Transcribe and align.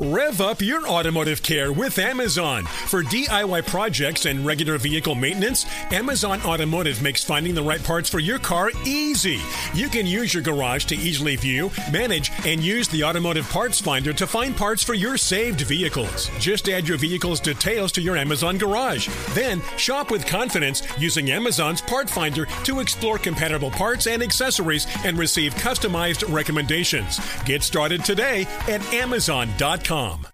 Rev 0.00 0.40
up 0.40 0.60
your 0.60 0.88
automotive 0.88 1.40
care 1.40 1.72
with 1.72 2.00
Amazon. 2.00 2.64
For 2.64 3.04
DIY 3.04 3.64
projects 3.68 4.26
and 4.26 4.44
regular 4.44 4.76
vehicle 4.76 5.14
maintenance, 5.14 5.66
Amazon 5.92 6.42
Automotive 6.42 7.00
makes 7.00 7.22
finding 7.22 7.54
the 7.54 7.62
right 7.62 7.80
parts 7.80 8.10
for 8.10 8.18
your 8.18 8.40
car 8.40 8.72
easy. 8.84 9.38
You 9.72 9.88
can 9.88 10.04
use 10.04 10.34
your 10.34 10.42
garage 10.42 10.86
to 10.86 10.96
easily 10.96 11.36
view, 11.36 11.70
manage, 11.92 12.32
and 12.44 12.60
use 12.60 12.88
the 12.88 13.04
automotive 13.04 13.48
parts 13.50 13.80
finder 13.80 14.12
to 14.14 14.26
find 14.26 14.56
parts 14.56 14.82
for 14.82 14.94
your 14.94 15.16
saved 15.16 15.60
vehicles. 15.60 16.28
Just 16.40 16.68
add 16.68 16.88
your 16.88 16.98
vehicle's 16.98 17.38
details 17.38 17.92
to 17.92 18.02
your 18.02 18.16
Amazon 18.16 18.58
garage. 18.58 19.08
Then 19.30 19.62
shop 19.76 20.10
with 20.10 20.26
confidence 20.26 20.82
using 20.98 21.30
Amazon's 21.30 21.80
part 21.80 22.10
finder 22.10 22.46
to 22.64 22.80
explore 22.80 23.16
compatible 23.16 23.70
parts 23.70 24.08
and 24.08 24.24
accessories 24.24 24.88
and 25.04 25.16
receive 25.16 25.54
customized 25.54 26.28
recommendations. 26.34 27.20
Get 27.44 27.62
started 27.62 28.04
today 28.04 28.48
at 28.66 28.82
Amazon.com. 28.92 29.83
Realty.com. 29.84 30.33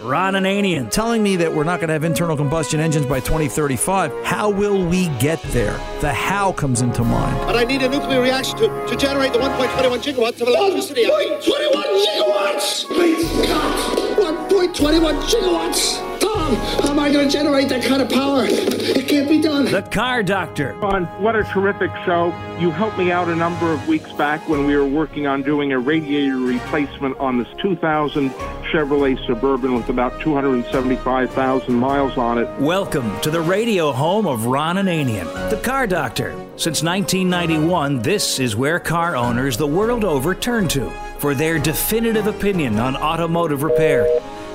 Ron 0.00 0.34
Ananian 0.34 0.90
telling 0.90 1.24
me 1.24 1.34
that 1.36 1.52
we're 1.52 1.64
not 1.64 1.80
going 1.80 1.88
to 1.88 1.92
have 1.92 2.04
internal 2.04 2.36
combustion 2.36 2.78
engines 2.78 3.04
by 3.04 3.18
2035. 3.18 4.12
How 4.24 4.48
will 4.48 4.86
we 4.86 5.08
get 5.18 5.42
there? 5.44 5.76
The 6.00 6.12
how 6.12 6.52
comes 6.52 6.82
into 6.82 7.02
mind. 7.02 7.36
But 7.38 7.56
I 7.56 7.64
need 7.64 7.82
a 7.82 7.88
nuclear 7.88 8.22
reaction 8.22 8.58
to, 8.58 8.86
to 8.86 8.96
generate 8.96 9.32
the 9.32 9.40
1.21 9.40 9.98
gigawatts 9.98 10.40
of 10.40 10.46
electricity. 10.46 11.04
1.21 11.04 11.72
gigawatts! 12.06 12.86
Please, 12.86 13.28
God! 13.48 13.98
1.21 14.18 15.20
gigawatts! 15.22 16.07
Tom, 16.48 16.56
how 16.56 16.90
am 16.92 16.98
I 16.98 17.12
going 17.12 17.28
to 17.28 17.32
generate 17.32 17.68
that 17.68 17.84
kind 17.84 18.00
of 18.00 18.08
power? 18.08 18.46
It 18.46 19.06
can't 19.06 19.28
be 19.28 19.38
done. 19.38 19.66
The 19.66 19.82
Car 19.82 20.22
Doctor. 20.22 20.72
Ron, 20.74 21.04
what 21.22 21.36
a 21.36 21.44
terrific 21.44 21.90
show. 22.06 22.28
You 22.58 22.70
helped 22.70 22.96
me 22.96 23.12
out 23.12 23.28
a 23.28 23.36
number 23.36 23.70
of 23.70 23.86
weeks 23.86 24.10
back 24.12 24.48
when 24.48 24.66
we 24.66 24.74
were 24.74 24.86
working 24.86 25.26
on 25.26 25.42
doing 25.42 25.72
a 25.72 25.78
radiator 25.78 26.38
replacement 26.38 27.18
on 27.18 27.36
this 27.36 27.48
2000 27.58 28.30
Chevrolet 28.72 29.26
Suburban 29.26 29.74
with 29.74 29.90
about 29.90 30.18
275,000 30.22 31.74
miles 31.74 32.16
on 32.16 32.38
it. 32.38 32.48
Welcome 32.58 33.20
to 33.20 33.30
the 33.30 33.42
radio 33.42 33.92
home 33.92 34.26
of 34.26 34.46
Ron 34.46 34.76
Ananian, 34.76 35.50
the 35.50 35.58
Car 35.58 35.86
Doctor. 35.86 36.30
Since 36.56 36.82
1991, 36.82 38.00
this 38.00 38.38
is 38.38 38.56
where 38.56 38.80
car 38.80 39.16
owners 39.16 39.58
the 39.58 39.66
world 39.66 40.02
over 40.02 40.34
turn 40.34 40.66
to 40.68 40.88
for 41.18 41.34
their 41.34 41.58
definitive 41.58 42.26
opinion 42.26 42.78
on 42.78 42.96
automotive 42.96 43.62
repair. 43.62 44.06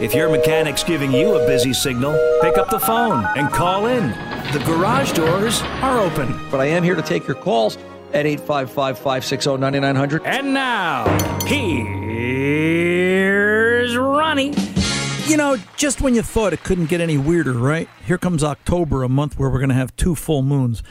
If 0.01 0.13
your 0.15 0.29
mechanic's 0.29 0.83
giving 0.83 1.11
you 1.11 1.35
a 1.35 1.45
busy 1.45 1.71
signal, 1.71 2.13
pick 2.41 2.57
up 2.57 2.69
the 2.69 2.79
phone 2.79 3.25
and 3.37 3.49
call 3.51 3.85
in. 3.85 4.09
The 4.51 4.63
garage 4.65 5.11
doors 5.11 5.61
are 5.81 5.99
open. 5.99 6.39
But 6.49 6.59
I 6.59 6.65
am 6.65 6.83
here 6.83 6.95
to 6.95 7.01
take 7.01 7.27
your 7.27 7.35
calls 7.35 7.77
at 8.11 8.25
855 8.25 8.97
560 8.97 9.57
9900. 9.57 10.23
And 10.25 10.53
now, 10.53 11.05
here's 11.45 11.95
Ronnie. 13.95 14.53
You 15.27 15.37
know, 15.37 15.57
just 15.77 16.01
when 16.01 16.15
you 16.15 16.23
thought 16.23 16.53
it 16.53 16.63
couldn't 16.63 16.87
get 16.87 16.99
any 16.99 17.17
weirder, 17.19 17.53
right? 17.53 17.87
Here 18.05 18.17
comes 18.17 18.43
October, 18.43 19.03
a 19.03 19.09
month 19.09 19.37
where 19.37 19.49
we're 19.49 19.59
going 19.59 19.69
to 19.69 19.75
have 19.75 19.95
two 19.95 20.15
full 20.15 20.41
moons. 20.41 20.81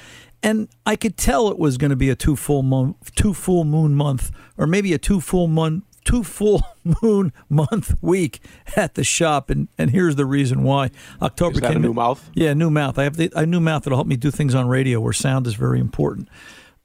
And 0.44 0.68
I 0.86 0.96
could 0.96 1.16
tell 1.16 1.48
it 1.48 1.58
was 1.58 1.76
going 1.76 1.91
to 1.91 1.96
be 1.96 2.08
a 2.08 2.16
two 2.16 2.36
full 2.36 2.62
moon, 2.62 2.94
two 3.14 3.34
full 3.34 3.64
moon 3.64 3.94
month, 3.94 4.30
or 4.56 4.66
maybe 4.66 4.92
a 4.92 4.98
two 4.98 5.20
full 5.20 5.48
month, 5.48 5.84
two 6.04 6.22
full 6.24 6.62
moon 7.02 7.32
month 7.48 7.94
week 8.02 8.40
at 8.76 8.94
the 8.94 9.04
shop. 9.04 9.50
And, 9.50 9.68
and 9.78 9.90
here's 9.90 10.16
the 10.16 10.26
reason 10.26 10.62
why. 10.62 10.90
October 11.20 11.54
Is 11.56 11.60
that 11.60 11.70
a 11.70 11.72
came 11.74 11.82
new 11.82 11.90
in- 11.90 11.94
mouth? 11.96 12.30
Yeah, 12.34 12.54
new 12.54 12.70
mouth. 12.70 12.98
I 12.98 13.04
have 13.04 13.16
the, 13.16 13.30
a 13.36 13.46
new 13.46 13.60
mouth 13.60 13.84
that'll 13.84 13.96
help 13.98 14.06
me 14.08 14.16
do 14.16 14.30
things 14.30 14.54
on 14.54 14.68
radio 14.68 15.00
where 15.00 15.12
sound 15.12 15.46
is 15.46 15.54
very 15.54 15.80
important. 15.80 16.28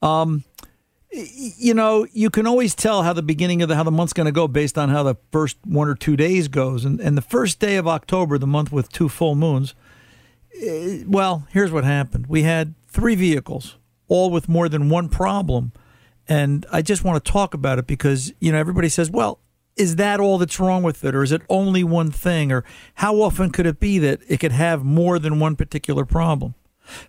Um, 0.01 0.44
you 1.11 1.73
know, 1.73 2.06
you 2.11 2.29
can 2.29 2.45
always 2.45 2.75
tell 2.75 3.01
how 3.03 3.13
the 3.13 3.23
beginning 3.23 3.61
of 3.61 3.69
the 3.69 3.75
how 3.75 3.83
the 3.83 3.91
month's 3.91 4.13
going 4.13 4.25
to 4.25 4.31
go 4.31 4.47
based 4.47 4.77
on 4.77 4.89
how 4.89 5.03
the 5.03 5.16
first 5.31 5.57
one 5.63 5.88
or 5.88 5.95
two 5.95 6.16
days 6.17 6.47
goes. 6.47 6.85
And 6.85 7.00
and 7.00 7.17
the 7.17 7.22
first 7.22 7.59
day 7.59 7.77
of 7.77 7.88
October, 7.88 8.38
the 8.38 8.45
month 8.47 8.72
with 8.72 8.91
two 8.91 9.09
full 9.09 9.33
moons. 9.33 9.73
eh, 10.61 11.03
Well, 11.07 11.47
here's 11.51 11.72
what 11.72 11.85
happened. 11.85 12.27
We 12.27 12.44
had 12.44 12.75
three 12.88 13.16
vehicles, 13.16 13.77
all 14.07 14.29
with 14.29 14.47
more 14.50 14.67
than 14.69 14.89
one 14.89 15.07
problem, 15.09 15.72
and 16.27 16.65
I 16.71 16.81
just 16.81 17.03
want 17.03 17.23
to 17.23 17.31
talk 17.31 17.53
about 17.53 17.79
it 17.79 17.88
because 17.88 18.33
you 18.39 18.51
know 18.51 18.57
everybody 18.57 18.89
says, 18.89 19.09
well. 19.11 19.39
Is 19.75 19.97
that 19.97 20.19
all 20.19 20.39
that's 20.39 20.59
wrong 20.59 20.81
with 20.81 21.03
it, 21.05 21.13
or 21.13 21.21
is 21.21 21.31
it 21.31 21.43
only 21.49 21.83
one 21.83 22.09
thing, 22.09 22.51
or 22.51 22.63
how 22.95 23.17
often 23.17 23.51
could 23.51 23.67
it 23.67 23.79
be 23.79 23.99
that 23.99 24.21
it 24.27 24.39
could 24.39 24.51
have 24.51 24.83
more 24.83 25.19
than 25.19 25.39
one 25.39 25.55
particular 25.55 26.03
problem? 26.03 26.55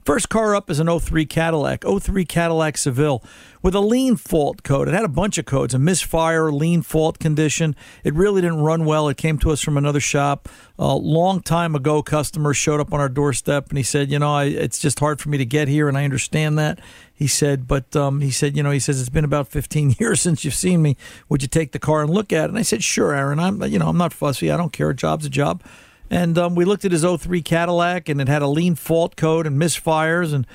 First 0.05 0.29
car 0.29 0.55
up 0.55 0.71
is 0.71 0.81
an 0.81 0.99
03 0.99 1.27
Cadillac, 1.27 1.85
03 1.85 2.25
Cadillac 2.25 2.77
Seville, 2.77 3.23
with 3.63 3.75
a 3.75 3.81
lean 3.81 4.17
fault 4.17 4.63
code. 4.63 4.89
It 4.89 4.95
had 4.95 5.05
a 5.05 5.09
bunch 5.09 5.39
of 5.39 5.45
codes, 5.45 5.75
a 5.75 5.79
misfire, 5.79 6.51
lean 6.53 6.83
fault 6.83 7.19
condition. 7.19 7.75
It 8.05 8.15
really 8.15 8.41
didn't 8.41 8.61
run 8.61 8.85
well. 8.85 9.09
It 9.09 9.17
came 9.17 9.39
to 9.39 9.51
us 9.51 9.61
from 9.61 9.77
another 9.77 10.01
shop. 10.01 10.49
A 10.79 10.95
long 10.95 11.41
time 11.41 11.75
ago, 11.75 12.03
customer 12.03 12.55
showed 12.55 12.81
up 12.81 12.93
on 12.93 13.01
our 13.01 13.09
doorstep 13.09 13.69
and 13.69 13.79
he 13.79 13.85
said, 13.85 14.11
you 14.11 14.19
know, 14.19 14.35
I, 14.35 14.45
it's 14.45 14.79
just 14.79 15.01
hard 15.01 15.21
for 15.21 15.29
me 15.29 15.39
to 15.39 15.47
get 15.47 15.69
here, 15.69 15.89
and 15.89 15.99
I 15.99 16.05
understand 16.05 16.59
that. 16.59 16.81
He 17.13 17.27
said, 17.27 17.67
but 17.67 17.97
um, 17.97 18.21
he 18.21 18.31
said, 18.31 18.57
you 18.57 18.63
know, 18.63 18.71
he 18.71 18.79
says 18.79 19.01
it's 19.01 19.09
been 19.09 19.25
about 19.25 19.49
15 19.49 19.97
years 19.99 20.21
since 20.21 20.45
you've 20.45 20.55
seen 20.55 20.83
me. 20.83 20.97
Would 21.29 21.43
you 21.43 21.49
take 21.49 21.73
the 21.73 21.81
car 21.81 22.03
and 22.03 22.11
look 22.11 22.33
at 22.33 22.45
it? 22.45 22.51
And 22.51 22.59
I 22.59 22.63
said, 22.63 22.85
sure, 22.85 23.13
Aaron. 23.13 23.41
I'm, 23.41 23.61
you 23.65 23.79
know, 23.79 23.89
I'm 23.89 23.99
not 23.99 24.13
fussy. 24.13 24.51
I 24.51 24.57
don't 24.57 24.73
care. 24.73 24.91
A 24.91 24.95
job's 24.95 25.27
a 25.27 25.31
job. 25.31 25.63
And 26.11 26.39
um, 26.39 26.55
we 26.55 26.65
looked 26.65 26.85
at 26.85 26.93
his 26.93 27.05
03 27.05 27.43
Cadillac, 27.43 28.09
and 28.09 28.21
it 28.21 28.29
had 28.29 28.43
a 28.43 28.47
lean 28.47 28.75
fault 28.75 29.17
code 29.17 29.47
and 29.47 29.61
misfires. 29.61 30.33
And, 30.33 30.47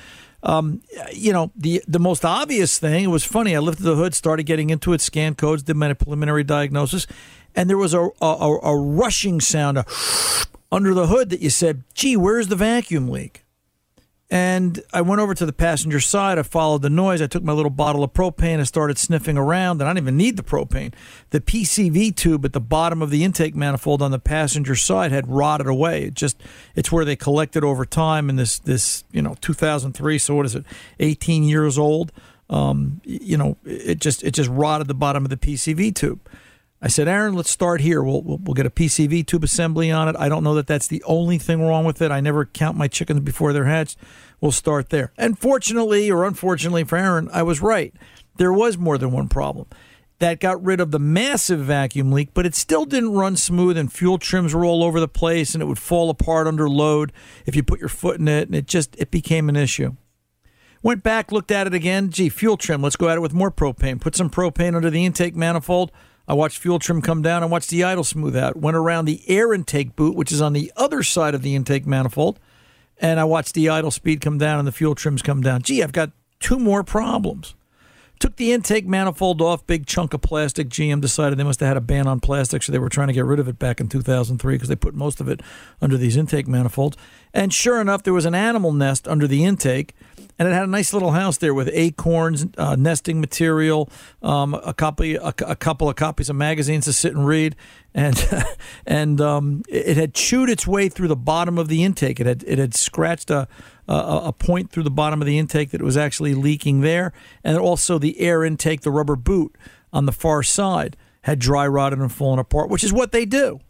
um, 0.42 0.82
you 1.12 1.32
know, 1.32 1.52
the 1.56 1.82
the 1.86 1.98
most 1.98 2.24
obvious 2.24 2.78
thing, 2.78 3.04
it 3.04 3.08
was 3.08 3.24
funny. 3.24 3.54
I 3.54 3.60
lifted 3.60 3.84
the 3.84 3.96
hood, 3.96 4.14
started 4.14 4.44
getting 4.44 4.70
into 4.70 4.92
it, 4.92 5.00
scanned 5.00 5.38
codes, 5.38 5.62
did 5.62 5.76
my 5.76 5.92
preliminary 5.92 6.44
diagnosis, 6.44 7.06
and 7.54 7.70
there 7.70 7.78
was 7.78 7.94
a, 7.94 8.08
a, 8.20 8.58
a 8.62 8.76
rushing 8.76 9.40
sound 9.40 9.78
a 9.78 9.86
under 10.72 10.92
the 10.92 11.06
hood 11.06 11.30
that 11.30 11.40
you 11.40 11.50
said, 11.50 11.84
gee, 11.94 12.16
where's 12.16 12.48
the 12.48 12.56
vacuum 12.56 13.08
leak? 13.08 13.43
And 14.34 14.82
I 14.92 15.00
went 15.00 15.20
over 15.20 15.32
to 15.32 15.46
the 15.46 15.52
passenger 15.52 16.00
side. 16.00 16.40
I 16.40 16.42
followed 16.42 16.82
the 16.82 16.90
noise. 16.90 17.22
I 17.22 17.28
took 17.28 17.44
my 17.44 17.52
little 17.52 17.70
bottle 17.70 18.02
of 18.02 18.14
propane 18.14 18.56
and 18.56 18.66
started 18.66 18.98
sniffing 18.98 19.38
around. 19.38 19.80
And 19.80 19.88
I 19.88 19.92
didn't 19.92 20.06
even 20.06 20.16
need 20.16 20.36
the 20.36 20.42
propane. 20.42 20.92
The 21.30 21.40
PCV 21.40 22.16
tube 22.16 22.44
at 22.44 22.52
the 22.52 22.60
bottom 22.60 23.00
of 23.00 23.10
the 23.10 23.22
intake 23.22 23.54
manifold 23.54 24.02
on 24.02 24.10
the 24.10 24.18
passenger 24.18 24.74
side 24.74 25.12
had 25.12 25.28
rotted 25.28 25.68
away. 25.68 26.06
It 26.06 26.14
just 26.14 26.42
it's 26.74 26.90
where 26.90 27.04
they 27.04 27.14
collected 27.14 27.62
over 27.62 27.84
time. 27.84 28.28
And 28.28 28.36
this 28.36 28.58
this 28.58 29.04
you 29.12 29.22
know 29.22 29.36
2003. 29.40 30.18
So 30.18 30.34
what 30.34 30.46
is 30.46 30.56
it? 30.56 30.64
18 30.98 31.44
years 31.44 31.78
old. 31.78 32.10
Um, 32.50 33.00
you 33.04 33.36
know 33.36 33.56
it 33.64 34.00
just 34.00 34.24
it 34.24 34.32
just 34.32 34.50
rotted 34.50 34.88
the 34.88 34.94
bottom 34.94 35.22
of 35.22 35.30
the 35.30 35.36
PCV 35.36 35.94
tube. 35.94 36.28
I 36.84 36.88
said, 36.88 37.08
Aaron, 37.08 37.32
let's 37.32 37.48
start 37.48 37.80
here. 37.80 38.02
We'll, 38.02 38.20
we'll, 38.20 38.36
we'll 38.36 38.52
get 38.52 38.66
a 38.66 38.70
PCV 38.70 39.26
tube 39.26 39.42
assembly 39.42 39.90
on 39.90 40.06
it. 40.06 40.16
I 40.18 40.28
don't 40.28 40.44
know 40.44 40.54
that 40.56 40.66
that's 40.66 40.86
the 40.86 41.02
only 41.04 41.38
thing 41.38 41.62
wrong 41.62 41.86
with 41.86 42.02
it. 42.02 42.10
I 42.10 42.20
never 42.20 42.44
count 42.44 42.76
my 42.76 42.88
chickens 42.88 43.20
before 43.20 43.54
they're 43.54 43.64
hatched. 43.64 43.96
We'll 44.44 44.52
start 44.52 44.90
there. 44.90 45.10
And 45.16 45.38
fortunately 45.38 46.10
or 46.10 46.26
unfortunately 46.26 46.84
for 46.84 46.98
Aaron, 46.98 47.30
I 47.32 47.42
was 47.42 47.62
right. 47.62 47.94
There 48.36 48.52
was 48.52 48.76
more 48.76 48.98
than 48.98 49.10
one 49.10 49.26
problem. 49.26 49.68
That 50.18 50.38
got 50.38 50.62
rid 50.62 50.80
of 50.80 50.90
the 50.90 50.98
massive 50.98 51.60
vacuum 51.60 52.12
leak, 52.12 52.34
but 52.34 52.44
it 52.44 52.54
still 52.54 52.84
didn't 52.84 53.14
run 53.14 53.36
smooth, 53.36 53.78
and 53.78 53.90
fuel 53.90 54.18
trims 54.18 54.52
were 54.52 54.66
all 54.66 54.84
over 54.84 55.00
the 55.00 55.08
place, 55.08 55.54
and 55.54 55.62
it 55.62 55.66
would 55.66 55.78
fall 55.78 56.10
apart 56.10 56.46
under 56.46 56.68
load 56.68 57.10
if 57.46 57.56
you 57.56 57.62
put 57.62 57.80
your 57.80 57.88
foot 57.88 58.20
in 58.20 58.28
it, 58.28 58.46
and 58.46 58.54
it 58.54 58.66
just 58.66 58.94
it 58.98 59.10
became 59.10 59.48
an 59.48 59.56
issue. 59.56 59.96
Went 60.82 61.02
back, 61.02 61.32
looked 61.32 61.50
at 61.50 61.66
it 61.66 61.72
again. 61.72 62.10
Gee, 62.10 62.28
fuel 62.28 62.58
trim. 62.58 62.82
Let's 62.82 62.96
go 62.96 63.08
at 63.08 63.16
it 63.16 63.22
with 63.22 63.32
more 63.32 63.50
propane. 63.50 63.98
Put 63.98 64.14
some 64.14 64.28
propane 64.28 64.76
under 64.76 64.90
the 64.90 65.06
intake 65.06 65.34
manifold 65.34 65.90
I 66.26 66.32
watched 66.32 66.58
fuel 66.58 66.78
trim 66.78 67.02
come 67.02 67.20
down. 67.20 67.42
I 67.42 67.46
watched 67.46 67.70
the 67.70 67.84
idle 67.84 68.04
smooth 68.04 68.36
out. 68.36 68.56
Went 68.56 68.76
around 68.76 69.04
the 69.04 69.22
air 69.28 69.52
intake 69.52 69.94
boot, 69.94 70.16
which 70.16 70.32
is 70.32 70.40
on 70.40 70.54
the 70.54 70.72
other 70.76 71.02
side 71.02 71.34
of 71.34 71.42
the 71.42 71.54
intake 71.54 71.86
manifold, 71.86 72.40
and 73.04 73.20
I 73.20 73.24
watched 73.24 73.52
the 73.52 73.68
idle 73.68 73.90
speed 73.90 74.22
come 74.22 74.38
down 74.38 74.58
and 74.58 74.66
the 74.66 74.72
fuel 74.72 74.94
trims 74.94 75.20
come 75.20 75.42
down. 75.42 75.60
Gee, 75.60 75.82
I've 75.82 75.92
got 75.92 76.10
two 76.40 76.58
more 76.58 76.82
problems. 76.82 77.54
Took 78.20 78.36
the 78.36 78.52
intake 78.52 78.86
manifold 78.86 79.42
off, 79.42 79.66
big 79.66 79.86
chunk 79.86 80.14
of 80.14 80.22
plastic. 80.22 80.68
GM 80.68 81.00
decided 81.00 81.38
they 81.38 81.44
must 81.44 81.60
have 81.60 81.68
had 81.68 81.76
a 81.76 81.82
ban 81.82 82.06
on 82.06 82.20
plastic, 82.20 82.62
so 82.62 82.72
they 82.72 82.78
were 82.78 82.88
trying 82.88 83.08
to 83.08 83.12
get 83.14 83.24
rid 83.24 83.38
of 83.38 83.48
it 83.48 83.58
back 83.58 83.80
in 83.80 83.88
2003 83.88 84.54
because 84.54 84.68
they 84.68 84.76
put 84.76 84.94
most 84.94 85.20
of 85.20 85.28
it 85.28 85.40
under 85.82 85.96
these 85.96 86.16
intake 86.16 86.48
manifolds. 86.48 86.96
And 87.34 87.52
sure 87.52 87.80
enough, 87.80 88.02
there 88.02 88.14
was 88.14 88.24
an 88.24 88.34
animal 88.34 88.72
nest 88.72 89.06
under 89.08 89.26
the 89.26 89.44
intake 89.44 89.94
and 90.38 90.48
it 90.48 90.52
had 90.52 90.64
a 90.64 90.68
nice 90.68 90.92
little 90.92 91.12
house 91.12 91.38
there 91.38 91.54
with 91.54 91.70
acorns, 91.72 92.46
uh, 92.58 92.76
nesting 92.76 93.20
material, 93.20 93.88
um, 94.22 94.54
a 94.54 94.74
copy, 94.74 95.14
a, 95.14 95.32
a, 95.46 95.56
couple 95.56 95.88
of 95.88 95.96
copies 95.96 96.28
of 96.28 96.36
magazines 96.36 96.86
to 96.86 96.92
sit 96.92 97.14
and 97.14 97.26
read, 97.26 97.54
and 97.94 98.26
and 98.86 99.20
um, 99.20 99.62
it 99.68 99.96
had 99.96 100.12
chewed 100.14 100.50
its 100.50 100.66
way 100.66 100.88
through 100.88 101.08
the 101.08 101.16
bottom 101.16 101.56
of 101.56 101.68
the 101.68 101.84
intake. 101.84 102.18
It 102.18 102.26
had 102.26 102.42
it 102.46 102.58
had 102.58 102.74
scratched 102.74 103.30
a, 103.30 103.46
a, 103.88 104.22
a 104.26 104.32
point 104.32 104.70
through 104.70 104.82
the 104.82 104.90
bottom 104.90 105.20
of 105.20 105.26
the 105.26 105.38
intake 105.38 105.70
that 105.70 105.82
was 105.82 105.96
actually 105.96 106.34
leaking 106.34 106.80
there, 106.80 107.12
and 107.42 107.58
also 107.58 107.98
the 107.98 108.20
air 108.20 108.44
intake, 108.44 108.82
the 108.82 108.90
rubber 108.90 109.16
boot 109.16 109.56
on 109.92 110.06
the 110.06 110.12
far 110.12 110.42
side 110.42 110.96
had 111.22 111.38
dry 111.38 111.66
rotted 111.66 111.98
and 111.98 112.12
fallen 112.12 112.38
apart, 112.38 112.68
which 112.68 112.84
is 112.84 112.92
what 112.92 113.12
they 113.12 113.24
do. 113.24 113.60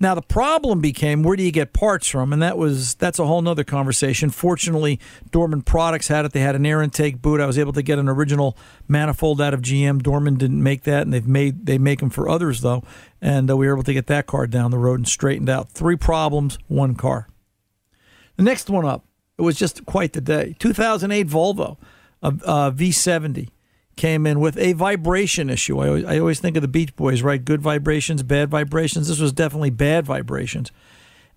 Now 0.00 0.14
the 0.14 0.22
problem 0.22 0.80
became 0.80 1.24
where 1.24 1.36
do 1.36 1.42
you 1.42 1.50
get 1.50 1.72
parts 1.72 2.06
from, 2.06 2.32
and 2.32 2.40
that 2.40 2.56
was 2.56 2.94
that's 2.94 3.18
a 3.18 3.26
whole 3.26 3.42
nother 3.42 3.64
conversation. 3.64 4.30
Fortunately, 4.30 5.00
Dorman 5.32 5.62
Products 5.62 6.06
had 6.06 6.24
it. 6.24 6.32
They 6.32 6.40
had 6.40 6.54
an 6.54 6.64
air 6.64 6.82
intake 6.82 7.20
boot. 7.20 7.40
I 7.40 7.46
was 7.46 7.58
able 7.58 7.72
to 7.72 7.82
get 7.82 7.98
an 7.98 8.08
original 8.08 8.56
manifold 8.86 9.40
out 9.40 9.54
of 9.54 9.60
GM. 9.60 10.00
Dorman 10.02 10.36
didn't 10.36 10.62
make 10.62 10.84
that, 10.84 11.02
and 11.02 11.12
they've 11.12 11.26
made 11.26 11.66
they 11.66 11.78
make 11.78 11.98
them 11.98 12.10
for 12.10 12.28
others 12.28 12.60
though, 12.60 12.84
and 13.20 13.50
uh, 13.50 13.56
we 13.56 13.66
were 13.66 13.74
able 13.74 13.82
to 13.82 13.94
get 13.94 14.06
that 14.06 14.26
car 14.26 14.46
down 14.46 14.70
the 14.70 14.78
road 14.78 15.00
and 15.00 15.08
straightened 15.08 15.48
out. 15.48 15.70
Three 15.70 15.96
problems, 15.96 16.58
one 16.68 16.94
car. 16.94 17.28
The 18.36 18.44
next 18.44 18.70
one 18.70 18.84
up, 18.84 19.04
it 19.38 19.42
was 19.42 19.56
just 19.56 19.86
quite 19.86 20.12
the 20.12 20.20
day. 20.20 20.56
2008 20.58 21.26
Volvo, 21.28 21.76
a, 22.22 22.28
a 22.28 22.72
V70 22.72 23.48
came 23.96 24.26
in 24.26 24.40
with 24.40 24.56
a 24.58 24.72
vibration 24.74 25.50
issue. 25.50 25.78
I 25.78 25.88
always, 25.88 26.04
I 26.04 26.18
always 26.18 26.40
think 26.40 26.56
of 26.56 26.62
the 26.62 26.68
Beach 26.68 26.94
Boys, 26.96 27.22
right? 27.22 27.44
Good 27.44 27.62
vibrations, 27.62 28.22
bad 28.22 28.50
vibrations. 28.50 29.08
This 29.08 29.20
was 29.20 29.32
definitely 29.32 29.70
bad 29.70 30.06
vibrations. 30.06 30.70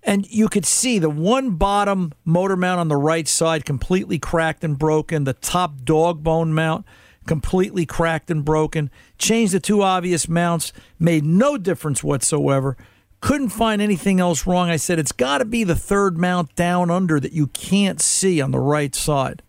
And 0.04 0.28
you 0.28 0.48
could 0.48 0.66
see 0.66 0.98
the 0.98 1.10
one 1.10 1.50
bottom 1.52 2.12
motor 2.24 2.56
mount 2.56 2.80
on 2.80 2.88
the 2.88 2.96
right 2.96 3.28
side 3.28 3.64
completely 3.64 4.18
cracked 4.18 4.64
and 4.64 4.76
broken, 4.76 5.24
the 5.24 5.34
top 5.34 5.84
dog 5.84 6.22
bone 6.24 6.52
mount 6.52 6.84
completely 7.26 7.86
cracked 7.86 8.30
and 8.30 8.44
broken. 8.44 8.90
Changed 9.18 9.52
the 9.52 9.60
two 9.60 9.82
obvious 9.82 10.28
mounts, 10.28 10.72
made 10.98 11.24
no 11.24 11.56
difference 11.56 12.02
whatsoever. 12.02 12.76
Couldn't 13.22 13.50
find 13.50 13.80
anything 13.80 14.18
else 14.18 14.48
wrong. 14.48 14.68
I 14.68 14.76
said, 14.76 14.98
it's 14.98 15.12
got 15.12 15.38
to 15.38 15.44
be 15.44 15.62
the 15.62 15.76
third 15.76 16.18
mount 16.18 16.56
down 16.56 16.90
under 16.90 17.20
that 17.20 17.32
you 17.32 17.46
can't 17.46 18.00
see 18.02 18.40
on 18.40 18.50
the 18.50 18.58
right 18.58 18.92
side. 18.96 19.42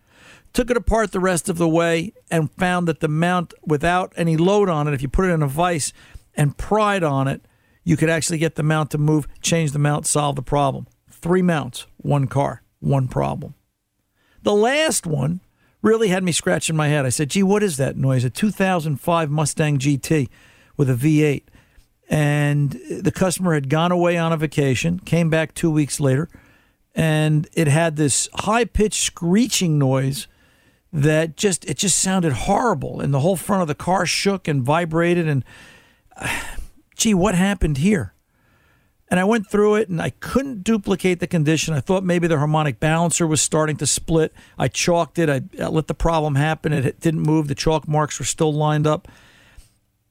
Took 0.52 0.70
it 0.70 0.76
apart 0.76 1.10
the 1.10 1.18
rest 1.18 1.48
of 1.48 1.58
the 1.58 1.68
way 1.68 2.12
and 2.30 2.52
found 2.52 2.86
that 2.86 3.00
the 3.00 3.08
mount, 3.08 3.52
without 3.66 4.12
any 4.16 4.36
load 4.36 4.68
on 4.68 4.86
it, 4.86 4.94
if 4.94 5.02
you 5.02 5.08
put 5.08 5.24
it 5.24 5.32
in 5.32 5.42
a 5.42 5.48
vise 5.48 5.92
and 6.36 6.56
pried 6.56 7.02
on 7.02 7.26
it, 7.26 7.44
you 7.82 7.96
could 7.96 8.08
actually 8.08 8.38
get 8.38 8.54
the 8.54 8.62
mount 8.62 8.92
to 8.92 8.98
move, 8.98 9.26
change 9.42 9.72
the 9.72 9.80
mount, 9.80 10.06
solve 10.06 10.36
the 10.36 10.42
problem. 10.42 10.86
Three 11.10 11.42
mounts, 11.42 11.88
one 11.96 12.28
car, 12.28 12.62
one 12.78 13.08
problem. 13.08 13.54
The 14.44 14.54
last 14.54 15.04
one 15.04 15.40
really 15.82 16.08
had 16.08 16.22
me 16.22 16.30
scratching 16.30 16.76
my 16.76 16.86
head. 16.86 17.04
I 17.04 17.08
said, 17.08 17.30
gee, 17.30 17.42
what 17.42 17.64
is 17.64 17.76
that 17.78 17.96
noise? 17.96 18.24
A 18.24 18.30
2005 18.30 19.30
Mustang 19.32 19.78
GT 19.78 20.28
with 20.76 20.88
a 20.88 20.94
V8. 20.94 21.42
And 22.08 22.78
the 22.90 23.12
customer 23.12 23.54
had 23.54 23.68
gone 23.68 23.90
away 23.90 24.16
on 24.16 24.32
a 24.32 24.36
vacation, 24.36 24.98
came 24.98 25.30
back 25.30 25.54
two 25.54 25.70
weeks 25.70 26.00
later, 26.00 26.28
and 26.94 27.48
it 27.54 27.66
had 27.66 27.96
this 27.96 28.28
high 28.34 28.64
pitched 28.64 29.00
screeching 29.00 29.78
noise 29.78 30.26
that 30.92 31.36
just 31.36 31.64
it 31.64 31.76
just 31.76 31.98
sounded 31.98 32.32
horrible 32.32 33.00
and 33.00 33.12
the 33.12 33.20
whole 33.20 33.36
front 33.36 33.62
of 33.62 33.68
the 33.68 33.74
car 33.74 34.06
shook 34.06 34.46
and 34.46 34.62
vibrated 34.62 35.26
and 35.26 35.44
uh, 36.16 36.42
gee 36.96 37.12
what 37.12 37.34
happened 37.34 37.78
here 37.78 38.14
and 39.08 39.20
I 39.20 39.24
went 39.24 39.48
through 39.48 39.76
it 39.76 39.88
and 39.88 40.00
I 40.00 40.10
couldn't 40.10 40.64
duplicate 40.64 41.20
the 41.20 41.26
condition. 41.26 41.74
I 41.74 41.80
thought 41.80 42.04
maybe 42.04 42.26
the 42.26 42.38
harmonic 42.38 42.80
balancer 42.80 43.26
was 43.26 43.40
starting 43.40 43.76
to 43.76 43.86
split. 43.86 44.32
I 44.58 44.68
chalked 44.68 45.18
it. 45.18 45.28
I, 45.28 45.42
I 45.62 45.68
let 45.68 45.86
the 45.86 45.94
problem 45.94 46.36
happen. 46.36 46.72
It 46.72 47.00
didn't 47.00 47.20
move. 47.20 47.48
The 47.48 47.54
chalk 47.54 47.86
marks 47.86 48.18
were 48.18 48.24
still 48.24 48.52
lined 48.52 48.86
up. 48.86 49.06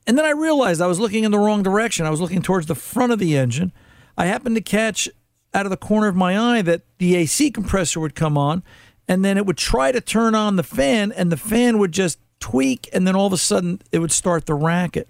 And 0.05 0.17
then 0.17 0.25
I 0.25 0.31
realized 0.31 0.81
I 0.81 0.87
was 0.87 0.99
looking 0.99 1.23
in 1.23 1.31
the 1.31 1.39
wrong 1.39 1.63
direction. 1.63 2.05
I 2.05 2.09
was 2.09 2.21
looking 2.21 2.41
towards 2.41 2.67
the 2.67 2.75
front 2.75 3.11
of 3.11 3.19
the 3.19 3.37
engine. 3.37 3.71
I 4.17 4.25
happened 4.25 4.55
to 4.55 4.61
catch 4.61 5.09
out 5.53 5.65
of 5.65 5.69
the 5.69 5.77
corner 5.77 6.07
of 6.07 6.15
my 6.15 6.37
eye 6.37 6.61
that 6.63 6.81
the 6.97 7.15
AC 7.15 7.51
compressor 7.51 7.99
would 7.99 8.15
come 8.15 8.37
on 8.37 8.63
and 9.07 9.23
then 9.23 9.37
it 9.37 9.45
would 9.45 9.57
try 9.57 9.91
to 9.91 10.01
turn 10.01 10.35
on 10.35 10.55
the 10.55 10.63
fan, 10.63 11.11
and 11.11 11.31
the 11.31 11.37
fan 11.37 11.77
would 11.77 11.91
just 11.91 12.19
tweak, 12.39 12.89
and 12.93 13.07
then 13.07 13.15
all 13.15 13.27
of 13.27 13.33
a 13.33 13.37
sudden 13.37 13.81
it 13.91 13.99
would 13.99 14.11
start 14.11 14.45
the 14.45 14.53
racket. 14.53 15.09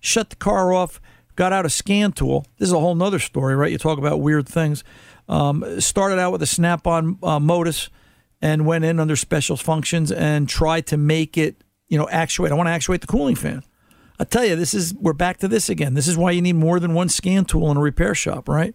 Shut 0.00 0.30
the 0.30 0.36
car 0.36 0.72
off, 0.72 1.00
got 1.36 1.52
out 1.52 1.64
a 1.64 1.70
scan 1.70 2.12
tool. 2.12 2.46
This 2.58 2.68
is 2.68 2.72
a 2.72 2.80
whole 2.80 2.94
nother 2.94 3.18
story, 3.18 3.56
right? 3.56 3.72
You 3.72 3.78
talk 3.78 3.98
about 3.98 4.20
weird 4.20 4.46
things. 4.48 4.84
Um, 5.28 5.80
started 5.80 6.18
out 6.18 6.32
with 6.32 6.42
a 6.42 6.46
snap 6.46 6.86
on 6.86 7.18
uh, 7.22 7.38
Modis 7.38 7.88
and 8.42 8.66
went 8.66 8.84
in 8.84 9.00
under 9.00 9.16
special 9.16 9.56
functions 9.56 10.12
and 10.12 10.46
tried 10.46 10.86
to 10.88 10.98
make 10.98 11.38
it, 11.38 11.64
you 11.88 11.96
know, 11.96 12.08
actuate. 12.10 12.52
I 12.52 12.54
want 12.54 12.66
to 12.66 12.72
actuate 12.72 13.00
the 13.00 13.06
cooling 13.06 13.36
fan. 13.36 13.62
I 14.18 14.24
tell 14.24 14.44
you, 14.44 14.54
this 14.54 14.74
is 14.74 14.94
we're 14.94 15.12
back 15.12 15.38
to 15.38 15.48
this 15.48 15.68
again. 15.68 15.94
This 15.94 16.06
is 16.06 16.16
why 16.16 16.30
you 16.30 16.42
need 16.42 16.54
more 16.54 16.78
than 16.78 16.94
one 16.94 17.08
scan 17.08 17.44
tool 17.44 17.70
in 17.70 17.76
a 17.76 17.80
repair 17.80 18.14
shop, 18.14 18.48
right? 18.48 18.74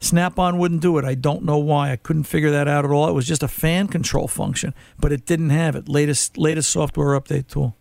Snap 0.00 0.38
on 0.38 0.58
wouldn't 0.58 0.80
do 0.80 0.98
it. 0.98 1.04
I 1.04 1.14
don't 1.14 1.44
know 1.44 1.58
why. 1.58 1.92
I 1.92 1.96
couldn't 1.96 2.24
figure 2.24 2.50
that 2.50 2.66
out 2.66 2.84
at 2.84 2.90
all. 2.90 3.08
It 3.08 3.12
was 3.12 3.26
just 3.26 3.42
a 3.42 3.48
fan 3.48 3.86
control 3.86 4.26
function, 4.26 4.74
but 4.98 5.12
it 5.12 5.26
didn't 5.26 5.50
have 5.50 5.76
it. 5.76 5.88
Latest 5.88 6.38
latest 6.38 6.70
software 6.70 7.20
update 7.20 7.48
tool. 7.48 7.76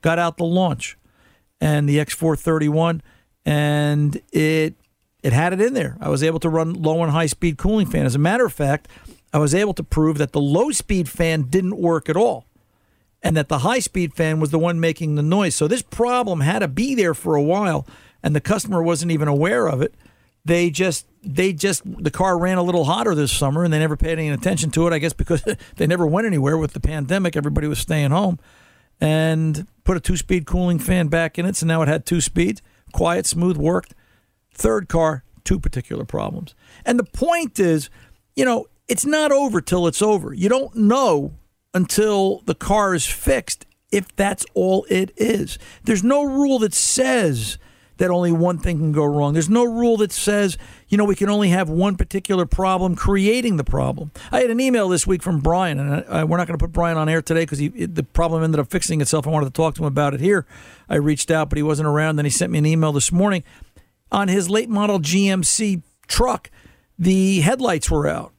Got 0.00 0.18
out 0.18 0.36
the 0.36 0.44
launch 0.44 0.96
and 1.60 1.88
the 1.88 1.98
X431 1.98 3.02
and 3.44 4.20
it 4.32 4.76
it 5.22 5.32
had 5.32 5.52
it 5.52 5.60
in 5.60 5.74
there. 5.74 5.96
I 6.00 6.08
was 6.08 6.22
able 6.22 6.40
to 6.40 6.48
run 6.48 6.72
low 6.72 7.02
and 7.02 7.12
high 7.12 7.26
speed 7.26 7.58
cooling 7.58 7.86
fan. 7.86 8.06
As 8.06 8.14
a 8.14 8.20
matter 8.20 8.46
of 8.46 8.52
fact, 8.52 8.88
I 9.32 9.38
was 9.38 9.54
able 9.54 9.74
to 9.74 9.84
prove 9.84 10.18
that 10.18 10.32
the 10.32 10.40
low 10.40 10.70
speed 10.70 11.08
fan 11.08 11.42
didn't 11.42 11.76
work 11.76 12.08
at 12.08 12.16
all 12.16 12.47
and 13.22 13.36
that 13.36 13.48
the 13.48 13.58
high 13.58 13.80
speed 13.80 14.14
fan 14.14 14.40
was 14.40 14.50
the 14.50 14.58
one 14.58 14.80
making 14.80 15.14
the 15.14 15.22
noise. 15.22 15.54
So 15.54 15.66
this 15.66 15.82
problem 15.82 16.40
had 16.40 16.60
to 16.60 16.68
be 16.68 16.94
there 16.94 17.14
for 17.14 17.34
a 17.34 17.42
while 17.42 17.86
and 18.22 18.34
the 18.34 18.40
customer 18.40 18.82
wasn't 18.82 19.12
even 19.12 19.28
aware 19.28 19.66
of 19.66 19.82
it. 19.82 19.94
They 20.44 20.70
just 20.70 21.06
they 21.22 21.52
just 21.52 21.82
the 21.84 22.10
car 22.10 22.38
ran 22.38 22.58
a 22.58 22.62
little 22.62 22.84
hotter 22.84 23.14
this 23.14 23.32
summer 23.32 23.64
and 23.64 23.72
they 23.72 23.78
never 23.78 23.96
paid 23.96 24.18
any 24.18 24.28
attention 24.28 24.70
to 24.70 24.86
it 24.86 24.92
i 24.92 24.98
guess 24.98 25.12
because 25.12 25.42
they 25.76 25.86
never 25.86 26.06
went 26.06 26.26
anywhere 26.26 26.56
with 26.56 26.72
the 26.72 26.80
pandemic. 26.80 27.36
Everybody 27.36 27.66
was 27.66 27.78
staying 27.78 28.10
home 28.10 28.38
and 29.00 29.66
put 29.84 29.96
a 29.96 30.00
two-speed 30.00 30.46
cooling 30.46 30.78
fan 30.78 31.08
back 31.08 31.38
in 31.38 31.46
it 31.46 31.56
so 31.56 31.66
now 31.66 31.82
it 31.82 31.88
had 31.88 32.06
two 32.06 32.20
speeds. 32.20 32.62
Quiet 32.92 33.26
smooth 33.26 33.56
worked. 33.56 33.94
Third 34.54 34.88
car 34.88 35.24
two 35.44 35.58
particular 35.58 36.04
problems. 36.04 36.54
And 36.84 36.98
the 36.98 37.04
point 37.04 37.58
is 37.58 37.90
you 38.36 38.44
know 38.44 38.66
it's 38.86 39.04
not 39.04 39.32
over 39.32 39.60
till 39.60 39.86
it's 39.86 40.00
over. 40.00 40.32
You 40.32 40.48
don't 40.48 40.74
know 40.74 41.34
until 41.74 42.40
the 42.46 42.54
car 42.54 42.94
is 42.94 43.06
fixed 43.06 43.66
if 43.90 44.14
that's 44.16 44.44
all 44.54 44.86
it 44.90 45.12
is 45.16 45.58
there's 45.84 46.04
no 46.04 46.22
rule 46.22 46.58
that 46.58 46.74
says 46.74 47.58
that 47.98 48.10
only 48.10 48.32
one 48.32 48.58
thing 48.58 48.78
can 48.78 48.92
go 48.92 49.04
wrong. 49.04 49.32
There's 49.32 49.50
no 49.50 49.64
rule 49.64 49.96
that 49.98 50.12
says, 50.12 50.56
you 50.88 50.96
know, 50.96 51.04
we 51.04 51.14
can 51.14 51.28
only 51.28 51.48
have 51.50 51.68
one 51.68 51.96
particular 51.96 52.46
problem 52.46 52.94
creating 52.94 53.56
the 53.56 53.64
problem. 53.64 54.12
I 54.32 54.40
had 54.40 54.50
an 54.50 54.60
email 54.60 54.88
this 54.88 55.06
week 55.06 55.22
from 55.22 55.40
Brian, 55.40 55.78
and 55.78 55.94
I, 55.94 56.20
I, 56.20 56.24
we're 56.24 56.36
not 56.36 56.46
going 56.46 56.58
to 56.58 56.64
put 56.64 56.72
Brian 56.72 56.96
on 56.96 57.08
air 57.08 57.20
today 57.20 57.42
because 57.42 57.58
the 57.58 58.06
problem 58.12 58.42
ended 58.42 58.60
up 58.60 58.70
fixing 58.70 59.00
itself. 59.00 59.26
I 59.26 59.30
wanted 59.30 59.46
to 59.46 59.52
talk 59.52 59.74
to 59.74 59.82
him 59.82 59.86
about 59.86 60.14
it 60.14 60.20
here. 60.20 60.46
I 60.88 60.96
reached 60.96 61.30
out, 61.30 61.50
but 61.50 61.56
he 61.56 61.62
wasn't 61.62 61.88
around. 61.88 62.16
Then 62.16 62.24
he 62.24 62.30
sent 62.30 62.52
me 62.52 62.58
an 62.58 62.66
email 62.66 62.92
this 62.92 63.12
morning 63.12 63.42
on 64.10 64.28
his 64.28 64.48
late 64.48 64.70
model 64.70 65.00
GMC 65.00 65.82
truck. 66.06 66.50
The 66.98 67.40
headlights 67.40 67.90
were 67.90 68.06
out. 68.06 68.32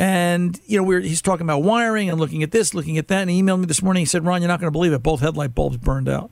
And 0.00 0.58
you 0.64 0.78
know, 0.78 0.82
we 0.82 0.96
are 0.96 1.00
he's 1.00 1.20
talking 1.20 1.44
about 1.44 1.62
wiring 1.62 2.08
and 2.08 2.18
looking 2.18 2.42
at 2.42 2.52
this, 2.52 2.72
looking 2.72 2.96
at 2.96 3.08
that, 3.08 3.20
and 3.20 3.30
he 3.30 3.42
emailed 3.42 3.60
me 3.60 3.66
this 3.66 3.82
morning. 3.82 4.00
He 4.00 4.06
said, 4.06 4.24
"Ron, 4.24 4.40
you're 4.40 4.48
not 4.48 4.58
going 4.58 4.68
to 4.68 4.72
believe 4.72 4.94
it. 4.94 5.02
Both 5.02 5.20
headlight 5.20 5.54
bulbs 5.54 5.76
burned 5.76 6.08
out." 6.08 6.30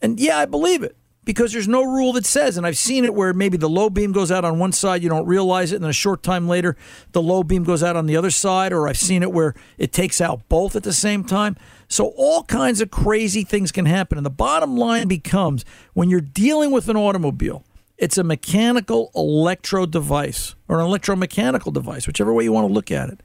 And 0.00 0.18
yeah, 0.18 0.38
I 0.38 0.46
believe 0.46 0.82
it 0.82 0.96
because 1.26 1.52
there's 1.52 1.68
no 1.68 1.82
rule 1.82 2.14
that 2.14 2.24
says, 2.24 2.56
and 2.56 2.66
I've 2.66 2.78
seen 2.78 3.04
it 3.04 3.12
where 3.12 3.34
maybe 3.34 3.58
the 3.58 3.68
low 3.68 3.90
beam 3.90 4.12
goes 4.12 4.30
out 4.32 4.46
on 4.46 4.58
one 4.58 4.72
side, 4.72 5.02
you 5.02 5.10
don't 5.10 5.26
realize 5.26 5.72
it, 5.72 5.74
and 5.74 5.84
then 5.84 5.90
a 5.90 5.92
short 5.92 6.22
time 6.22 6.48
later, 6.48 6.74
the 7.12 7.20
low 7.20 7.42
beam 7.42 7.64
goes 7.64 7.82
out 7.82 7.96
on 7.96 8.06
the 8.06 8.16
other 8.16 8.30
side, 8.30 8.72
or 8.72 8.88
I've 8.88 8.96
seen 8.96 9.22
it 9.22 9.32
where 9.32 9.54
it 9.76 9.92
takes 9.92 10.22
out 10.22 10.48
both 10.48 10.74
at 10.74 10.84
the 10.84 10.92
same 10.92 11.22
time. 11.22 11.56
So 11.88 12.14
all 12.16 12.44
kinds 12.44 12.80
of 12.80 12.90
crazy 12.90 13.44
things 13.44 13.72
can 13.72 13.84
happen. 13.84 14.16
And 14.16 14.24
the 14.24 14.30
bottom 14.30 14.76
line 14.76 15.06
becomes 15.06 15.66
when 15.92 16.08
you're 16.08 16.20
dealing 16.22 16.70
with 16.70 16.88
an 16.88 16.96
automobile, 16.96 17.62
it's 17.98 18.18
a 18.18 18.24
mechanical 18.24 19.10
electro 19.14 19.86
device 19.86 20.54
or 20.68 20.80
an 20.80 20.86
electromechanical 20.86 21.72
device, 21.72 22.06
whichever 22.06 22.32
way 22.32 22.44
you 22.44 22.52
want 22.52 22.68
to 22.68 22.72
look 22.72 22.90
at 22.90 23.08
it. 23.08 23.20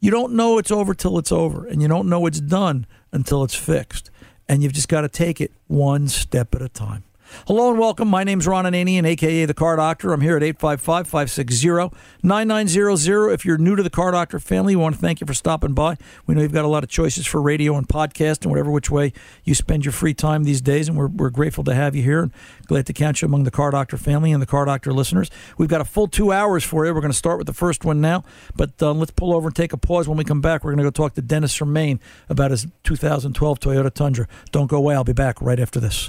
You 0.00 0.10
don't 0.10 0.32
know 0.32 0.58
it's 0.58 0.70
over 0.70 0.94
till 0.94 1.18
it's 1.18 1.32
over, 1.32 1.66
and 1.66 1.80
you 1.80 1.88
don't 1.88 2.08
know 2.08 2.26
it's 2.26 2.40
done 2.40 2.86
until 3.12 3.44
it's 3.44 3.54
fixed. 3.54 4.10
And 4.48 4.62
you've 4.62 4.72
just 4.72 4.88
got 4.88 5.02
to 5.02 5.08
take 5.08 5.40
it 5.40 5.52
one 5.68 6.08
step 6.08 6.54
at 6.54 6.62
a 6.62 6.68
time. 6.68 7.04
Hello 7.46 7.70
and 7.70 7.78
welcome. 7.78 8.08
My 8.08 8.22
name's 8.22 8.46
Ron 8.46 8.66
Ananian, 8.66 9.04
aka 9.04 9.46
the 9.46 9.54
Car 9.54 9.76
Doctor. 9.76 10.12
I'm 10.12 10.20
here 10.20 10.36
at 10.36 10.42
855 10.42 11.08
560 11.08 11.96
9900. 12.22 13.32
If 13.32 13.44
you're 13.44 13.58
new 13.58 13.74
to 13.74 13.82
the 13.82 13.90
Car 13.90 14.12
Doctor 14.12 14.38
family, 14.38 14.76
we 14.76 14.82
want 14.82 14.94
to 14.94 15.00
thank 15.00 15.20
you 15.20 15.26
for 15.26 15.34
stopping 15.34 15.72
by. 15.72 15.96
We 16.26 16.34
know 16.34 16.42
you've 16.42 16.52
got 16.52 16.64
a 16.64 16.68
lot 16.68 16.84
of 16.84 16.90
choices 16.90 17.26
for 17.26 17.42
radio 17.42 17.76
and 17.76 17.88
podcast 17.88 18.42
and 18.42 18.50
whatever 18.50 18.70
which 18.70 18.90
way 18.90 19.12
you 19.44 19.54
spend 19.54 19.84
your 19.84 19.90
free 19.92 20.14
time 20.14 20.44
these 20.44 20.60
days, 20.60 20.88
and 20.88 20.96
we're, 20.96 21.08
we're 21.08 21.30
grateful 21.30 21.64
to 21.64 21.74
have 21.74 21.96
you 21.96 22.02
here 22.02 22.22
and 22.22 22.32
glad 22.66 22.86
to 22.86 22.92
count 22.92 23.22
you 23.22 23.26
among 23.26 23.42
the 23.42 23.50
Car 23.50 23.72
Doctor 23.72 23.96
family 23.96 24.30
and 24.30 24.40
the 24.40 24.46
Car 24.46 24.64
Doctor 24.64 24.92
listeners. 24.92 25.28
We've 25.58 25.68
got 25.68 25.80
a 25.80 25.84
full 25.84 26.06
two 26.06 26.30
hours 26.30 26.62
for 26.62 26.86
you. 26.86 26.94
We're 26.94 27.00
going 27.00 27.12
to 27.12 27.18
start 27.18 27.38
with 27.38 27.48
the 27.48 27.52
first 27.52 27.84
one 27.84 28.00
now, 28.00 28.22
but 28.54 28.80
uh, 28.80 28.92
let's 28.92 29.10
pull 29.10 29.34
over 29.34 29.48
and 29.48 29.56
take 29.56 29.72
a 29.72 29.76
pause. 29.76 30.06
When 30.06 30.16
we 30.16 30.24
come 30.24 30.40
back, 30.40 30.62
we're 30.62 30.70
going 30.72 30.84
to 30.84 30.84
go 30.84 30.90
talk 30.90 31.14
to 31.14 31.22
Dennis 31.22 31.54
from 31.54 31.72
Maine 31.72 31.98
about 32.28 32.52
his 32.52 32.68
2012 32.84 33.58
Toyota 33.58 33.92
Tundra. 33.92 34.28
Don't 34.52 34.68
go 34.68 34.76
away. 34.76 34.94
I'll 34.94 35.02
be 35.02 35.12
back 35.12 35.42
right 35.42 35.58
after 35.58 35.80
this. 35.80 36.08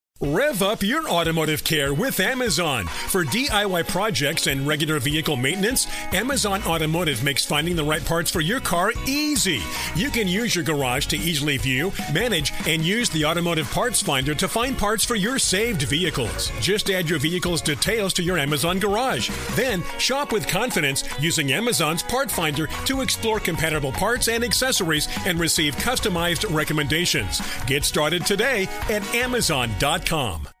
Rev 0.23 0.61
up 0.61 0.83
your 0.83 1.09
automotive 1.09 1.63
care 1.63 1.95
with 1.95 2.19
Amazon. 2.19 2.85
For 2.85 3.23
DIY 3.25 3.87
projects 3.87 4.45
and 4.45 4.67
regular 4.67 4.99
vehicle 4.99 5.35
maintenance, 5.35 5.87
Amazon 6.13 6.61
Automotive 6.61 7.23
makes 7.23 7.43
finding 7.43 7.75
the 7.75 7.83
right 7.83 8.05
parts 8.05 8.29
for 8.29 8.39
your 8.39 8.59
car 8.59 8.91
easy. 9.07 9.63
You 9.95 10.11
can 10.11 10.27
use 10.27 10.53
your 10.53 10.63
garage 10.63 11.07
to 11.07 11.17
easily 11.17 11.57
view, 11.57 11.91
manage, 12.13 12.53
and 12.67 12.85
use 12.85 13.09
the 13.09 13.25
automotive 13.25 13.67
parts 13.71 13.99
finder 13.99 14.35
to 14.35 14.47
find 14.47 14.77
parts 14.77 15.03
for 15.03 15.15
your 15.15 15.39
saved 15.39 15.81
vehicles. 15.81 16.51
Just 16.59 16.91
add 16.91 17.09
your 17.09 17.17
vehicle's 17.17 17.61
details 17.63 18.13
to 18.13 18.21
your 18.21 18.37
Amazon 18.37 18.77
garage. 18.77 19.31
Then 19.55 19.83
shop 19.97 20.31
with 20.31 20.47
confidence 20.47 21.03
using 21.19 21.51
Amazon's 21.51 22.03
part 22.03 22.29
finder 22.29 22.67
to 22.85 23.01
explore 23.01 23.39
compatible 23.39 23.91
parts 23.91 24.27
and 24.27 24.43
accessories 24.43 25.07
and 25.25 25.39
receive 25.39 25.75
customized 25.77 26.53
recommendations. 26.53 27.41
Get 27.65 27.85
started 27.85 28.23
today 28.23 28.67
at 28.87 29.03
Amazon.com. 29.15 30.10
Realty.com. 30.11 30.60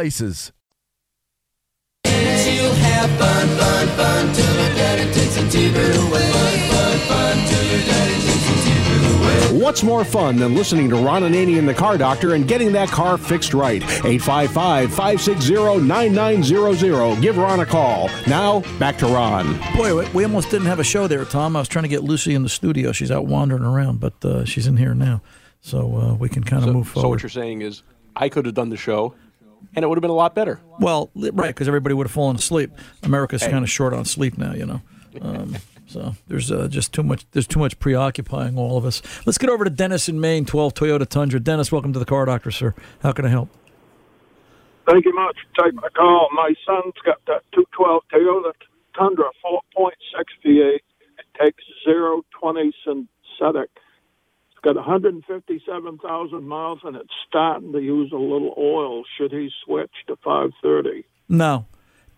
places. 0.00 0.52
What's 9.52 9.82
more 9.82 10.04
fun 10.04 10.36
than 10.36 10.54
listening 10.54 10.88
to 10.90 10.96
Ron 10.96 11.22
Ananian 11.22 11.58
in 11.58 11.66
the 11.66 11.74
Car 11.74 11.98
Doctor 11.98 12.34
and 12.34 12.46
getting 12.46 12.72
that 12.72 12.88
car 12.90 13.18
fixed 13.18 13.52
right? 13.54 13.82
855 13.82 14.90
560 14.92 15.80
9900. 15.80 17.20
Give 17.20 17.36
Ron 17.36 17.60
a 17.60 17.66
call. 17.66 18.08
Now, 18.28 18.60
back 18.78 18.96
to 18.98 19.06
Ron. 19.06 19.58
Boy, 19.76 19.96
we- 19.96 20.08
we 20.12 20.24
almost 20.24 20.50
didn't 20.50 20.66
have 20.66 20.78
a 20.78 20.84
show 20.84 21.06
there, 21.08 21.24
Tom. 21.24 21.56
I 21.56 21.60
was 21.60 21.68
trying 21.68 21.82
to 21.84 21.88
get 21.88 22.04
Lucy 22.04 22.34
in 22.34 22.42
the 22.44 22.48
studio. 22.48 22.92
She's 22.92 23.10
out 23.10 23.26
wandering 23.26 23.64
around, 23.64 23.98
but 23.98 24.22
uh, 24.24 24.44
she's 24.44 24.66
in 24.68 24.76
here 24.76 24.94
now. 24.94 25.20
So 25.62 25.96
uh, 25.96 26.14
we 26.14 26.28
can 26.28 26.44
kind 26.44 26.62
of 26.62 26.68
So, 26.68 26.72
move 26.74 26.86
forward. 26.88 26.94
so 26.94 27.00
forward. 27.02 27.14
what 27.16 27.22
you're 27.22 27.30
saying 27.30 27.62
is, 27.62 27.82
I 28.14 28.28
could 28.28 28.46
have 28.46 28.54
done 28.54 28.68
the 28.70 28.76
show, 28.76 29.14
and 29.74 29.84
it 29.84 29.88
would 29.88 29.96
have 29.96 30.02
been 30.02 30.10
a 30.10 30.14
lot 30.14 30.34
better. 30.34 30.60
Well, 30.80 31.10
right, 31.14 31.48
because 31.48 31.68
everybody 31.68 31.94
would 31.94 32.06
have 32.06 32.12
fallen 32.12 32.36
asleep. 32.36 32.70
America's 33.02 33.42
Hey. 33.42 33.50
kind 33.50 33.64
of 33.64 33.70
short 33.70 33.92
on 33.92 34.04
sleep 34.04 34.36
now, 34.38 34.52
you 34.54 34.66
know. 34.66 34.82
Um, 35.20 35.56
so 35.86 36.14
there's 36.28 36.50
uh, 36.52 36.68
just 36.68 36.92
too 36.92 37.02
much. 37.02 37.24
There's 37.32 37.46
too 37.46 37.58
much 37.60 37.78
preoccupying 37.78 38.58
all 38.58 38.76
of 38.76 38.84
us. 38.84 39.00
Let's 39.24 39.38
get 39.38 39.48
over 39.50 39.64
to 39.64 39.70
Dennis 39.70 40.08
in 40.08 40.20
Maine, 40.20 40.44
12 40.44 40.74
Toyota 40.74 41.06
Tundra. 41.08 41.40
Dennis, 41.40 41.70
welcome 41.72 41.92
to 41.92 41.98
the 41.98 42.04
Car 42.04 42.24
Doctor, 42.26 42.50
sir. 42.50 42.74
How 43.02 43.12
can 43.12 43.24
I 43.24 43.28
help? 43.28 43.48
Thank 44.88 45.04
you 45.04 45.14
much 45.14 45.36
for 45.56 45.64
taking 45.64 45.80
my 45.80 45.88
call. 45.88 46.28
My 46.34 46.54
son's 46.66 46.94
got 47.04 47.18
that 47.26 47.42
212 47.54 48.02
Toyota 48.12 48.52
Tundra 48.96 49.30
4.6 49.76 49.90
V8. 50.44 50.74
It 50.74 50.82
takes 51.42 51.62
zero 51.84 52.22
twenty 52.38 52.72
synthetic. 52.84 53.70
It's 53.74 53.85
got 54.66 54.74
157,000 54.76 56.48
miles 56.48 56.80
and 56.82 56.96
it's 56.96 57.12
starting 57.28 57.72
to 57.72 57.80
use 57.80 58.10
a 58.12 58.16
little 58.16 58.52
oil. 58.58 59.04
Should 59.16 59.30
he 59.32 59.50
switch 59.64 59.92
to 60.08 60.16
530? 60.24 61.04
No, 61.28 61.66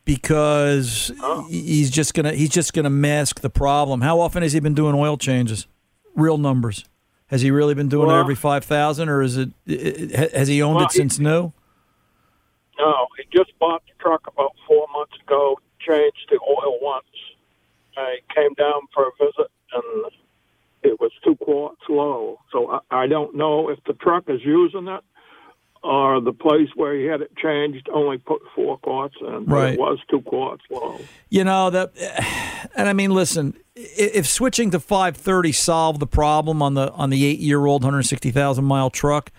because 0.04 1.12
he's 1.48 1.90
just 1.90 2.14
gonna 2.14 2.32
he's 2.32 2.48
just 2.50 2.72
gonna 2.72 2.90
mask 2.90 3.40
the 3.40 3.50
problem. 3.50 4.00
How 4.00 4.20
often 4.20 4.42
has 4.42 4.52
he 4.54 4.60
been 4.60 4.74
doing 4.74 4.94
oil 4.94 5.16
changes? 5.18 5.66
Real 6.14 6.38
numbers. 6.38 6.84
Has 7.26 7.42
he 7.42 7.50
really 7.50 7.74
been 7.74 7.88
doing 7.90 8.08
it 8.10 8.14
every 8.14 8.34
five 8.34 8.64
thousand, 8.64 9.10
or 9.10 9.20
is 9.22 9.36
it? 9.36 9.50
Has 10.34 10.48
he 10.48 10.62
owned 10.62 10.76
Well, 10.76 10.86
it 10.86 10.92
he- 10.92 10.98
since 10.98 11.18
new? 11.18 11.52
No, 12.78 13.06
he 13.18 13.24
just 13.36 13.58
bought 13.58 13.82
the 13.86 13.92
truck 14.02 14.26
about 14.26 14.52
four 14.66 14.86
months 14.94 15.12
ago, 15.26 15.58
changed 15.80 16.26
the 16.30 16.38
oil 16.48 16.78
once. 16.80 17.04
I 17.96 18.18
came 18.34 18.54
down 18.54 18.80
for 18.94 19.04
a 19.08 19.10
visit 19.18 19.50
and 19.74 20.04
it 20.82 21.00
was 21.00 21.10
two 21.24 21.36
quarts 21.36 21.80
low. 21.88 22.38
So 22.52 22.70
I, 22.70 23.02
I 23.02 23.06
don't 23.06 23.34
know 23.34 23.68
if 23.68 23.78
the 23.86 23.94
truck 23.94 24.24
is 24.28 24.40
using 24.44 24.88
it 24.88 25.04
or 25.82 26.20
the 26.20 26.32
place 26.32 26.68
where 26.74 26.96
he 26.96 27.04
had 27.04 27.20
it 27.20 27.36
changed 27.36 27.88
only 27.92 28.18
put 28.18 28.42
four 28.54 28.78
quarts 28.78 29.14
in. 29.20 29.44
Right. 29.46 29.74
It 29.74 29.78
was 29.78 29.98
two 30.10 30.22
quarts 30.22 30.62
low. 30.70 31.00
You 31.28 31.44
know 31.44 31.70
that, 31.70 31.92
and 32.76 32.88
I 32.88 32.92
mean, 32.92 33.10
listen. 33.10 33.54
If 33.80 34.26
switching 34.26 34.72
to 34.72 34.80
530 34.80 35.52
solved 35.52 36.00
the 36.00 36.06
problem 36.06 36.62
on 36.62 36.74
the 36.74 36.90
on 36.92 37.10
the 37.10 37.24
eight 37.24 37.38
year 37.38 37.64
old 37.64 37.82
160,000 37.82 38.64
mile 38.64 38.90
truck, 38.90 39.30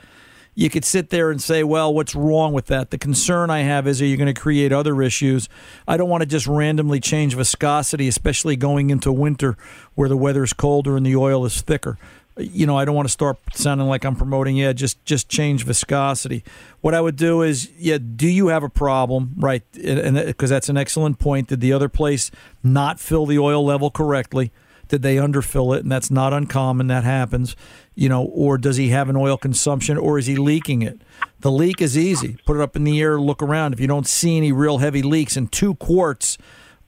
you 0.59 0.69
could 0.69 0.83
sit 0.83 1.09
there 1.09 1.31
and 1.31 1.41
say, 1.41 1.63
well, 1.63 1.93
what's 1.93 2.13
wrong 2.13 2.51
with 2.51 2.65
that? 2.65 2.89
The 2.89 2.97
concern 2.97 3.49
I 3.49 3.59
have 3.61 3.87
is, 3.87 4.01
are 4.01 4.05
you 4.05 4.17
going 4.17 4.33
to 4.33 4.39
create 4.39 4.73
other 4.73 5.01
issues? 5.01 5.47
I 5.87 5.95
don't 5.95 6.09
want 6.09 6.21
to 6.21 6.27
just 6.27 6.47
randomly 6.47 6.99
change 6.99 7.33
viscosity, 7.33 8.09
especially 8.09 8.57
going 8.57 8.89
into 8.89 9.09
winter 9.13 9.55
where 9.95 10.09
the 10.09 10.17
weather 10.17 10.43
is 10.43 10.51
colder 10.51 10.97
and 10.97 11.05
the 11.05 11.15
oil 11.15 11.45
is 11.45 11.61
thicker. 11.61 11.97
You 12.35 12.67
know, 12.67 12.77
I 12.77 12.83
don't 12.83 12.93
want 12.93 13.07
to 13.07 13.11
start 13.11 13.37
sounding 13.53 13.87
like 13.87 14.03
I'm 14.03 14.17
promoting, 14.17 14.57
yeah, 14.57 14.73
just 14.73 15.03
just 15.05 15.29
change 15.29 15.63
viscosity. 15.63 16.43
What 16.81 16.93
I 16.93 16.99
would 16.99 17.15
do 17.15 17.41
is, 17.41 17.71
yeah, 17.77 17.97
do 17.97 18.27
you 18.27 18.47
have 18.47 18.63
a 18.63 18.69
problem, 18.69 19.35
right? 19.37 19.63
And 19.81 20.17
because 20.17 20.49
that's 20.49 20.67
an 20.67 20.75
excellent 20.75 21.19
point. 21.19 21.47
Did 21.47 21.61
the 21.61 21.71
other 21.71 21.87
place 21.87 22.31
not 22.63 22.99
fill 22.99 23.25
the 23.25 23.39
oil 23.39 23.63
level 23.63 23.89
correctly? 23.89 24.51
Did 24.89 25.03
they 25.03 25.15
underfill 25.15 25.75
it? 25.75 25.83
And 25.83 25.91
that's 25.91 26.11
not 26.11 26.33
uncommon. 26.33 26.87
That 26.87 27.03
happens, 27.03 27.55
you 27.95 28.09
know. 28.09 28.23
Or 28.23 28.57
does 28.57 28.77
he 28.77 28.89
have 28.89 29.07
an 29.07 29.15
oil 29.15 29.37
consumption, 29.37 29.97
or 29.97 30.17
is 30.17 30.25
he 30.25 30.35
leaking 30.35 30.81
it? 30.81 30.99
The 31.39 31.51
leak 31.51 31.81
is 31.81 31.97
easy. 31.97 32.37
Put 32.45 32.57
it 32.57 32.61
up 32.61 32.75
in 32.75 32.83
the 32.83 32.99
air, 32.99 33.19
look 33.19 33.41
around. 33.41 33.73
If 33.73 33.79
you 33.79 33.87
don't 33.87 34.07
see 34.07 34.35
any 34.35 34.51
real 34.51 34.79
heavy 34.79 35.01
leaks, 35.01 35.37
in 35.37 35.47
two 35.47 35.75
quarts 35.75 36.37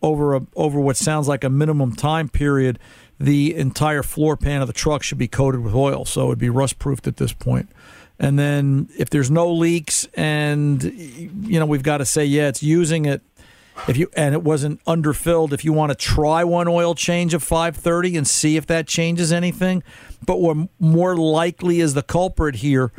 over 0.01 0.35
a 0.35 0.41
over 0.55 0.79
what 0.79 0.97
sounds 0.97 1.27
like 1.27 1.43
a 1.43 1.49
minimum 1.49 1.95
time 1.95 2.27
period, 2.27 2.79
the 3.19 3.55
entire 3.55 4.03
floor 4.03 4.35
pan 4.35 4.61
of 4.61 4.67
the 4.67 4.73
truck 4.73 5.03
should 5.03 5.19
be 5.19 5.27
coated 5.27 5.61
with 5.61 5.75
oil, 5.75 6.05
so 6.05 6.27
it'd 6.27 6.39
be 6.39 6.49
rust 6.49 6.79
proofed 6.79 7.07
at 7.07 7.17
this 7.17 7.33
point. 7.33 7.69
And 8.19 8.37
then 8.37 8.89
if 8.97 9.09
there's 9.09 9.31
no 9.31 9.51
leaks, 9.51 10.07
and 10.15 10.83
you 10.83 11.59
know 11.59 11.65
we've 11.65 11.83
got 11.83 11.97
to 11.97 12.05
say, 12.05 12.25
yeah, 12.25 12.47
it's 12.47 12.63
using 12.63 13.05
it. 13.05 13.21
If 13.87 13.97
you 13.97 14.09
and 14.15 14.33
it 14.35 14.43
wasn't 14.43 14.79
underfilled, 14.85 15.53
if 15.53 15.65
you 15.65 15.73
want 15.73 15.91
to 15.91 15.95
try 15.95 16.43
one 16.43 16.67
oil 16.67 16.93
change 16.93 17.33
of 17.33 17.43
530 17.43 18.17
and 18.17 18.27
see 18.27 18.55
if 18.55 18.67
that 18.67 18.87
changes 18.87 19.31
anything, 19.31 19.83
but 20.25 20.39
what 20.39 20.69
more 20.79 21.17
likely 21.17 21.79
is 21.79 21.93
the 21.93 22.03
culprit 22.03 22.57
here 22.57 22.91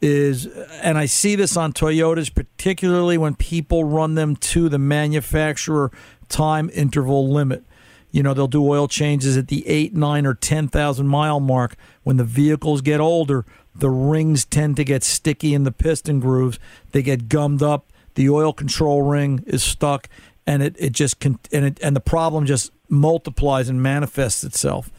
is, 0.00 0.46
and 0.46 0.96
I 0.96 1.06
see 1.06 1.36
this 1.36 1.56
on 1.56 1.72
Toyotas, 1.72 2.34
particularly 2.34 3.18
when 3.18 3.34
people 3.34 3.84
run 3.84 4.14
them 4.14 4.34
to 4.36 4.68
the 4.68 4.78
manufacturer 4.78 5.90
time 6.28 6.70
interval 6.72 7.28
limit. 7.28 7.64
You 8.10 8.22
know, 8.22 8.34
they'll 8.34 8.48
do 8.48 8.66
oil 8.66 8.88
changes 8.88 9.36
at 9.36 9.48
the 9.48 9.66
eight, 9.68 9.94
nine, 9.94 10.26
or 10.26 10.34
10,000 10.34 11.06
mile 11.06 11.38
mark. 11.38 11.76
When 12.02 12.16
the 12.16 12.24
vehicles 12.24 12.80
get 12.80 12.98
older, 12.98 13.44
the 13.74 13.90
rings 13.90 14.44
tend 14.44 14.76
to 14.76 14.84
get 14.84 15.04
sticky 15.04 15.54
in 15.54 15.64
the 15.64 15.70
piston 15.70 16.18
grooves. 16.18 16.58
They 16.90 17.02
get 17.02 17.28
gummed 17.28 17.62
up. 17.62 17.86
The 18.14 18.28
oil 18.28 18.52
control 18.52 19.02
ring 19.02 19.44
is 19.46 19.62
stuck, 19.62 20.08
and 20.46 20.62
it, 20.62 20.76
it 20.78 20.92
just 20.92 21.20
con- 21.20 21.38
and 21.52 21.64
it, 21.64 21.80
and 21.82 21.94
the 21.94 22.00
problem 22.00 22.46
just 22.46 22.72
multiplies 22.88 23.68
and 23.68 23.82
manifests 23.82 24.44
itself. 24.44 24.90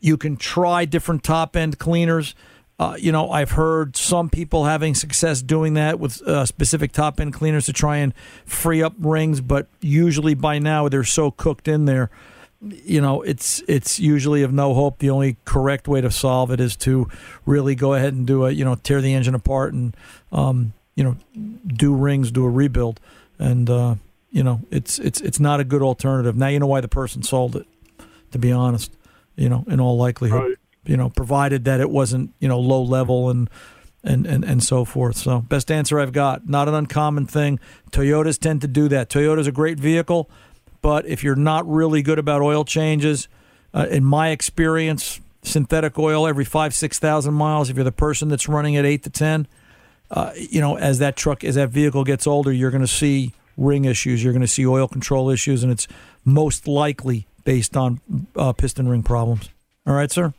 You 0.00 0.16
can 0.16 0.36
try 0.36 0.84
different 0.84 1.22
top 1.22 1.56
end 1.56 1.78
cleaners. 1.78 2.34
Uh, 2.78 2.94
you 2.98 3.10
know, 3.10 3.30
I've 3.30 3.52
heard 3.52 3.96
some 3.96 4.28
people 4.28 4.64
having 4.64 4.94
success 4.94 5.40
doing 5.40 5.74
that 5.74 5.98
with 5.98 6.20
uh, 6.22 6.44
specific 6.44 6.92
top 6.92 7.20
end 7.20 7.32
cleaners 7.32 7.66
to 7.66 7.72
try 7.72 7.98
and 7.98 8.12
free 8.44 8.82
up 8.82 8.92
rings, 8.98 9.40
but 9.40 9.66
usually 9.80 10.34
by 10.34 10.58
now 10.58 10.88
they're 10.88 11.04
so 11.04 11.30
cooked 11.30 11.68
in 11.68 11.86
there. 11.86 12.10
You 12.60 13.00
know, 13.00 13.22
it's 13.22 13.62
it's 13.68 13.98
usually 13.98 14.42
of 14.42 14.52
no 14.52 14.74
hope. 14.74 14.98
The 14.98 15.10
only 15.10 15.36
correct 15.44 15.88
way 15.88 16.00
to 16.00 16.10
solve 16.10 16.50
it 16.50 16.60
is 16.60 16.76
to 16.76 17.08
really 17.44 17.74
go 17.74 17.94
ahead 17.94 18.14
and 18.14 18.26
do 18.26 18.44
a 18.44 18.50
you 18.50 18.64
know 18.64 18.74
tear 18.76 19.00
the 19.00 19.14
engine 19.14 19.34
apart 19.34 19.72
and 19.72 19.96
um, 20.32 20.72
you 20.94 21.04
know 21.04 21.16
do 21.66 21.94
rings, 21.94 22.30
do 22.30 22.44
a 22.44 22.50
rebuild, 22.50 22.98
and 23.38 23.68
uh, 23.70 23.94
you 24.36 24.42
know 24.42 24.60
it's 24.70 24.98
it's 24.98 25.22
it's 25.22 25.40
not 25.40 25.60
a 25.60 25.64
good 25.64 25.80
alternative. 25.80 26.36
Now 26.36 26.48
you 26.48 26.58
know 26.58 26.66
why 26.66 26.82
the 26.82 26.88
person 26.88 27.22
sold 27.22 27.56
it. 27.56 27.66
To 28.32 28.38
be 28.38 28.52
honest, 28.52 28.92
you 29.34 29.48
know, 29.48 29.64
in 29.66 29.80
all 29.80 29.96
likelihood, 29.96 30.58
you 30.84 30.96
know, 30.96 31.08
provided 31.08 31.64
that 31.64 31.80
it 31.80 31.88
wasn't 31.88 32.34
you 32.38 32.46
know 32.46 32.60
low 32.60 32.82
level 32.82 33.30
and 33.30 33.48
and, 34.04 34.26
and, 34.26 34.44
and 34.44 34.62
so 34.62 34.84
forth. 34.84 35.16
So, 35.16 35.40
best 35.40 35.70
answer 35.70 35.98
I've 35.98 36.12
got. 36.12 36.46
Not 36.46 36.68
an 36.68 36.74
uncommon 36.74 37.24
thing. 37.24 37.58
Toyotas 37.92 38.38
tend 38.38 38.60
to 38.60 38.68
do 38.68 38.88
that. 38.88 39.08
Toyota's 39.08 39.46
a 39.46 39.52
great 39.52 39.80
vehicle, 39.80 40.28
but 40.82 41.06
if 41.06 41.24
you're 41.24 41.34
not 41.34 41.66
really 41.66 42.02
good 42.02 42.18
about 42.18 42.42
oil 42.42 42.64
changes, 42.64 43.28
uh, 43.72 43.86
in 43.90 44.04
my 44.04 44.28
experience, 44.28 45.18
synthetic 45.42 45.98
oil 45.98 46.26
every 46.26 46.44
five, 46.44 46.72
6,000 46.72 47.34
miles, 47.34 47.68
if 47.68 47.76
you're 47.76 47.84
the 47.84 47.90
person 47.90 48.28
that's 48.28 48.48
running 48.48 48.76
at 48.76 48.84
eight 48.84 49.02
to 49.02 49.10
10, 49.10 49.48
uh, 50.12 50.30
you 50.36 50.60
know, 50.60 50.76
as 50.76 50.98
that 50.98 51.16
truck, 51.16 51.42
as 51.42 51.56
that 51.56 51.70
vehicle 51.70 52.04
gets 52.04 52.28
older, 52.28 52.52
you're 52.52 52.70
going 52.70 52.80
to 52.80 52.86
see 52.86 53.32
ring 53.56 53.84
issues. 53.84 54.22
You're 54.22 54.32
going 54.32 54.40
to 54.40 54.46
see 54.48 54.66
oil 54.66 54.88
control 54.88 55.30
issues, 55.30 55.62
and 55.62 55.72
it's 55.72 55.88
most 56.24 56.66
likely 56.68 57.26
based 57.44 57.76
on 57.76 58.00
uh, 58.34 58.52
piston 58.52 58.88
ring 58.88 59.02
problems. 59.02 59.50
All 59.86 59.94
right, 59.94 60.10
sir? 60.10 60.34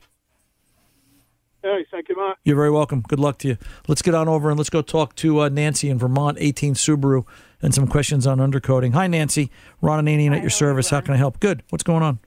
Hey, 1.63 1.85
thank 1.91 2.07
you, 2.07 2.15
Mark. 2.15 2.37
You're 2.43 2.55
very 2.55 2.71
welcome. 2.71 3.01
Good 3.01 3.19
luck 3.19 3.39
to 3.39 3.49
you. 3.49 3.57
Let's 3.87 4.01
get 4.01 4.15
on 4.15 4.27
over 4.27 4.49
and 4.49 4.57
let's 4.57 4.69
go 4.69 4.81
talk 4.81 5.15
to 5.15 5.41
uh, 5.41 5.49
Nancy 5.49 5.89
in 5.89 5.97
Vermont, 5.97 6.37
18 6.39 6.75
Subaru, 6.75 7.25
and 7.61 7.73
some 7.73 7.87
questions 7.87 8.27
on 8.27 8.37
undercoating. 8.37 8.93
Hi, 8.93 9.07
Nancy. 9.07 9.51
Ron 9.81 10.05
Ananian 10.05 10.35
at 10.35 10.41
your 10.41 10.49
service. 10.49 10.89
How 10.89 11.01
can 11.01 11.13
I 11.13 11.17
help? 11.17 11.39
Good. 11.39 11.63
What's 11.69 11.83
going 11.83 12.03
on? 12.03 12.19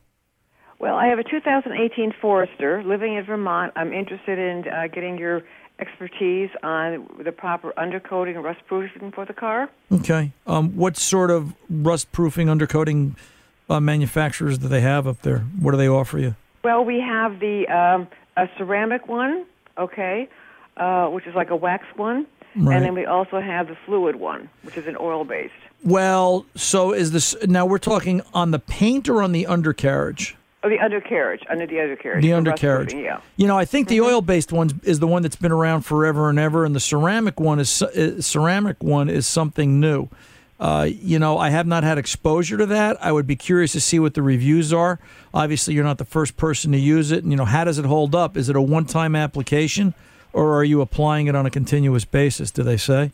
Well, 0.79 0.97
I 0.97 1.07
have 1.07 1.19
a 1.19 1.25
2018 1.25 2.15
Forester 2.21 2.83
living 2.85 3.15
in 3.17 3.25
Vermont. 3.25 3.73
I'm 3.77 3.93
interested 3.93 4.39
in 4.39 4.65
uh, 4.67 4.89
getting 4.93 5.19
your 5.19 5.43
expertise 5.81 6.51
on 6.63 7.09
the 7.25 7.33
proper 7.33 7.73
undercoating 7.77 8.35
and 8.37 8.45
rust 8.45 8.61
proofing 8.67 9.13
for 9.13 9.25
the 9.25 9.33
car. 9.33 9.69
Okay. 9.91 10.33
Um, 10.47 10.77
what 10.77 10.97
sort 10.97 11.31
of 11.31 11.55
rust 11.69 12.13
proofing 12.13 12.49
undercoating 12.49 13.17
uh, 13.69 13.81
manufacturers 13.81 14.59
do 14.59 14.69
they 14.69 14.81
have 14.81 15.07
up 15.07 15.23
there? 15.23 15.39
What 15.61 15.73
do 15.73 15.77
they 15.77 15.89
offer 15.89 16.19
you? 16.19 16.37
Well, 16.63 16.85
we 16.85 17.01
have 17.01 17.41
the 17.41 17.67
um, 17.69 18.09
a 18.37 18.49
ceramic 18.59 19.09
one, 19.09 19.47
okay, 19.79 20.29
uh, 20.77 21.07
which 21.09 21.27
is 21.27 21.35
like 21.35 21.51
a 21.51 21.57
wax 21.57 21.85
one, 21.97 22.27
Right. 22.57 22.77
and 22.77 22.85
then 22.85 22.95
we 22.95 23.07
also 23.07 23.41
have 23.41 23.69
the 23.69 23.77
fluid 23.87 24.17
one, 24.17 24.51
which 24.63 24.77
is 24.77 24.87
an 24.87 24.97
oil 24.99 25.25
based. 25.25 25.53
Well, 25.85 26.45
so 26.57 26.93
is 26.93 27.13
this 27.13 27.35
now 27.47 27.65
we're 27.65 27.79
talking 27.79 28.21
on 28.35 28.51
the 28.51 28.59
paint 28.59 29.09
or 29.09 29.23
on 29.23 29.33
the 29.33 29.47
undercarriage? 29.47 30.37
Oh, 30.63 30.69
the 30.69 30.79
undercarriage, 30.79 31.43
under 31.49 31.67
the 31.67 31.81
undercarriage. 31.81 32.23
The 32.23 32.35
undercarriage. 32.35 32.93
Yeah. 32.93 33.21
You 33.37 33.47
know, 33.47 33.57
I 33.57 33.65
think 33.65 33.89
the 33.89 34.03
oil-based 34.03 34.53
one 34.53 34.81
is 34.83 34.99
the 34.99 35.07
one 35.07 35.23
that's 35.23 35.37
been 35.37 35.53
around 35.53 35.83
forever 35.83 36.29
and 36.29 36.39
ever, 36.39 36.67
and 36.67 36.77
the 36.77 36.81
ceramic 36.81 37.41
one 37.41 37.59
is 37.59 37.81
uh, 37.81 38.21
ceramic 38.21 38.83
one 38.83 39.09
is 39.09 39.27
something 39.27 39.81
new. 39.81 40.09
Uh, 40.59 40.87
you 40.91 41.19
know, 41.19 41.39
I 41.39 41.49
have 41.49 41.67
not 41.67 41.83
had 41.83 41.97
exposure 41.97 42.59
to 42.59 42.67
that. 42.67 43.03
I 43.03 43.11
would 43.11 43.27
be 43.27 43.37
curious 43.37 43.73
to 43.73 43.81
see 43.81 43.99
what 43.99 44.13
the 44.13 44.21
reviews 44.21 44.71
are. 44.75 44.99
Obviously, 45.33 45.73
you're 45.73 45.85
not 45.85 45.97
the 45.97 46.05
first 46.05 46.37
person 46.37 46.73
to 46.73 46.79
use 46.79 47.11
it. 47.11 47.23
And, 47.23 47.33
you 47.33 47.39
know, 47.39 47.47
how 47.47 47.65
does 47.65 47.79
it 47.79 47.87
hold 47.87 48.15
up? 48.15 48.37
Is 48.37 48.51
it 48.51 48.57
a 48.57 48.61
one-time 48.61 49.17
application, 49.17 49.95
or 50.35 50.55
are 50.55 50.65
you 50.65 50.83
applying 50.83 51.27
it 51.29 51.35
on 51.35 51.47
a 51.47 51.51
continuous 51.51 52.05
basis? 52.05 52.51
Do 52.51 52.63
they 52.63 52.77
say? 52.77 53.13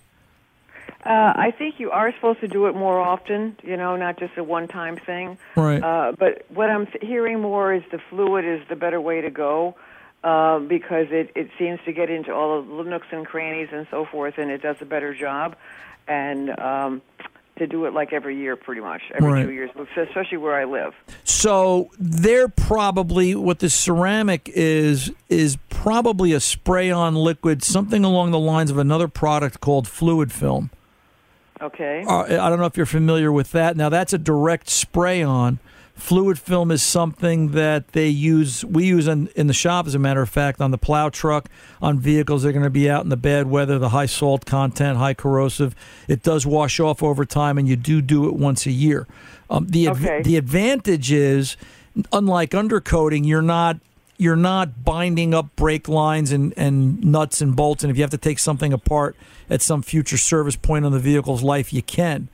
Uh, 1.07 1.33
I 1.37 1.53
think 1.57 1.79
you 1.79 1.91
are 1.93 2.13
supposed 2.15 2.41
to 2.41 2.49
do 2.49 2.67
it 2.67 2.75
more 2.75 2.99
often, 2.99 3.57
you 3.63 3.77
know, 3.77 3.97
not 3.97 4.19
just 4.19 4.37
a 4.37 4.43
one-time 4.43 4.97
thing. 4.97 5.39
Right. 5.55 5.83
Uh, 5.83 6.13
but 6.19 6.45
what 6.49 6.69
I'm 6.69 6.89
hearing 7.01 7.41
more 7.41 7.73
is 7.73 7.83
the 7.93 8.01
fluid 8.11 8.45
is 8.45 8.61
the 8.69 8.77
better 8.77 9.01
way 9.01 9.21
to 9.21 9.31
go 9.31 9.77
uh, 10.25 10.59
because 10.59 11.07
it, 11.11 11.31
it 11.37 11.51
seems 11.59 11.79
to 11.85 11.93
get 11.93 12.11
into 12.11 12.35
all 12.35 12.59
of 12.59 12.67
the 12.67 12.91
nooks 12.91 13.07
and 13.13 13.25
crannies 13.25 13.69
and 13.73 13.87
so 13.91 14.05
forth, 14.05 14.35
and 14.39 14.51
it 14.51 14.63
does 14.63 14.77
a 14.81 14.85
better 14.85 15.15
job. 15.15 15.55
And 16.09 16.59
um, 16.59 17.03
to 17.59 17.67
do 17.67 17.87
it 17.87 17.95
like 17.95 18.13
every 18.13 18.37
year, 18.37 18.57
pretty 18.57 18.81
much 18.81 19.03
every 19.15 19.33
Right. 19.33 19.47
two 19.47 19.53
years, 19.53 19.71
especially 19.97 20.39
where 20.39 20.55
I 20.55 20.65
live. 20.65 20.95
So 21.25 21.91
they're 21.99 22.49
probably 22.49 23.35
what 23.35 23.61
the 23.61 23.71
ceramic 23.71 24.51
is 24.55 25.13
is 25.29 25.57
probably 25.69 26.33
a 26.33 26.41
spray-on 26.41 27.15
liquid, 27.15 27.63
something 27.63 28.05
along 28.05 28.33
the 28.33 28.39
lines 28.39 28.71
of 28.71 28.79
another 28.79 29.09
product 29.09 29.61
called 29.61 29.87
fluid 29.87 30.33
film. 30.33 30.71
Okay. 31.63 32.05
Uh, 32.07 32.23
I 32.23 32.49
don't 32.51 32.59
know 32.59 32.67
if 32.67 32.77
you're 32.77 32.87
familiar 32.87 33.33
with 33.33 33.53
that. 33.53 33.77
Now 33.77 33.89
that's 33.89 34.13
a 34.13 34.19
direct 34.19 34.69
spray 34.69 35.23
on. 35.23 35.59
Fluid 35.95 36.39
film 36.39 36.71
is 36.71 36.83
something 36.83 37.53
that 37.53 37.93
they 37.93 38.09
use. 38.09 38.63
We 38.67 38.85
use 38.85 39.09
in, 39.09 39.29
in 39.29 39.47
the 39.47 39.55
shop, 39.55 39.87
as 39.87 39.95
a 39.95 39.99
matter 39.99 40.21
of 40.21 40.29
fact, 40.29 40.61
on 40.61 40.71
the 40.71 40.77
plow 40.77 41.09
truck, 41.09 41.49
on 41.81 41.99
vehicles 41.99 42.43
that 42.43 42.51
are 42.51 42.53
going 42.53 42.65
to 42.65 42.69
be 42.71 42.91
out 42.91 43.03
in 43.05 43.09
the 43.09 43.17
bad 43.17 43.47
weather, 43.47 43.79
the 43.79 43.89
high 43.89 44.05
salt 44.05 44.45
content, 44.45 44.99
high 44.99 45.15
corrosive. 45.15 45.75
It 46.07 46.23
does 46.23 46.45
wash 46.47 46.79
off 46.81 47.03
over 47.03 47.25
time, 47.25 47.57
and 47.57 47.67
you 47.67 47.77
do 47.77 48.03
do 48.03 48.27
it 48.29 48.35
once 48.35 48.67
a 48.67 48.71
year. 48.73 49.07
Um, 49.49 49.69
the 49.69 49.89
Okay. 49.89 50.21
the 50.21 50.37
advantage 50.37 51.11
is, 51.11 51.57
unlike 52.13 52.51
undercoating, 52.51 53.27
you're 53.27 53.41
not 53.41 53.79
you're 54.19 54.37
not 54.37 54.85
binding 54.85 55.35
up 55.35 55.55
brake 55.57 55.89
lines 55.89 56.33
and, 56.33 56.55
and 56.57 57.03
nuts 57.05 57.41
and 57.41 57.55
bolts. 57.55 57.85
And 57.85 57.91
if 57.91 57.97
you 57.97 58.03
have 58.03 58.11
to 58.11 58.19
take 58.19 58.39
something 58.39 58.73
apart 58.73 59.17
at 59.51 59.63
some 59.63 59.83
future 59.83 60.17
service 60.19 60.57
point 60.57 60.85
on 60.85 60.93
the 60.93 60.99
vehicle's 60.99 61.43
life, 61.43 61.73
you 61.73 61.83
can. 61.83 62.29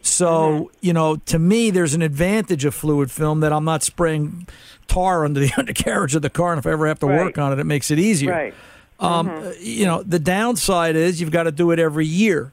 So, 0.00 0.70
you 0.82 0.92
know, 0.92 1.16
to 1.16 1.38
me, 1.38 1.70
there's 1.70 1.94
an 1.94 2.02
advantage 2.02 2.64
of 2.66 2.74
fluid 2.74 3.10
film 3.10 3.40
that 3.40 3.52
I'm 3.54 3.64
not 3.64 3.82
spraying 3.82 4.46
tar 4.86 5.24
under 5.24 5.40
the 5.40 5.50
undercarriage 5.58 6.14
of 6.14 6.22
the 6.22 6.30
car. 6.30 6.52
And 6.52 6.58
if 6.58 6.66
I 6.66 6.72
ever 6.72 6.86
have 6.86 6.98
to 7.00 7.06
work 7.06 7.38
on 7.38 7.52
it, 7.52 7.58
it 7.58 7.64
makes 7.64 7.90
it 7.90 7.98
easier. 7.98 8.30
Right. 8.30 8.54
Um, 9.00 9.52
You 9.60 9.86
know, 9.86 10.02
the 10.02 10.18
downside 10.18 10.94
is 10.94 11.20
you've 11.20 11.30
got 11.30 11.44
to 11.44 11.52
do 11.52 11.70
it 11.70 11.78
every 11.78 12.06
year. 12.06 12.52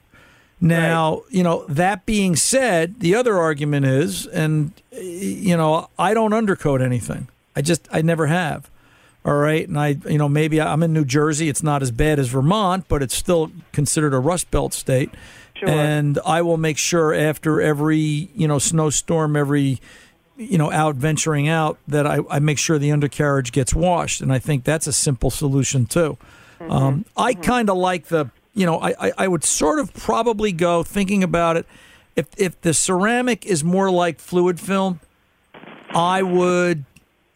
Now, 0.62 1.22
you 1.28 1.42
know, 1.42 1.66
that 1.68 2.06
being 2.06 2.36
said, 2.36 3.00
the 3.00 3.16
other 3.16 3.36
argument 3.36 3.84
is, 3.84 4.26
and, 4.28 4.72
you 4.92 5.56
know, 5.56 5.90
I 5.98 6.14
don't 6.14 6.32
undercoat 6.32 6.80
anything. 6.80 7.26
I 7.56 7.62
just, 7.62 7.88
I 7.92 8.00
never 8.00 8.28
have. 8.28 8.70
All 9.24 9.34
right. 9.34 9.66
And 9.66 9.78
I, 9.78 9.96
you 10.08 10.18
know, 10.18 10.28
maybe 10.28 10.60
I'm 10.60 10.82
in 10.82 10.92
New 10.92 11.04
Jersey. 11.04 11.48
It's 11.48 11.62
not 11.62 11.82
as 11.82 11.90
bad 11.90 12.18
as 12.18 12.28
Vermont, 12.28 12.86
but 12.88 13.02
it's 13.02 13.14
still 13.14 13.52
considered 13.72 14.14
a 14.14 14.18
Rust 14.18 14.50
Belt 14.50 14.74
state. 14.74 15.10
Sure. 15.54 15.68
And 15.68 16.18
I 16.26 16.42
will 16.42 16.56
make 16.56 16.76
sure 16.76 17.14
after 17.14 17.60
every, 17.60 18.30
you 18.34 18.48
know, 18.48 18.58
snowstorm, 18.58 19.36
every, 19.36 19.80
you 20.36 20.58
know, 20.58 20.72
out 20.72 20.96
venturing 20.96 21.48
out, 21.48 21.78
that 21.86 22.06
I, 22.06 22.18
I 22.28 22.40
make 22.40 22.58
sure 22.58 22.78
the 22.78 22.90
undercarriage 22.90 23.52
gets 23.52 23.72
washed. 23.72 24.20
And 24.20 24.32
I 24.32 24.40
think 24.40 24.64
that's 24.64 24.88
a 24.88 24.92
simple 24.92 25.30
solution 25.30 25.86
too. 25.86 26.18
Um, 26.68 27.04
I 27.16 27.34
kind 27.34 27.68
of 27.68 27.76
like 27.76 28.06
the, 28.06 28.30
you 28.54 28.66
know, 28.66 28.78
I, 28.78 28.94
I, 29.00 29.12
I 29.18 29.28
would 29.28 29.42
sort 29.42 29.80
of 29.80 29.92
probably 29.94 30.52
go 30.52 30.84
thinking 30.84 31.24
about 31.24 31.56
it. 31.56 31.66
If 32.14 32.26
if 32.36 32.60
the 32.60 32.74
ceramic 32.74 33.46
is 33.46 33.64
more 33.64 33.90
like 33.90 34.20
fluid 34.20 34.60
film, 34.60 35.00
I 35.90 36.22
would 36.22 36.84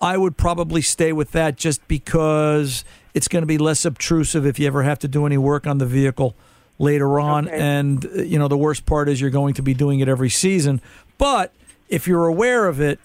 I 0.01 0.17
would 0.17 0.37
probably 0.37 0.83
stay 0.83 1.13
with 1.13 1.33
that 1.33 1.57
just 1.57 1.87
because 1.89 2.85
it's 3.15 3.29
going 3.29 3.43
to 3.43 3.47
be 3.47 3.59
less 3.59 3.85
obtrusive 3.85 4.45
if 4.45 4.59
you 4.59 4.67
ever 4.67 4.83
have 4.83 4.99
to 5.01 5.09
do 5.09 5.25
any 5.25 5.39
work 5.39 5.67
on 5.67 5.79
the 5.79 5.87
vehicle 5.87 6.35
later 6.79 7.19
on. 7.19 7.49
And 7.49 8.05
uh, 8.05 8.23
you 8.23 8.39
know, 8.39 8.49
the 8.49 8.59
worst 8.59 8.87
part 8.87 9.09
is 9.09 9.21
you're 9.21 9.31
going 9.31 9.55
to 9.55 9.63
be 9.63 9.75
doing 9.75 10.01
it 10.01 10.09
every 10.09 10.31
season. 10.31 10.81
But 11.19 11.53
if 11.89 12.07
you're 12.07 12.27
aware 12.27 12.67
of 12.67 12.81
it, 12.81 12.99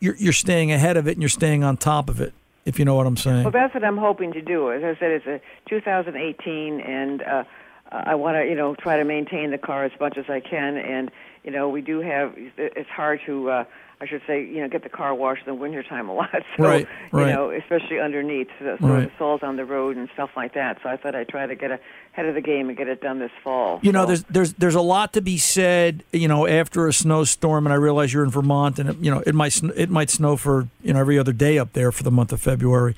you're 0.00 0.16
you're 0.16 0.32
staying 0.32 0.70
ahead 0.72 0.96
of 0.96 1.08
it 1.08 1.12
and 1.12 1.22
you're 1.22 1.28
staying 1.28 1.64
on 1.64 1.76
top 1.76 2.08
of 2.08 2.20
it. 2.20 2.32
If 2.64 2.80
you 2.80 2.84
know 2.84 2.96
what 2.96 3.06
I'm 3.06 3.16
saying. 3.16 3.44
Well, 3.44 3.52
that's 3.52 3.72
what 3.74 3.84
I'm 3.84 3.96
hoping 3.96 4.32
to 4.32 4.42
do. 4.42 4.72
As 4.72 4.82
I 4.82 4.98
said, 4.98 5.12
it's 5.12 5.26
a 5.26 5.40
2018, 5.68 6.80
and 6.80 7.22
uh, 7.22 7.44
I 7.92 8.16
want 8.16 8.36
to, 8.36 8.44
you 8.44 8.56
know, 8.56 8.74
try 8.74 8.96
to 8.96 9.04
maintain 9.04 9.52
the 9.52 9.58
car 9.58 9.84
as 9.84 9.92
much 10.00 10.18
as 10.18 10.24
I 10.28 10.40
can. 10.40 10.76
And 10.76 11.12
you 11.44 11.52
know, 11.52 11.68
we 11.68 11.80
do 11.80 12.00
have. 12.00 12.34
It's 12.36 12.90
hard 12.90 13.20
to, 13.26 13.50
uh, 13.50 13.64
I 13.98 14.06
should 14.06 14.20
say, 14.26 14.44
you 14.44 14.60
know, 14.60 14.68
get 14.68 14.82
the 14.82 14.90
car 14.90 15.14
washed 15.14 15.46
in 15.46 15.54
the 15.54 15.58
wintertime 15.60 16.08
a 16.10 16.14
lot. 16.14 16.28
So, 16.58 16.62
Right, 16.64 16.86
right. 17.12 17.28
you 17.28 17.32
know, 17.34 17.50
especially 17.50 17.98
underneath, 17.98 18.48
so, 18.58 18.76
so 18.78 18.86
Right. 18.86 19.04
the 19.04 19.12
soil's 19.18 19.42
on 19.42 19.56
the 19.56 19.64
road 19.64 19.96
and 19.96 20.08
stuff 20.12 20.30
like 20.36 20.52
that. 20.54 20.78
So 20.82 20.90
I 20.90 20.96
thought 20.98 21.14
I'd 21.14 21.28
try 21.28 21.46
to 21.46 21.54
get 21.54 21.70
ahead 22.12 22.26
of 22.26 22.34
the 22.34 22.42
game 22.42 22.68
and 22.68 22.76
get 22.76 22.88
it 22.88 23.00
done 23.00 23.18
this 23.20 23.30
fall. 23.42 23.80
You 23.82 23.92
know, 23.92 24.04
there's 24.04 24.24
there's 24.24 24.52
there's 24.54 24.74
a 24.74 24.80
lot 24.82 25.14
to 25.14 25.22
be 25.22 25.38
said. 25.38 26.04
You 26.12 26.28
know, 26.28 26.46
after 26.46 26.86
a 26.88 26.92
snowstorm, 26.92 27.66
and 27.66 27.72
I 27.72 27.76
realize 27.76 28.12
you're 28.12 28.24
in 28.24 28.30
Vermont, 28.30 28.78
and 28.78 28.90
it, 28.90 28.96
you 28.98 29.10
know 29.10 29.22
it 29.26 29.34
might 29.34 29.58
it 29.62 29.88
might 29.90 30.10
snow 30.10 30.36
for 30.36 30.68
you 30.82 30.92
know 30.92 31.00
every 31.00 31.18
other 31.18 31.32
day 31.32 31.58
up 31.58 31.72
there 31.72 31.90
for 31.90 32.02
the 32.02 32.10
month 32.10 32.32
of 32.32 32.40
February. 32.40 32.94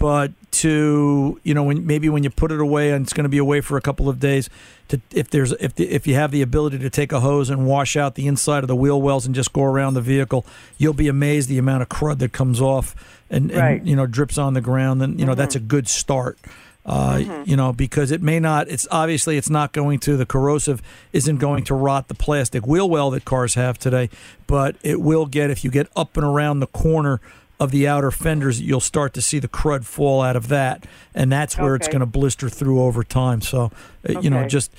But 0.00 0.32
to 0.52 1.38
you 1.44 1.54
know, 1.54 1.62
when 1.62 1.86
maybe 1.86 2.08
when 2.08 2.24
you 2.24 2.30
put 2.30 2.50
it 2.50 2.58
away 2.58 2.90
and 2.90 3.04
it's 3.04 3.12
going 3.12 3.24
to 3.24 3.28
be 3.30 3.38
away 3.38 3.60
for 3.60 3.76
a 3.76 3.80
couple 3.80 4.08
of 4.08 4.18
days, 4.18 4.48
to 4.88 5.00
if 5.12 5.30
there's 5.30 5.52
if 5.52 5.74
the, 5.74 5.88
if 5.90 6.06
you 6.06 6.14
have 6.14 6.30
the 6.32 6.42
ability 6.42 6.78
to 6.78 6.90
take 6.90 7.12
a 7.12 7.20
hose 7.20 7.50
and 7.50 7.66
wash 7.66 7.96
out 7.96 8.14
the 8.14 8.26
inside 8.26 8.64
of 8.64 8.68
the 8.68 8.74
wheel 8.74 9.00
wells 9.00 9.26
and 9.26 9.34
just 9.34 9.52
go 9.52 9.62
around 9.62 9.94
the 9.94 10.00
vehicle, 10.00 10.44
you'll 10.78 10.94
be 10.94 11.06
amazed 11.06 11.48
the 11.50 11.58
amount 11.58 11.82
of 11.82 11.88
crud 11.90 12.18
that 12.18 12.32
comes 12.32 12.60
off 12.60 12.96
and, 13.28 13.52
Right. 13.52 13.78
and 13.80 13.88
you 13.88 13.94
know 13.94 14.06
drips 14.06 14.38
on 14.38 14.54
the 14.54 14.62
ground. 14.62 15.02
And 15.02 15.20
you 15.20 15.26
know 15.26 15.34
that's 15.34 15.54
a 15.54 15.60
good 15.60 15.86
start 15.86 16.38
uh, 16.86 17.42
you 17.44 17.56
know, 17.56 17.74
because 17.74 18.10
it 18.10 18.22
may 18.22 18.40
not. 18.40 18.66
It's 18.68 18.88
obviously 18.90 19.36
it's 19.36 19.50
not 19.50 19.72
going 19.72 19.98
to 20.00 20.16
the 20.16 20.24
corrosive 20.24 20.80
isn't 21.12 21.36
going 21.36 21.62
to 21.64 21.74
rot 21.74 22.08
the 22.08 22.14
plastic 22.14 22.66
wheel 22.66 22.88
well 22.88 23.10
that 23.10 23.26
cars 23.26 23.54
have 23.54 23.78
today, 23.78 24.08
but 24.46 24.76
it 24.82 25.00
will 25.00 25.26
get 25.26 25.50
if 25.50 25.62
you 25.62 25.70
get 25.70 25.88
up 25.94 26.16
and 26.16 26.24
around 26.24 26.60
the 26.60 26.66
corner 26.68 27.20
of 27.60 27.70
the 27.70 27.86
outer 27.86 28.10
fenders, 28.10 28.60
you'll 28.60 28.80
start 28.80 29.12
to 29.14 29.20
see 29.22 29.38
the 29.38 29.46
crud 29.46 29.84
fall 29.84 30.22
out 30.22 30.34
of 30.34 30.48
that, 30.48 30.86
and 31.14 31.30
that's 31.30 31.56
where 31.58 31.76
it's 31.76 31.86
going 31.88 32.00
to 32.00 32.06
blister 32.06 32.48
through 32.48 32.82
over 32.82 33.04
time. 33.04 33.40
So, 33.42 33.70
uh, 34.08 34.18
you 34.20 34.30
know, 34.30 34.48
just 34.48 34.72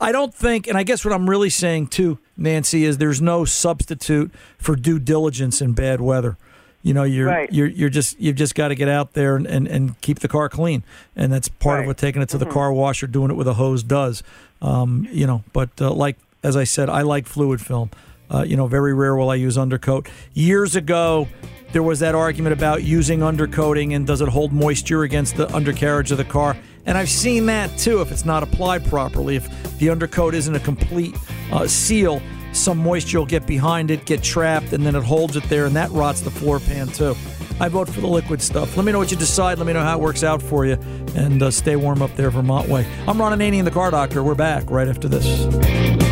I- 0.00 0.12
don't 0.12 0.32
think, 0.32 0.68
and 0.68 0.78
I 0.78 0.84
guess 0.84 1.04
what 1.04 1.12
I'm 1.12 1.28
really 1.28 1.50
saying 1.50 1.88
too, 1.88 2.18
Nancy, 2.36 2.84
is 2.84 2.98
there's 2.98 3.20
no 3.20 3.44
substitute 3.44 4.30
for 4.56 4.76
due 4.76 4.98
diligence 5.00 5.60
in 5.60 5.72
bad 5.72 6.00
weather. 6.00 6.36
You 6.84 6.94
know, 6.94 7.02
you're 7.04 7.26
Right. 7.28 7.52
you're 7.52 7.68
you're 7.68 7.90
just 7.90 8.18
you've 8.20 8.36
just 8.36 8.54
got 8.54 8.68
to 8.68 8.74
get 8.74 8.88
out 8.88 9.12
there 9.12 9.36
and, 9.36 9.46
and, 9.46 9.66
and 9.68 10.00
keep 10.00 10.18
the 10.20 10.28
car 10.28 10.48
clean, 10.48 10.82
and 11.16 11.32
that's 11.32 11.48
part 11.48 11.80
of 11.80 11.86
what 11.86 11.96
taking 11.96 12.22
it 12.22 12.28
to 12.30 12.38
the 12.38 12.44
Mm-hmm. 12.44 12.54
car 12.54 12.72
wash 12.72 13.02
or 13.02 13.06
doing 13.08 13.30
it 13.30 13.34
with 13.34 13.46
a 13.48 13.54
hose 13.54 13.82
does. 13.82 14.22
Um, 14.60 15.06
you 15.10 15.26
know, 15.26 15.42
but 15.52 15.70
uh, 15.80 15.92
like 15.92 16.16
as 16.42 16.56
I 16.56 16.64
said, 16.64 16.88
I 16.88 17.02
like 17.02 17.26
fluid 17.26 17.60
film. 17.60 17.90
Uh, 18.32 18.42
you 18.42 18.56
know, 18.56 18.66
very 18.66 18.94
rare 18.94 19.14
will 19.14 19.30
I 19.30 19.34
use 19.34 19.58
undercoat. 19.58 20.08
Years 20.32 20.74
ago, 20.74 21.28
there 21.72 21.82
was 21.82 22.00
that 22.00 22.14
argument 22.14 22.54
about 22.54 22.82
using 22.82 23.20
undercoating 23.20 23.94
and 23.94 24.06
does 24.06 24.20
it 24.20 24.28
hold 24.28 24.52
moisture 24.52 25.02
against 25.02 25.36
the 25.36 25.52
undercarriage 25.54 26.10
of 26.10 26.18
the 26.18 26.24
car. 26.24 26.56
And 26.86 26.98
I've 26.98 27.08
seen 27.08 27.46
that 27.46 27.76
too 27.78 28.00
if 28.00 28.10
it's 28.10 28.24
not 28.24 28.42
applied 28.42 28.84
properly. 28.86 29.36
If 29.36 29.78
the 29.78 29.90
undercoat 29.90 30.34
isn't 30.34 30.54
a 30.54 30.60
complete 30.60 31.16
uh, 31.52 31.66
seal, 31.66 32.20
some 32.52 32.78
moisture 32.78 33.18
will 33.18 33.26
get 33.26 33.46
behind 33.46 33.90
it, 33.90 34.04
get 34.04 34.22
trapped, 34.22 34.72
and 34.72 34.84
then 34.84 34.94
it 34.94 35.02
holds 35.04 35.36
it 35.36 35.44
there, 35.44 35.66
and 35.66 35.76
that 35.76 35.90
rots 35.90 36.20
the 36.20 36.30
floor 36.30 36.60
pan 36.60 36.88
too. 36.88 37.14
I 37.60 37.68
vote 37.68 37.88
for 37.88 38.00
the 38.00 38.06
liquid 38.08 38.42
stuff. 38.42 38.76
Let 38.76 38.84
me 38.84 38.92
know 38.92 38.98
what 38.98 39.10
you 39.10 39.16
decide. 39.16 39.58
Let 39.58 39.66
me 39.66 39.72
know 39.72 39.82
how 39.82 39.98
it 39.98 40.02
works 40.02 40.24
out 40.24 40.42
for 40.42 40.66
you, 40.66 40.78
and 41.14 41.42
uh, 41.42 41.50
stay 41.50 41.76
warm 41.76 42.02
up 42.02 42.14
there, 42.16 42.30
Vermont 42.30 42.68
way. 42.68 42.86
I'm 43.06 43.20
Ron 43.20 43.38
Ananian, 43.38 43.60
and 43.60 43.66
the 43.66 43.70
Car 43.70 43.90
Doctor. 43.90 44.22
We're 44.22 44.34
back 44.34 44.70
right 44.70 44.88
after 44.88 45.08
this. 45.08 46.11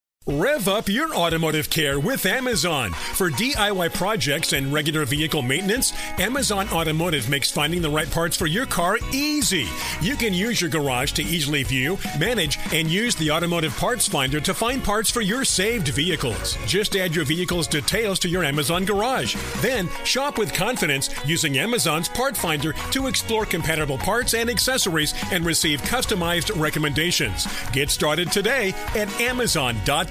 Rev 0.27 0.67
up 0.67 0.87
your 0.87 1.15
automotive 1.15 1.67
care 1.71 1.99
with 1.99 2.27
Amazon. 2.27 2.91
For 2.91 3.31
DIY 3.31 3.91
projects 3.95 4.53
and 4.53 4.71
regular 4.71 5.03
vehicle 5.03 5.41
maintenance, 5.41 5.93
Amazon 6.19 6.69
Automotive 6.69 7.27
makes 7.27 7.49
finding 7.49 7.81
the 7.81 7.89
right 7.89 8.09
parts 8.09 8.37
for 8.37 8.45
your 8.45 8.67
car 8.67 8.99
easy. 9.11 9.67
You 9.99 10.15
can 10.15 10.35
use 10.35 10.61
your 10.61 10.69
garage 10.69 11.13
to 11.13 11.23
easily 11.23 11.63
view, 11.63 11.97
manage, 12.19 12.59
and 12.71 12.87
use 12.87 13.15
the 13.15 13.31
automotive 13.31 13.75
parts 13.77 14.07
finder 14.07 14.39
to 14.41 14.53
find 14.53 14.83
parts 14.83 15.09
for 15.09 15.21
your 15.21 15.43
saved 15.43 15.87
vehicles. 15.87 16.55
Just 16.67 16.95
add 16.95 17.15
your 17.15 17.25
vehicle's 17.25 17.65
details 17.65 18.19
to 18.19 18.29
your 18.29 18.43
Amazon 18.43 18.85
garage. 18.85 19.35
Then 19.57 19.89
shop 20.03 20.37
with 20.37 20.53
confidence 20.53 21.09
using 21.25 21.57
Amazon's 21.57 22.09
part 22.09 22.37
finder 22.37 22.73
to 22.91 23.07
explore 23.07 23.47
compatible 23.47 23.97
parts 23.97 24.35
and 24.35 24.51
accessories 24.51 25.15
and 25.31 25.43
receive 25.43 25.81
customized 25.81 26.55
recommendations. 26.61 27.47
Get 27.71 27.89
started 27.89 28.31
today 28.31 28.75
at 28.93 29.09
Amazon.com. 29.19 30.10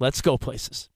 let's 0.00 0.20
go 0.20 0.36
places. 0.36 0.88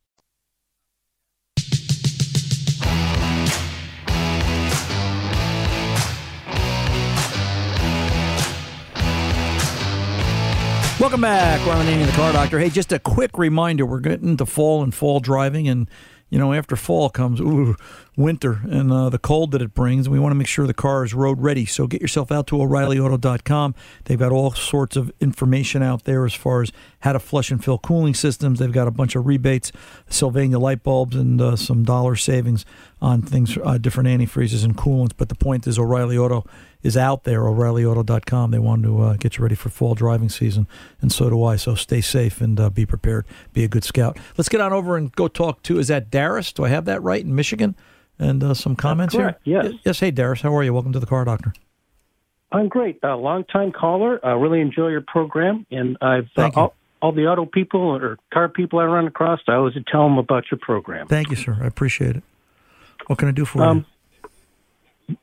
Welcome 11.01 11.21
back. 11.21 11.67
Ron 11.67 11.85
Ananian, 11.85 12.07
the 12.07 12.13
Car 12.13 12.33
Doctor. 12.33 12.59
Hey, 12.59 12.71
just 12.71 12.93
a 12.93 12.99
quick 12.99 13.37
reminder: 13.37 13.85
we're 13.85 14.01
getting 14.01 14.37
to 14.39 14.47
fall 14.47 14.83
and 14.83 14.95
fall 14.95 15.21
driving, 15.21 15.69
and 15.69 15.89
you 16.35 16.41
know, 16.41 16.53
after 16.53 16.75
fall 16.75 17.11
comes 17.11 17.41
ooh, 17.41 17.77
winter 18.17 18.61
and 18.69 18.91
uh, 18.91 19.09
the 19.09 19.21
cold 19.21 19.53
that 19.53 19.63
it 19.63 19.73
brings. 19.73 20.07
And 20.07 20.13
we 20.13 20.19
want 20.19 20.33
to 20.33 20.35
make 20.35 20.49
sure 20.49 20.67
the 20.67 20.75
car 20.75 21.05
is 21.05 21.15
road 21.15 21.41
ready. 21.41 21.65
So 21.65 21.87
get 21.87 22.01
yourself 22.01 22.33
out 22.33 22.49
to 22.49 22.61
O'ReillyAuto.com. 22.61 23.77
They've 24.07 24.19
got 24.19 24.33
all 24.33 24.51
sorts 24.51 24.97
of 24.97 25.13
information 25.21 25.81
out 25.81 26.03
there 26.03 26.27
as 26.27 26.35
far 26.35 26.63
as 26.63 26.73
how 27.03 27.13
to 27.13 27.21
flush 27.21 27.53
and 27.53 27.63
fill 27.63 27.79
cooling 27.79 28.15
systems. 28.15 28.59
They've 28.59 28.73
got 28.73 28.89
a 28.89 28.91
bunch 28.91 29.15
of 29.15 29.27
rebates, 29.27 29.71
Sylvania 30.11 30.59
light 30.59 30.83
bulbs, 30.83 31.15
and 31.15 31.41
uh, 31.41 31.55
some 31.55 31.85
dollar 31.85 32.17
savings 32.17 32.65
on 33.01 33.23
things, 33.23 33.57
uh, 33.63 33.79
different 33.79 34.09
antifreezes 34.09 34.65
and 34.65 34.77
coolants. 34.77 35.13
But 35.17 35.29
the 35.29 35.37
point 35.37 35.69
is, 35.69 35.79
O'Reilly 35.79 36.19
Auto 36.19 36.45
is 36.85 36.97
out 36.97 37.25
there, 37.25 37.49
O'ReillyAuto.com. 37.49 38.53
They 38.53 38.59
want 38.61 38.85
to 38.85 39.03
uh, 39.03 39.17
get 39.17 39.37
you 39.37 39.43
ready 39.43 39.57
for 39.57 39.71
fall 39.71 39.95
driving 39.97 40.29
season, 40.29 40.69
and 41.01 41.11
so 41.11 41.29
do 41.31 41.43
I. 41.43 41.57
So 41.57 41.75
stay 41.75 42.01
safe 42.01 42.41
and 42.41 42.61
uh, 42.61 42.71
be 42.71 42.87
prepared. 42.87 43.25
Be 43.53 43.65
a 43.65 43.69
good 43.69 43.83
scout. 43.83 44.19
Let's 44.37 44.49
get 44.49 44.61
on 44.61 44.73
over 44.73 44.97
and 44.97 45.11
go 45.13 45.27
talk 45.27 45.63
to, 45.65 45.79
is 45.81 45.89
that 45.89 46.11
Darris? 46.11 46.55
Do 46.55 46.65
I 46.65 46.69
have 46.69 46.85
that 46.85 47.03
right 47.03 47.25
in 47.25 47.35
Michigan? 47.35 47.75
And 48.19 48.45
uh, 48.45 48.55
some 48.55 48.77
comments 48.77 49.15
here? 49.15 49.35
yes. 49.43 49.73
Yes. 49.85 49.99
Hey, 49.99 50.13
Darius. 50.13 50.43
How 50.43 50.55
are 50.57 50.63
you? 50.63 50.73
Welcome 50.73 50.93
to 50.93 51.01
the 51.01 51.07
Car 51.07 51.25
Doctor. 51.25 51.53
I'm 52.53 52.69
great. 52.69 53.01
A 53.03 53.17
long 53.17 53.43
time 53.45 53.73
caller. 53.73 54.25
I 54.25 54.33
really 54.33 54.61
enjoy 54.61 54.89
your 54.89 55.01
program, 55.01 55.67
and 55.73 55.97
I've 56.01 56.29
uh, 56.37 56.51
all, 56.55 56.75
all 57.03 57.11
the 57.11 57.27
auto 57.27 57.45
people 57.47 57.81
or 57.81 58.17
car 58.33 58.49
people 58.49 58.79
I 58.79 58.85
run 58.85 59.09
across. 59.09 59.41
I 59.49 59.55
always 59.55 59.75
tell 59.91 60.05
them 60.09 60.19
about 60.19 60.45
your 60.53 60.59
program. 60.59 61.09
Thank 61.09 61.31
you, 61.31 61.37
sir. 61.37 61.59
I 61.61 61.67
appreciate 61.67 62.15
it. 62.15 62.23
What 63.09 63.19
can 63.19 63.27
I 63.27 63.33
do 63.33 63.45
for 63.45 63.61
Um, 63.63 63.87
you? 65.09 65.17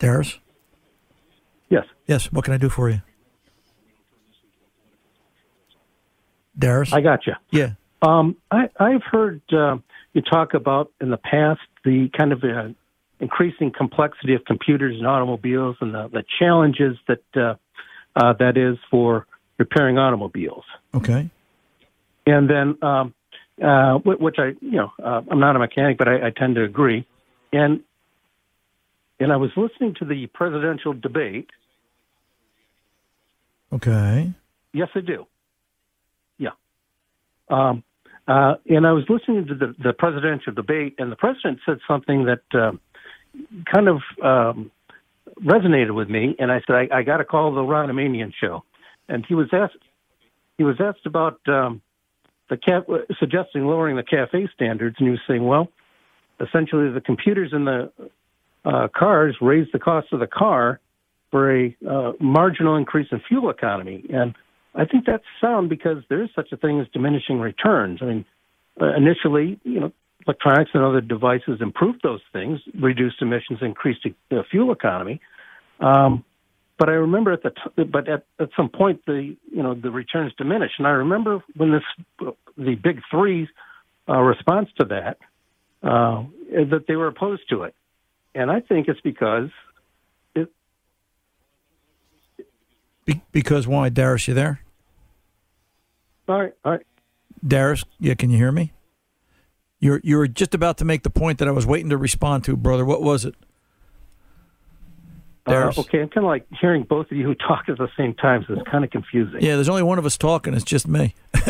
Darius? 0.00 0.38
Yes. 1.68 1.84
Yes. 2.06 2.32
What 2.32 2.44
can 2.44 2.54
I 2.54 2.56
do 2.56 2.68
for 2.68 2.90
you? 2.90 3.02
Darius? 6.58 6.92
I 6.92 7.00
got 7.00 7.26
you. 7.26 7.34
Yeah. 7.52 7.74
Um, 8.02 8.36
I, 8.50 8.68
I've 8.80 9.02
heard 9.04 9.40
uh, 9.52 9.76
you 10.14 10.22
talk 10.22 10.54
about 10.54 10.90
in 11.00 11.10
the 11.10 11.16
past 11.18 11.60
the 11.84 12.08
kind 12.16 12.32
of 12.32 12.42
uh, 12.42 12.70
increasing 13.20 13.70
complexity 13.70 14.34
of 14.34 14.44
computers 14.46 14.96
and 14.96 15.06
automobiles 15.06 15.76
and 15.80 15.94
the, 15.94 16.08
the 16.08 16.24
challenges 16.38 16.96
that 17.06 17.22
uh, 17.36 17.54
uh, 18.16 18.32
that 18.38 18.56
is 18.56 18.78
for 18.90 19.26
repairing 19.58 19.98
automobiles. 19.98 20.64
Okay. 20.94 21.30
And 22.26 22.50
then 22.50 22.78
um, 22.82 23.14
uh, 23.62 23.98
which 23.98 24.36
I, 24.38 24.54
you 24.60 24.78
know, 24.78 24.92
uh, 25.02 25.20
I'm 25.30 25.40
not 25.40 25.56
a 25.56 25.58
mechanic, 25.58 25.98
but 25.98 26.08
I, 26.08 26.28
I 26.28 26.30
tend 26.30 26.54
to 26.56 26.64
agree. 26.64 27.06
And 27.52 27.82
and 29.20 29.32
I 29.32 29.36
was 29.36 29.50
listening 29.56 29.94
to 30.00 30.04
the 30.04 30.26
presidential 30.28 30.94
debate. 30.94 31.50
Okay. 33.72 34.32
Yes, 34.72 34.88
I 34.94 35.00
do. 35.00 35.26
Yeah. 36.38 36.50
Um, 37.48 37.84
uh, 38.26 38.54
and 38.68 38.86
I 38.86 38.92
was 38.92 39.04
listening 39.08 39.46
to 39.48 39.54
the, 39.54 39.74
the 39.82 39.92
presidential 39.92 40.52
debate, 40.52 40.94
and 40.98 41.12
the 41.12 41.16
president 41.16 41.60
said 41.66 41.78
something 41.86 42.24
that 42.24 42.42
uh, 42.54 42.72
kind 43.72 43.88
of 43.88 44.00
um, 44.22 44.70
resonated 45.44 45.94
with 45.94 46.08
me. 46.08 46.34
And 46.38 46.50
I 46.50 46.60
said, 46.66 46.76
I, 46.76 46.98
I 46.98 47.02
got 47.02 47.18
to 47.18 47.24
call 47.24 47.54
the 47.54 47.62
Ron 47.62 47.88
Ananian 47.90 48.32
show. 48.40 48.64
And 49.08 49.24
he 49.26 49.34
was 49.34 49.48
asked, 49.52 49.76
he 50.58 50.64
was 50.64 50.76
asked 50.80 51.06
about 51.06 51.40
um, 51.48 51.82
the 52.48 52.56
ca- 52.56 52.84
suggesting 53.18 53.66
lowering 53.66 53.96
the 53.96 54.02
CAFE 54.02 54.48
standards, 54.54 54.96
and 54.98 55.08
he 55.08 55.10
was 55.10 55.20
saying, 55.28 55.44
well, 55.44 55.68
essentially 56.40 56.90
the 56.90 57.00
computers 57.00 57.50
in 57.52 57.64
the 57.64 57.92
uh, 58.64 58.88
cars 58.94 59.36
raise 59.40 59.66
the 59.72 59.78
cost 59.78 60.08
of 60.12 60.20
the 60.20 60.26
car 60.26 60.80
for 61.30 61.56
a 61.56 61.76
uh, 61.88 62.12
marginal 62.20 62.76
increase 62.76 63.08
in 63.12 63.20
fuel 63.28 63.50
economy. 63.50 64.04
And 64.12 64.34
I 64.74 64.84
think 64.84 65.06
that's 65.06 65.24
sound 65.40 65.68
because 65.68 65.98
there 66.08 66.22
is 66.22 66.30
such 66.34 66.52
a 66.52 66.56
thing 66.56 66.80
as 66.80 66.86
diminishing 66.92 67.40
returns. 67.40 68.00
I 68.02 68.04
mean, 68.06 68.24
uh, 68.80 68.94
initially, 68.96 69.60
you 69.64 69.80
know, 69.80 69.92
electronics 70.26 70.70
and 70.74 70.82
other 70.82 71.00
devices 71.00 71.60
improved 71.60 72.00
those 72.02 72.20
things, 72.32 72.60
reduced 72.78 73.22
emissions, 73.22 73.60
increased 73.62 74.06
the 74.30 74.44
fuel 74.50 74.72
economy. 74.72 75.20
Um, 75.80 76.24
but 76.78 76.88
I 76.88 76.92
remember 76.92 77.32
at 77.32 77.42
the 77.42 77.50
t- 77.50 77.84
but 77.84 78.08
at, 78.08 78.24
at 78.38 78.48
some 78.56 78.70
point 78.70 79.04
the 79.06 79.36
you 79.52 79.62
know 79.62 79.74
the 79.74 79.90
returns 79.90 80.32
diminished, 80.38 80.74
and 80.78 80.86
I 80.86 80.92
remember 80.92 81.42
when 81.54 81.72
this 81.72 82.32
the 82.56 82.74
big 82.74 83.02
three 83.10 83.48
uh, 84.08 84.18
response 84.18 84.70
to 84.78 84.86
that 84.86 85.18
uh, 85.82 86.24
that 86.50 86.84
they 86.88 86.96
were 86.96 87.08
opposed 87.08 87.42
to 87.50 87.64
it, 87.64 87.74
and 88.34 88.50
I 88.50 88.60
think 88.60 88.88
it's 88.88 89.00
because 89.00 89.50
Be- 93.04 93.22
because 93.32 93.66
why, 93.66 93.88
Darius? 93.88 94.28
You 94.28 94.34
there? 94.34 94.60
all 96.28 96.40
right, 96.40 96.52
all 96.64 96.72
right. 96.72 96.86
Darius, 97.46 97.84
yeah, 97.98 98.14
can 98.14 98.30
you 98.30 98.36
hear 98.36 98.52
me? 98.52 98.72
You're 99.80 100.00
you 100.04 100.16
were 100.18 100.28
just 100.28 100.54
about 100.54 100.78
to 100.78 100.84
make 100.84 101.02
the 101.02 101.10
point 101.10 101.38
that 101.38 101.48
I 101.48 101.50
was 101.50 101.66
waiting 101.66 101.90
to 101.90 101.96
respond 101.96 102.44
to, 102.44 102.56
brother. 102.56 102.84
What 102.84 103.02
was 103.02 103.24
it? 103.24 103.34
Uh, 105.46 105.72
okay, 105.78 106.02
I'm 106.02 106.10
kind 106.10 106.18
of 106.18 106.24
like 106.24 106.46
hearing 106.60 106.84
both 106.84 107.10
of 107.10 107.16
you 107.16 107.24
who 107.24 107.34
talk 107.48 107.64
at 107.68 107.78
the 107.78 107.88
same 107.96 108.14
time, 108.14 108.44
so 108.46 108.54
it's 108.54 108.70
kind 108.70 108.84
of 108.84 108.90
confusing. 108.90 109.40
Yeah, 109.40 109.54
there's 109.56 109.70
only 109.70 109.82
one 109.82 109.98
of 109.98 110.06
us 110.06 110.18
talking. 110.18 110.54
It's 110.54 110.64
just 110.64 110.86
me. 110.86 111.14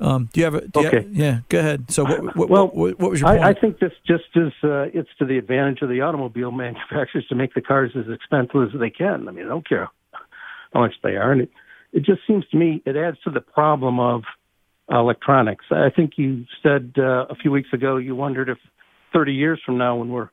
um, 0.00 0.28
do 0.32 0.40
you 0.40 0.44
have 0.44 0.54
a? 0.54 0.62
Okay. 0.74 0.96
have- 0.96 1.14
yeah, 1.14 1.40
go 1.48 1.58
ahead. 1.58 1.90
So, 1.90 2.04
what, 2.04 2.36
what, 2.36 2.48
well, 2.50 2.68
what, 2.68 2.98
what 2.98 3.10
was 3.10 3.20
your 3.20 3.30
point? 3.30 3.42
I, 3.42 3.50
I 3.50 3.54
think 3.54 3.78
this 3.78 3.92
just 4.06 4.24
is 4.34 4.52
uh, 4.62 4.86
it's 4.92 5.08
to 5.18 5.24
the 5.24 5.38
advantage 5.38 5.82
of 5.82 5.88
the 5.88 6.02
automobile 6.02 6.50
manufacturers 6.52 7.26
to 7.28 7.34
make 7.34 7.54
the 7.54 7.62
cars 7.62 7.92
as 7.96 8.04
expensive 8.12 8.74
as 8.74 8.80
they 8.80 8.90
can. 8.90 9.28
I 9.28 9.32
mean, 9.32 9.46
I 9.46 9.48
don't 9.48 9.66
care 9.66 9.88
how 10.72 10.80
much 10.80 10.94
they 11.02 11.16
are, 11.16 11.32
and 11.32 11.42
it 11.42 11.50
it 11.92 12.04
just 12.04 12.20
seems 12.26 12.46
to 12.48 12.56
me 12.56 12.82
it 12.84 12.96
adds 12.96 13.16
to 13.24 13.30
the 13.30 13.40
problem 13.40 13.98
of 13.98 14.22
electronics. 14.90 15.64
I 15.70 15.90
think 15.94 16.12
you 16.16 16.44
said 16.62 16.92
uh, 16.98 17.26
a 17.30 17.34
few 17.40 17.50
weeks 17.50 17.72
ago 17.72 17.96
you 17.96 18.14
wondered 18.14 18.48
if 18.48 18.58
30 19.12 19.32
years 19.32 19.60
from 19.64 19.78
now, 19.78 19.96
when 19.96 20.10
we're 20.10 20.28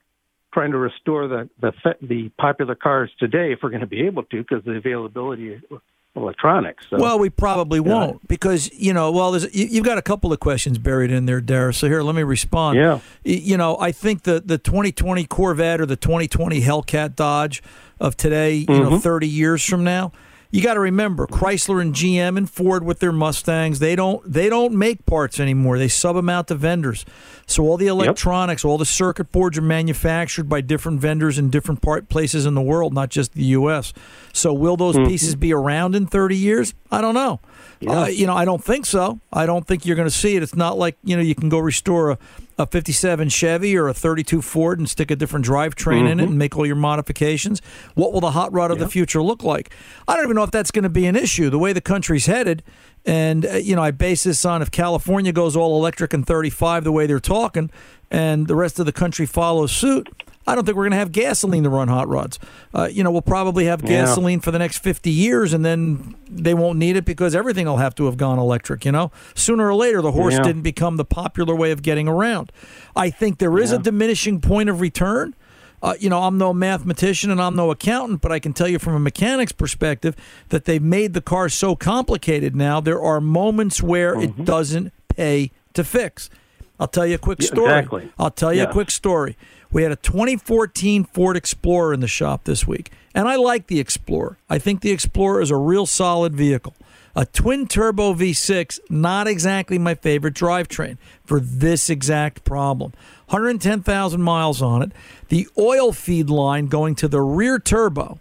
trying 0.54 0.71
to 0.71 0.78
restore 0.78 1.28
the 1.28 1.49
the, 1.62 1.71
the 2.02 2.30
popular 2.38 2.76
cars 2.76 3.10
today, 3.17 3.54
if 3.54 3.60
we're 3.63 3.69
going 3.69 3.82
to 3.82 3.88
be 3.88 4.02
able 4.02 4.23
to, 4.23 4.38
because 4.43 4.63
the 4.65 4.73
availability 4.73 5.54
of 5.54 5.82
electronics. 6.15 6.86
So, 6.89 6.97
well, 6.97 7.17
we 7.19 7.30
probably 7.30 7.80
won't 7.80 8.28
because 8.28 8.71
you 8.73 8.93
know. 8.93 9.12
Well, 9.12 9.32
there's 9.32 9.54
you, 9.56 9.65
you've 9.65 9.86
got 9.86 9.97
a 9.97 10.02
couple 10.02 10.32
of 10.32 10.39
questions 10.39 10.78
buried 10.78 11.12
in 11.12 11.26
there, 11.26 11.41
Darius. 11.41 11.78
So 11.78 11.88
here, 11.88 12.02
let 12.04 12.15
me 12.15 12.23
respond. 12.23 12.78
Yeah. 12.78 12.99
You 13.23 13.58
know, 13.58 13.78
I 13.80 13.91
think 13.91 14.23
the 14.23 14.41
the 14.43 14.58
2020 14.58 15.26
Corvette 15.26 15.82
or 15.82 15.86
the 15.86 15.95
2020 15.95 16.62
Hellcat 16.62 17.15
Dodge 17.15 17.63
of 17.99 18.15
today, 18.17 18.54
you 18.56 18.65
know, 18.67 18.91
Mhm. 18.91 19.02
30 19.02 19.28
years 19.28 19.63
from 19.63 19.84
now. 19.84 20.12
You 20.54 20.62
got 20.62 20.76
to 20.76 20.80
remember 20.80 21.26
Chrysler 21.26 21.82
and 21.82 21.96
GM 21.96 22.38
and 22.38 22.48
Ford 22.48 22.84
with 22.84 23.00
their 23.00 23.12
Mustangs. 23.12 23.80
They 23.80 23.96
don't 23.96 24.22
they 24.32 24.50
don't 24.50 24.76
make 24.76 25.04
parts 25.08 25.39
anymore. 25.39 25.80
They 25.80 25.88
sub 25.88 26.16
them 26.16 26.30
out 26.30 26.48
to 26.50 26.56
vendors. 26.56 27.06
So 27.48 27.63
all 27.63 27.76
the 27.76 27.88
electronics, 27.88 28.63
all 28.63 28.78
the 28.78 28.86
circuit 28.86 29.32
boards 29.32 29.58
are 29.58 29.62
manufactured 29.63 30.48
by 30.48 30.62
different 30.62 31.00
vendors 31.02 31.39
in 31.39 31.50
different 31.50 31.82
part 31.82 32.08
places 32.08 32.46
in 32.46 32.54
the 32.54 32.62
world, 32.62 32.94
not 32.94 33.10
just 33.10 33.34
the 33.34 33.46
U.S. 33.46 33.94
So 34.32 34.54
will 34.54 34.78
those 34.78 34.96
Mhm. 34.96 35.08
pieces 35.08 35.34
be 35.36 35.52
around 35.52 35.96
in 35.96 36.06
30 36.06 36.38
years? 36.38 36.76
I 36.92 37.02
don't 37.02 37.16
know. 37.16 37.39
Uh, 37.88 38.06
you 38.08 38.26
know, 38.28 38.36
I 38.36 38.46
don't 38.46 38.63
think 38.63 38.86
so. 38.86 39.19
I 39.32 39.46
don't 39.46 39.65
think 39.67 39.86
you're 39.86 39.96
going 39.96 40.08
to 40.08 40.15
see 40.15 40.36
it. 40.36 40.43
It's 40.43 40.56
not 40.56 40.78
like 40.78 40.98
you 41.04 41.15
know 41.15 41.22
you 41.22 41.36
can 41.36 41.50
go 41.50 41.60
restore 41.60 42.12
a, 42.12 42.17
a 42.58 42.65
57 42.67 43.30
Chevy 43.30 43.76
or 43.76 43.88
a 43.88 43.93
32 43.93 44.41
Ford 44.41 44.80
and 44.80 44.89
stick 44.89 45.10
a 45.12 45.15
different 45.15 45.46
drivetrain 45.46 46.10
in 46.10 46.19
it 46.19 46.24
Mhm. 46.24 46.30
and 46.30 46.38
make 46.38 46.56
all 46.58 46.65
your 46.65 46.76
modifications. 46.76 47.62
What 47.96 48.13
will 48.13 48.22
the 48.22 48.32
hot 48.32 48.54
rod 48.54 48.72
of 48.72 48.80
the 48.80 48.88
future 48.88 49.22
look 49.24 49.43
like? 49.43 49.72
I 50.08 50.15
don't 50.15 50.26
even 50.26 50.36
know 50.36 50.43
if 50.43 50.52
that's 50.52 50.72
going 50.72 50.84
to 50.84 50.89
be 50.89 51.06
an 51.06 51.15
issue. 51.15 51.50
The 51.50 51.60
way 51.60 51.74
the 51.74 51.82
country's 51.82 52.26
headed, 52.28 52.63
and 53.06 53.46
uh, 53.46 53.54
you 53.56 53.76
know, 53.76 53.84
I 53.84 53.91
base 53.91 54.24
this 54.24 54.46
on 54.46 54.62
if 54.62 54.72
California 54.72 55.32
goes 55.32 55.56
all 55.56 55.78
electric 55.78 56.13
in 56.13 56.24
35 56.24 56.84
the 56.84 56.91
way 56.91 57.06
they're 57.08 57.19
talking, 57.19 57.69
and 58.12 58.48
the 58.48 58.56
rest 58.56 58.80
of 58.80 58.86
the 58.86 58.91
country 58.93 59.26
follows 59.26 59.72
suit. 59.72 60.08
I 60.45 60.56
don't 60.56 60.65
think 60.65 60.75
we're 60.75 60.84
going 60.84 60.91
to 60.91 60.97
have 60.97 61.12
gasoline 61.12 61.63
to 61.63 61.69
run 61.69 61.88
hot 61.88 62.08
rods. 62.08 62.38
Uh, 62.73 62.89
you 62.91 63.03
know, 63.03 63.12
we'll 63.12 63.21
probably 63.21 63.65
have 63.65 63.82
Yeah. 63.82 63.88
gasoline 64.06 64.39
for 64.41 64.51
the 64.51 64.60
next 64.60 64.79
50 64.79 65.10
years, 65.10 65.53
and 65.53 65.63
then 65.63 66.15
they 66.29 66.53
won't 66.53 66.77
need 66.79 66.95
it 66.97 67.06
because 67.06 67.34
everything 67.36 67.65
will 67.65 67.77
have 67.77 67.95
to 67.95 68.06
have 68.06 68.17
gone 68.17 68.39
electric. 68.39 68.84
You 68.86 68.91
know, 68.91 69.12
sooner 69.36 69.67
or 69.67 69.75
later, 69.75 70.01
the 70.01 70.12
horse 70.12 70.34
Yeah. 70.34 70.43
didn't 70.43 70.63
become 70.63 70.97
the 70.97 71.06
popular 71.06 71.56
way 71.56 71.71
of 71.71 71.82
getting 71.82 72.08
around. 72.08 72.51
I 72.95 73.10
think 73.10 73.38
there 73.38 73.58
is 73.58 73.71
a 73.71 73.79
diminishing 73.79 74.41
point 74.41 74.69
of 74.69 74.82
return. 74.82 75.34
Uh, 75.82 75.95
you 75.99 76.10
know, 76.10 76.23
I'm 76.23 76.38
no 76.38 76.53
mathematician 76.53 77.29
and 77.29 77.41
I'm 77.41 77.58
no 77.58 77.69
accountant, 77.69 78.21
but 78.21 78.32
I 78.32 78.39
can 78.39 78.53
tell 78.53 78.69
you 78.69 78.79
from 78.79 78.95
a 78.95 78.99
mechanic's 78.99 79.51
perspective 79.51 80.15
that 80.47 80.63
they've 80.63 80.82
made 80.82 81.13
the 81.13 81.19
car 81.19 81.49
so 81.49 81.75
complicated 81.75 82.56
now. 82.56 82.79
There 82.79 83.01
are 83.01 83.19
moments 83.19 83.84
where 83.84 84.17
it 84.17 84.45
doesn't 84.45 84.93
pay 85.10 85.51
to 85.73 85.84
fix. 85.84 86.29
I'll 86.79 86.88
tell 86.88 87.06
you 87.06 87.15
a 87.15 87.17
quick 87.17 87.41
story. 87.41 87.67
exactly. 87.69 88.10
I'll 88.17 88.32
tell 88.32 88.53
you 88.53 88.62
Yeah. 88.62 88.69
a 88.69 88.71
quick 88.71 88.91
story. 88.91 89.36
We 89.74 89.82
had 89.82 89.92
a 89.92 89.96
2014 89.96 91.04
Ford 91.04 91.36
Explorer 91.36 91.96
in 91.96 92.00
the 92.00 92.08
shop 92.08 92.44
this 92.44 92.68
week, 92.68 92.92
and 93.16 93.28
I 93.28 93.36
like 93.38 93.66
the 93.66 93.80
Explorer. 93.80 94.38
I 94.48 94.60
think 94.60 94.82
the 94.82 94.92
Explorer 94.92 95.42
is 95.42 95.50
a 95.50 95.58
real 95.58 95.88
solid 95.88 96.36
vehicle. 96.36 96.76
A 97.16 97.26
twin 97.26 97.68
turbo 97.68 98.14
V6, 98.14 98.80
not 98.90 99.28
exactly 99.28 99.80
my 99.80 99.96
favorite 99.96 100.36
drivetrain 100.36 100.98
for 101.26 101.40
this 101.40 101.90
exact 101.90 102.44
problem. 102.44 102.94
110,000 103.30 104.22
miles 104.22 104.62
on 104.62 104.84
it. 104.84 104.92
The 105.30 105.48
oil 105.58 105.92
feed 105.92 106.30
line 106.30 106.68
going 106.68 106.94
to 106.96 107.08
the 107.08 107.22
rear 107.22 107.58
turbo 107.58 108.20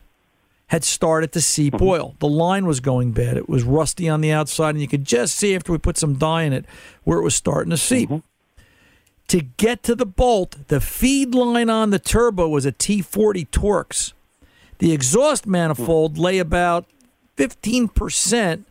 had 0.68 0.84
started 0.84 1.32
to 1.32 1.40
seep 1.42 1.74
mm-hmm. 1.74 1.86
oil. 1.86 2.16
The 2.18 2.28
line 2.28 2.64
was 2.64 2.80
going 2.80 3.12
bad. 3.12 3.36
It 3.36 3.46
was 3.46 3.62
rusty 3.62 4.08
on 4.08 4.22
the 4.22 4.32
outside, 4.32 4.70
and 4.70 4.80
you 4.80 4.88
could 4.88 5.04
just 5.04 5.36
see 5.36 5.54
after 5.54 5.70
we 5.70 5.76
put 5.76 5.98
some 5.98 6.14
dye 6.14 6.44
in 6.44 6.54
it 6.54 6.64
where 7.04 7.18
it 7.18 7.22
was 7.22 7.34
starting 7.34 7.70
to 7.70 7.76
seep. 7.76 8.08
Mm-hmm. 8.08 8.26
To 9.28 9.40
get 9.40 9.82
to 9.84 9.94
the 9.94 10.06
bolt, 10.06 10.68
the 10.68 10.80
feed 10.80 11.34
line 11.34 11.70
on 11.70 11.90
the 11.90 11.98
turbo 11.98 12.48
was 12.48 12.66
a 12.66 12.72
T40 12.72 13.48
Torx. 13.48 14.12
The 14.78 14.92
exhaust 14.92 15.46
manifold 15.46 16.18
lay 16.18 16.38
about 16.38 16.86
15% 17.36 18.64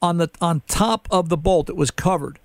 on 0.00 0.18
the 0.18 0.30
on 0.40 0.62
top 0.68 1.08
of 1.10 1.28
the 1.28 1.36
bolt. 1.36 1.68
It 1.68 1.76
was 1.76 1.90
covered. 1.90 2.38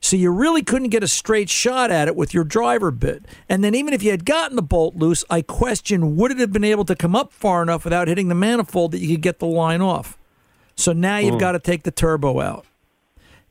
So 0.00 0.16
you 0.16 0.30
really 0.30 0.62
couldn't 0.62 0.90
get 0.90 1.02
a 1.02 1.08
straight 1.08 1.48
shot 1.48 1.90
at 1.90 2.08
it 2.08 2.16
with 2.16 2.34
your 2.34 2.44
driver 2.44 2.90
bit. 2.90 3.24
And 3.48 3.64
then 3.64 3.74
even 3.74 3.94
if 3.94 4.02
you 4.02 4.10
had 4.10 4.26
gotten 4.26 4.54
the 4.56 4.60
bolt 4.62 4.96
loose, 4.96 5.24
I 5.30 5.40
question 5.40 6.16
would 6.16 6.30
it 6.30 6.38
have 6.38 6.52
been 6.52 6.64
able 6.64 6.84
to 6.86 6.94
come 6.94 7.16
up 7.16 7.32
far 7.32 7.62
enough 7.62 7.84
without 7.84 8.08
hitting 8.08 8.28
the 8.28 8.34
manifold 8.34 8.92
that 8.92 8.98
you 8.98 9.08
could 9.14 9.22
get 9.22 9.38
the 9.38 9.46
line 9.46 9.80
off. 9.80 10.18
So 10.76 10.92
now 10.92 11.16
you've 11.18 11.36
Mm. 11.36 11.40
got 11.40 11.52
to 11.52 11.58
take 11.58 11.84
the 11.84 11.90
turbo 11.90 12.40
out. 12.40 12.66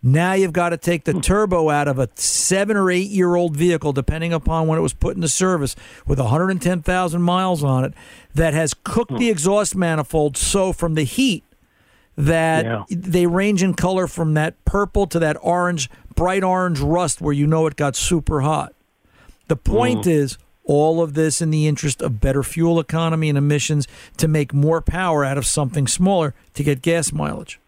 Now 0.06 0.34
you've 0.34 0.52
got 0.52 0.70
to 0.70 0.78
take 0.78 1.06
the 1.06 1.14
hmm. 1.14 1.22
turbo 1.22 1.70
out 1.70 1.88
of 1.88 1.98
a 1.98 2.10
seven 2.16 2.76
or 2.76 2.92
eight 2.92 3.10
year 3.10 3.36
old 3.36 3.56
vehicle, 3.56 3.94
depending 3.94 4.34
upon 4.34 4.68
when 4.68 4.78
it 4.78 4.82
was 4.82 4.94
put 4.94 5.16
into 5.16 5.30
service, 5.30 5.78
with 6.06 6.20
110,000 6.20 7.22
miles 7.22 7.64
on 7.64 7.86
it, 7.86 7.94
that 8.36 8.54
has 8.54 8.74
cooked 8.74 9.12
the 9.12 9.26
hmm. 9.26 9.32
exhaust 9.32 9.76
manifold 9.76 10.36
so 10.36 10.74
from 10.74 10.96
the 10.96 11.04
heat 11.04 11.44
that 12.18 12.66
Yeah. 12.66 12.84
they 12.90 13.26
range 13.26 13.64
in 13.64 13.74
color 13.74 14.08
from 14.08 14.34
that 14.34 14.64
purple 14.66 15.08
to 15.08 15.20
that 15.20 15.38
orange, 15.42 15.90
bright 16.16 16.44
orange 16.44 16.80
rust 16.80 17.22
where 17.22 17.34
you 17.34 17.48
know 17.48 17.66
it 17.66 17.78
got 17.78 17.96
super 17.96 18.42
hot. 18.42 18.74
The 19.48 19.56
point 19.56 20.04
hmm. 20.04 20.12
is, 20.12 20.38
all 20.66 21.02
of 21.02 21.14
this 21.14 21.42
in 21.42 21.50
the 21.50 21.68
interest 21.68 22.02
of 22.02 22.22
better 22.22 22.44
fuel 22.44 22.80
economy 22.80 23.30
and 23.30 23.38
emissions 23.38 23.86
to 24.18 24.28
make 24.28 24.54
more 24.54 24.82
power 24.82 25.26
out 25.26 25.38
of 25.38 25.46
something 25.46 25.88
smaller 25.88 26.34
to 26.54 26.64
get 26.64 26.82
gas 26.82 27.12
mileage. 27.12 27.60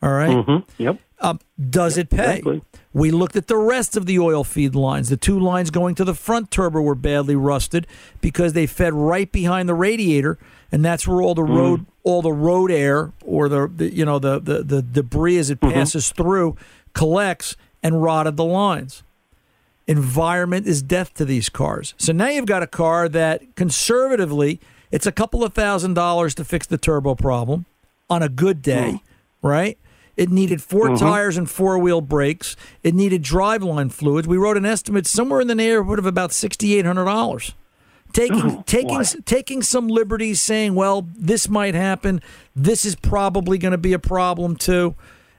All 0.00 0.12
right? 0.12 0.36
mm-hmm. 0.36 0.82
Yep. 0.82 1.00
Um, 1.20 1.40
does 1.70 1.96
it 1.96 2.10
pay? 2.10 2.38
exactly. 2.38 2.62
We 2.92 3.10
looked 3.10 3.36
at 3.36 3.48
the 3.48 3.56
rest 3.56 3.96
of 3.96 4.06
the 4.06 4.18
oil 4.18 4.44
feed 4.44 4.74
lines. 4.74 5.08
The 5.08 5.16
two 5.16 5.38
lines 5.38 5.70
going 5.70 5.94
to 5.96 6.04
the 6.04 6.14
front 6.14 6.50
turbo 6.50 6.80
were 6.80 6.94
badly 6.94 7.36
rusted 7.36 7.86
because 8.20 8.52
they 8.52 8.66
fed 8.66 8.94
right 8.94 9.30
behind 9.30 9.68
the 9.68 9.74
radiator, 9.74 10.38
and 10.72 10.84
that's 10.84 11.06
where 11.06 11.20
all 11.20 11.34
the 11.34 11.42
mm-hmm. 11.42 11.56
road 11.56 11.86
all 12.04 12.22
the 12.22 12.32
road 12.32 12.70
air 12.70 13.12
or 13.24 13.48
the, 13.48 13.68
the 13.68 13.94
you 13.94 14.04
know 14.04 14.18
the, 14.18 14.40
the 14.40 14.62
the 14.62 14.82
debris 14.82 15.38
as 15.38 15.50
it 15.50 15.60
mm-hmm. 15.60 15.74
passes 15.74 16.10
through 16.10 16.56
collects 16.94 17.56
and 17.82 18.02
rotted 18.02 18.36
the 18.36 18.44
lines. 18.44 19.02
Environment 19.86 20.66
is 20.66 20.82
death 20.82 21.14
to 21.14 21.24
these 21.24 21.48
cars. 21.48 21.94
So 21.96 22.12
now 22.12 22.28
you've 22.28 22.46
got 22.46 22.62
a 22.62 22.66
car 22.66 23.08
that 23.08 23.54
conservatively, 23.56 24.60
it's 24.90 25.06
a 25.06 25.12
couple 25.12 25.44
of 25.44 25.54
thousand 25.54 25.94
dollars 25.94 26.34
to 26.36 26.44
fix 26.44 26.66
the 26.66 26.76
turbo 26.76 27.14
problem 27.14 27.64
on 28.10 28.22
a 28.22 28.28
good 28.28 28.60
day, 28.60 28.94
mm. 28.94 29.00
right? 29.40 29.78
It 30.18 30.30
needed 30.30 30.60
4 30.60 30.88
Mhm. 30.90 30.98
tires 30.98 31.36
and 31.36 31.48
four 31.48 31.78
wheel 31.78 32.00
brakes. 32.00 32.56
It 32.82 32.92
needed 32.94 33.22
driveline 33.22 33.92
fluids. 33.92 34.26
We 34.26 34.36
wrote 34.36 34.56
an 34.56 34.66
estimate 34.66 35.06
somewhere 35.06 35.40
in 35.40 35.46
the 35.46 35.54
neighborhood 35.54 35.98
of 36.00 36.06
about 36.06 36.32
$6,800 36.32 37.54
taking 38.12 38.62
taking 38.64 39.04
taking 39.26 39.62
some 39.62 39.86
liberties 39.86 40.40
saying 40.40 40.74
well 40.74 41.06
this 41.14 41.46
might 41.46 41.74
happen 41.74 42.22
this 42.56 42.86
is 42.86 42.96
probably 42.96 43.58
going 43.58 43.70
to 43.72 43.76
be 43.78 43.92
a 43.92 43.98
problem 43.98 44.56
too 44.56 44.94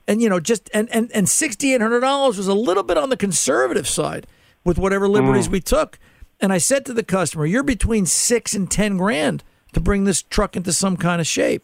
and 0.07 0.21
you 0.21 0.29
know 0.29 0.39
just 0.39 0.69
and 0.71 0.87
and, 0.93 1.11
and 1.15 1.25
$6800 1.27 2.37
was 2.37 2.47
a 2.47 2.53
little 2.53 2.83
bit 2.83 2.95
on 2.95 3.09
the 3.09 3.17
conservative 3.17 3.87
side 3.87 4.27
with 4.63 4.77
whatever 4.77 5.07
liberties 5.09 5.47
Mm. 5.47 5.51
we 5.53 5.61
took 5.61 5.97
and 6.39 6.53
i 6.53 6.59
said 6.59 6.85
to 6.85 6.93
the 6.93 7.01
customer 7.03 7.47
you're 7.47 7.63
between 7.63 8.05
6 8.05 8.53
and 8.53 8.69
10 8.69 8.97
grand 8.97 9.43
to 9.73 9.79
bring 9.79 10.03
this 10.03 10.21
truck 10.21 10.55
into 10.55 10.71
some 10.71 10.95
kind 10.95 11.19
of 11.19 11.25
shape 11.25 11.63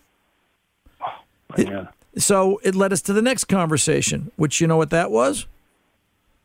It- 1.55 1.68
yeah. 1.68 1.86
So 2.18 2.59
it 2.63 2.76
led 2.76 2.91
us 2.93 3.01
to 3.01 3.13
the 3.13 3.22
next 3.22 3.45
conversation 3.45 4.32
which 4.36 4.61
you 4.61 4.68
know 4.68 4.78
what 4.78 4.89
that 4.89 5.11
was 5.11 5.45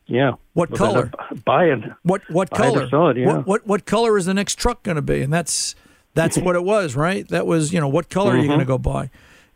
Yeah. 0.06 0.32
What 0.54 0.70
Well, 0.70 0.78
color? 0.78 1.10
then, 1.30 1.42
Buy 1.44 1.64
it. 1.66 1.80
What 2.02 2.22
what 2.30 2.50
color? 2.50 2.88
thought, 2.88 3.16
yeah. 3.16 3.26
What 3.26 3.46
what 3.46 3.66
what 3.66 3.84
color 3.86 4.18
is 4.18 4.26
the 4.26 4.34
next 4.34 4.58
truck 4.58 4.82
going 4.82 4.96
to 4.96 5.02
be? 5.02 5.22
And 5.22 5.32
that's 5.32 5.76
that's 6.14 6.36
what 6.36 6.56
it 6.56 6.64
was, 6.64 6.96
right? 6.96 7.28
That 7.28 7.46
was 7.46 7.72
you 7.72 7.80
know 7.80 7.86
what 7.88 8.08
color 8.10 8.32
are 8.32 8.38
you 8.38 8.48
going 8.48 8.58
to 8.58 8.64
go 8.64 8.78
buy? 8.78 9.10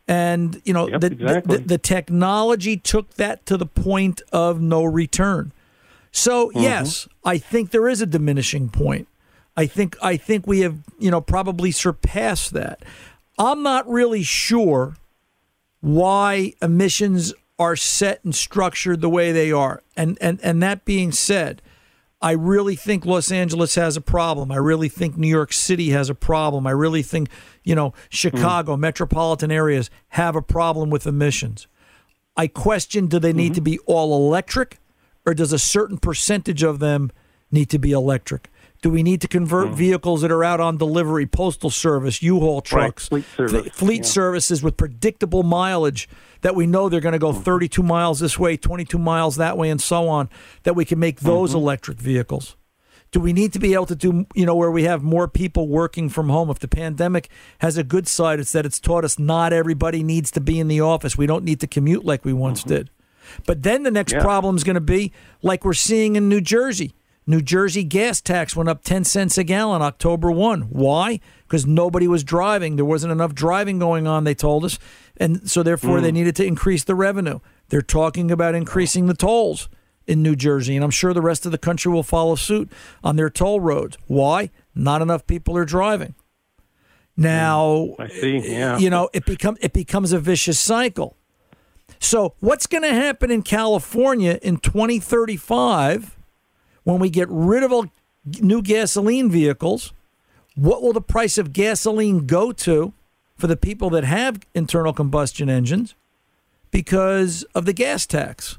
And 0.06 0.60
you 0.64 0.72
know 0.72 0.86
Yep, 0.88 1.00
the, 1.00 1.06
exactly. 1.08 1.56
the 1.56 1.62
the 1.64 1.78
technology 1.78 2.76
took 2.76 3.14
that 3.14 3.44
to 3.46 3.56
the 3.56 3.66
point 3.66 4.22
of 4.32 4.60
no 4.60 4.84
return. 4.84 5.50
So 6.12 6.50
Mm-hmm. 6.50 6.60
yes, 6.60 7.08
I 7.24 7.38
think 7.38 7.70
there 7.72 7.88
is 7.88 8.00
a 8.00 8.06
diminishing 8.06 8.68
point. 8.68 9.08
I 9.56 9.66
think 9.66 9.96
I 10.02 10.16
think 10.16 10.46
we 10.46 10.60
have 10.60 10.76
you 11.00 11.10
know 11.10 11.20
probably 11.20 11.72
surpassed 11.72 12.52
that. 12.52 12.84
I'm 13.38 13.64
not 13.64 13.88
really 13.90 14.22
sure 14.22 14.94
why 15.84 16.54
emissions 16.62 17.34
are 17.58 17.76
set 17.76 18.24
and 18.24 18.34
structured 18.34 19.02
the 19.02 19.08
way 19.08 19.32
they 19.32 19.52
are. 19.52 19.82
And 19.96 20.16
and 20.20 20.40
and 20.42 20.62
that 20.62 20.86
being 20.86 21.12
said, 21.12 21.60
I 22.22 22.32
really 22.32 22.74
think 22.74 23.04
Los 23.04 23.30
Angeles 23.30 23.74
has 23.74 23.94
a 23.94 24.00
problem. 24.00 24.50
I 24.50 24.56
really 24.56 24.88
think 24.88 25.18
New 25.18 25.28
York 25.28 25.52
City 25.52 25.90
has 25.90 26.08
a 26.08 26.14
problem. 26.14 26.66
I 26.66 26.70
really 26.70 27.02
think, 27.02 27.28
you 27.64 27.74
know, 27.74 27.92
Chicago, 28.08 28.76
mm. 28.76 28.80
metropolitan 28.80 29.52
areas 29.52 29.90
have 30.08 30.34
a 30.34 30.40
problem 30.40 30.88
with 30.88 31.06
emissions. 31.06 31.66
I 32.34 32.46
question 32.46 33.06
do 33.06 33.18
they 33.18 33.34
need 33.34 33.48
mm-hmm. 33.48 33.54
to 33.56 33.60
be 33.60 33.78
all 33.80 34.26
electric 34.26 34.78
or 35.26 35.34
does 35.34 35.52
a 35.52 35.58
certain 35.58 35.98
percentage 35.98 36.62
of 36.62 36.78
them 36.78 37.12
need 37.50 37.68
to 37.70 37.78
be 37.78 37.92
electric? 37.92 38.50
Do 38.84 38.90
we 38.90 39.02
need 39.02 39.22
to 39.22 39.28
convert 39.28 39.68
mm. 39.68 39.72
vehicles 39.72 40.20
that 40.20 40.30
are 40.30 40.44
out 40.44 40.60
on 40.60 40.76
delivery, 40.76 41.24
postal 41.24 41.70
service, 41.70 42.22
U-Haul 42.22 42.60
trucks, 42.60 43.08
fleet 43.08 43.24
fle- 43.24 43.48
service, 43.48 43.72
fleet 43.72 43.96
yeah. 44.00 44.02
services 44.02 44.62
with 44.62 44.76
predictable 44.76 45.42
mileage 45.42 46.06
that 46.42 46.54
we 46.54 46.66
know 46.66 46.90
they're 46.90 47.00
going 47.00 47.14
to 47.14 47.18
go 47.18 47.32
mm-hmm. 47.32 47.40
32 47.40 47.82
miles 47.82 48.20
this 48.20 48.38
way, 48.38 48.58
22 48.58 48.98
miles 48.98 49.36
that 49.36 49.56
way, 49.56 49.70
and 49.70 49.80
so 49.80 50.06
on, 50.06 50.28
that 50.64 50.76
we 50.76 50.84
can 50.84 50.98
make 50.98 51.20
those 51.20 51.52
mm-hmm. 51.52 51.60
electric 51.60 51.96
vehicles? 51.96 52.58
Do 53.10 53.20
we 53.20 53.32
need 53.32 53.54
to 53.54 53.58
be 53.58 53.72
able 53.72 53.86
to 53.86 53.96
do, 53.96 54.26
you 54.34 54.44
know, 54.44 54.54
where 54.54 54.70
we 54.70 54.82
have 54.82 55.02
more 55.02 55.28
people 55.28 55.66
working 55.66 56.10
from 56.10 56.28
home? 56.28 56.50
If 56.50 56.58
the 56.58 56.68
pandemic 56.68 57.30
has 57.60 57.78
a 57.78 57.84
good 57.84 58.06
side, 58.06 58.38
it's 58.38 58.52
that 58.52 58.66
it's 58.66 58.78
taught 58.78 59.06
us 59.06 59.18
not 59.18 59.54
everybody 59.54 60.02
needs 60.02 60.30
to 60.32 60.42
be 60.42 60.60
in 60.60 60.68
the 60.68 60.82
office. 60.82 61.16
We 61.16 61.26
don't 61.26 61.44
need 61.44 61.60
to 61.60 61.66
commute 61.66 62.04
like 62.04 62.22
we 62.22 62.34
once 62.34 62.60
mm-hmm. 62.60 62.68
did. 62.68 62.90
But 63.46 63.62
then 63.62 63.82
the 63.82 63.90
next 63.90 64.12
Yeah. 64.12 64.20
problem 64.20 64.56
is 64.56 64.62
going 64.62 64.74
to 64.74 64.82
be 64.82 65.10
like 65.40 65.64
we're 65.64 65.72
seeing 65.72 66.16
in 66.16 66.28
New 66.28 66.42
Jersey. 66.42 66.92
New 67.26 67.40
Jersey 67.40 67.84
gas 67.84 68.20
tax 68.20 68.54
went 68.54 68.68
up 68.68 68.84
10 68.84 69.04
cents 69.04 69.38
a 69.38 69.44
gallon 69.44 69.80
October 69.80 70.30
1. 70.30 70.62
Why? 70.62 71.20
Because 71.44 71.66
nobody 71.66 72.06
was 72.06 72.22
driving. 72.22 72.76
There 72.76 72.84
wasn't 72.84 73.12
enough 73.12 73.34
driving 73.34 73.78
going 73.78 74.06
on, 74.06 74.24
they 74.24 74.34
told 74.34 74.64
us. 74.64 74.78
And 75.16 75.48
so, 75.48 75.62
therefore, 75.62 76.00
they 76.00 76.10
hmm. 76.10 76.16
needed 76.16 76.36
to 76.36 76.44
increase 76.44 76.84
the 76.84 76.94
revenue. 76.94 77.40
They're 77.68 77.82
talking 77.82 78.30
about 78.30 78.54
increasing 78.54 79.06
the 79.06 79.14
tolls 79.14 79.68
in 80.06 80.22
New 80.22 80.36
Jersey. 80.36 80.76
And 80.76 80.84
I'm 80.84 80.90
sure 80.90 81.14
the 81.14 81.22
rest 81.22 81.46
of 81.46 81.52
the 81.52 81.58
country 81.58 81.90
will 81.90 82.02
follow 82.02 82.34
suit 82.34 82.70
on 83.02 83.16
their 83.16 83.30
toll 83.30 83.60
roads. 83.60 83.96
Why? 84.06 84.50
Not 84.74 85.00
enough 85.00 85.26
people 85.26 85.56
are 85.56 85.64
driving. 85.64 86.14
Now, 87.16 87.94
hmm. 87.96 88.02
I 88.02 88.08
see. 88.08 88.38
Yeah. 88.38 88.76
you 88.78 88.90
know, 88.90 89.08
it 89.14 89.24
become 89.24 89.56
it 89.60 89.72
becomes 89.72 90.12
a 90.12 90.18
vicious 90.18 90.58
cycle. 90.58 91.16
So, 92.00 92.34
what's 92.40 92.66
going 92.66 92.82
to 92.82 92.92
happen 92.92 93.30
in 93.30 93.42
California 93.42 94.38
in 94.42 94.58
2035 94.58 96.13
when 96.84 96.98
we 97.00 97.10
get 97.10 97.28
rid 97.30 97.62
of 97.62 97.72
all 97.72 97.86
new 98.40 98.62
gasoline 98.62 99.30
vehicles? 99.30 99.92
What 100.54 100.82
will 100.82 100.92
the 100.92 101.00
price 101.00 101.36
of 101.36 101.52
gasoline 101.52 102.26
go 102.26 102.52
to 102.52 102.92
for 103.36 103.46
the 103.48 103.56
people 103.56 103.90
that 103.90 104.04
have 104.04 104.40
internal 104.54 104.92
combustion 104.92 105.50
engines 105.50 105.94
because 106.70 107.42
of 107.54 107.64
the 107.66 107.72
gas 107.72 108.06
tax? 108.06 108.58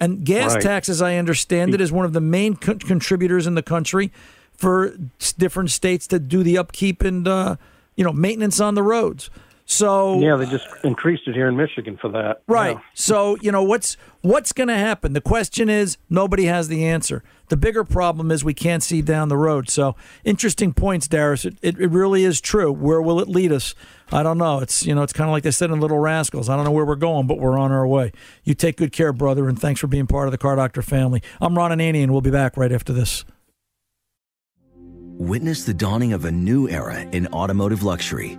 And 0.00 0.24
gas 0.24 0.54
Right. 0.54 0.62
tax, 0.62 0.88
as 0.88 1.00
I 1.00 1.16
understand 1.16 1.72
it, 1.74 1.80
is 1.80 1.92
one 1.92 2.04
of 2.04 2.12
the 2.12 2.20
main 2.20 2.56
con- 2.56 2.78
contributors 2.80 3.46
in 3.46 3.54
the 3.54 3.62
country 3.62 4.12
for 4.52 4.96
different 5.38 5.70
states 5.70 6.06
to 6.08 6.18
do 6.18 6.42
the 6.42 6.58
upkeep 6.58 7.02
and 7.02 7.26
uh, 7.28 7.56
you 7.96 8.04
know 8.04 8.12
maintenance 8.12 8.60
on 8.60 8.74
the 8.74 8.82
roads. 8.82 9.30
So 9.66 10.20
yeah, 10.20 10.36
they 10.36 10.44
just 10.46 10.66
increased 10.84 11.26
it 11.26 11.34
here 11.34 11.48
in 11.48 11.56
Michigan 11.56 11.96
for 12.00 12.10
that. 12.10 12.42
Right. 12.46 12.76
Yeah. 12.76 12.82
So, 12.92 13.36
you 13.40 13.50
know, 13.50 13.62
what's 13.62 13.96
what's 14.20 14.52
going 14.52 14.68
to 14.68 14.76
happen? 14.76 15.14
The 15.14 15.22
question 15.22 15.70
is 15.70 15.96
nobody 16.10 16.44
has 16.44 16.68
the 16.68 16.84
answer. 16.84 17.22
The 17.48 17.56
bigger 17.56 17.82
problem 17.82 18.30
is 18.30 18.44
we 18.44 18.52
can't 18.52 18.82
see 18.82 19.00
down 19.00 19.28
the 19.28 19.38
road. 19.38 19.70
So, 19.70 19.96
interesting 20.22 20.74
points, 20.74 21.08
Darius. 21.08 21.46
It, 21.46 21.56
it, 21.62 21.78
it 21.78 21.88
really 21.88 22.24
is 22.24 22.42
true. 22.42 22.72
Where 22.72 23.00
will 23.00 23.20
it 23.20 23.28
lead 23.28 23.52
us? 23.52 23.74
I 24.12 24.22
don't 24.22 24.38
know. 24.38 24.60
It's, 24.60 24.84
you 24.84 24.94
know, 24.94 25.02
it's 25.02 25.14
kind 25.14 25.28
of 25.30 25.32
like 25.32 25.44
they 25.44 25.50
said 25.50 25.70
in 25.70 25.80
Little 25.80 25.98
Rascals. 25.98 26.50
I 26.50 26.56
don't 26.56 26.66
know 26.66 26.70
where 26.70 26.84
we're 26.84 26.94
going, 26.94 27.26
but 27.26 27.38
we're 27.38 27.58
on 27.58 27.72
our 27.72 27.86
way. 27.86 28.12
You 28.44 28.52
take 28.52 28.76
good 28.76 28.92
care, 28.92 29.14
brother, 29.14 29.48
and 29.48 29.58
thanks 29.58 29.80
for 29.80 29.86
being 29.86 30.06
part 30.06 30.28
of 30.28 30.32
the 30.32 30.38
Car 30.38 30.56
Doctor 30.56 30.82
family. 30.82 31.22
I'm 31.40 31.56
Ron 31.56 31.70
Ananian, 31.70 32.04
and 32.04 32.12
we'll 32.12 32.20
be 32.20 32.30
back 32.30 32.58
right 32.58 32.72
after 32.72 32.92
this. 32.92 33.24
Witness 34.76 35.64
the 35.64 35.74
dawning 35.74 36.12
of 36.12 36.24
a 36.26 36.32
new 36.32 36.68
era 36.68 37.00
in 37.12 37.26
automotive 37.28 37.82
luxury 37.82 38.38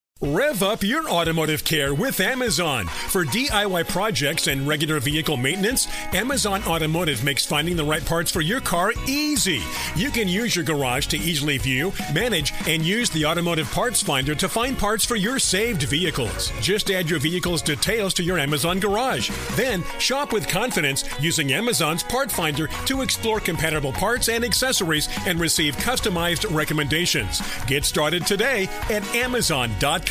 Rev 0.23 0.61
up 0.61 0.83
your 0.83 1.09
automotive 1.09 1.63
care 1.63 1.95
with 1.95 2.19
Amazon. 2.19 2.85
For 2.85 3.25
DIY 3.25 3.87
projects 3.87 4.45
and 4.45 4.67
regular 4.67 4.99
vehicle 4.99 5.35
maintenance, 5.35 5.87
Amazon 6.13 6.61
Automotive 6.65 7.23
makes 7.23 7.43
finding 7.43 7.75
the 7.75 7.83
right 7.83 8.05
parts 8.05 8.29
for 8.29 8.41
your 8.41 8.61
car 8.61 8.93
easy. 9.07 9.63
You 9.95 10.11
can 10.11 10.27
use 10.27 10.55
your 10.55 10.63
garage 10.63 11.07
to 11.07 11.17
easily 11.17 11.57
view, 11.57 11.91
manage, 12.13 12.53
and 12.67 12.85
use 12.85 13.09
the 13.09 13.25
automotive 13.25 13.71
parts 13.71 14.03
finder 14.03 14.35
to 14.35 14.47
find 14.47 14.77
parts 14.77 15.03
for 15.03 15.15
your 15.15 15.39
saved 15.39 15.81
vehicles. 15.81 16.51
Just 16.61 16.91
add 16.91 17.09
your 17.09 17.19
vehicle's 17.19 17.63
details 17.63 18.13
to 18.13 18.23
your 18.23 18.37
Amazon 18.37 18.79
garage. 18.79 19.31
Then 19.53 19.83
shop 19.97 20.31
with 20.33 20.47
confidence 20.47 21.03
using 21.19 21.51
Amazon's 21.51 22.03
part 22.03 22.31
finder 22.31 22.67
to 22.85 23.01
explore 23.01 23.39
compatible 23.39 23.91
parts 23.91 24.29
and 24.29 24.45
accessories 24.45 25.09
and 25.25 25.39
receive 25.39 25.75
customized 25.77 26.45
recommendations. 26.55 27.41
Get 27.65 27.85
started 27.85 28.27
today 28.27 28.69
at 28.91 29.03
Amazon.com. 29.15 30.10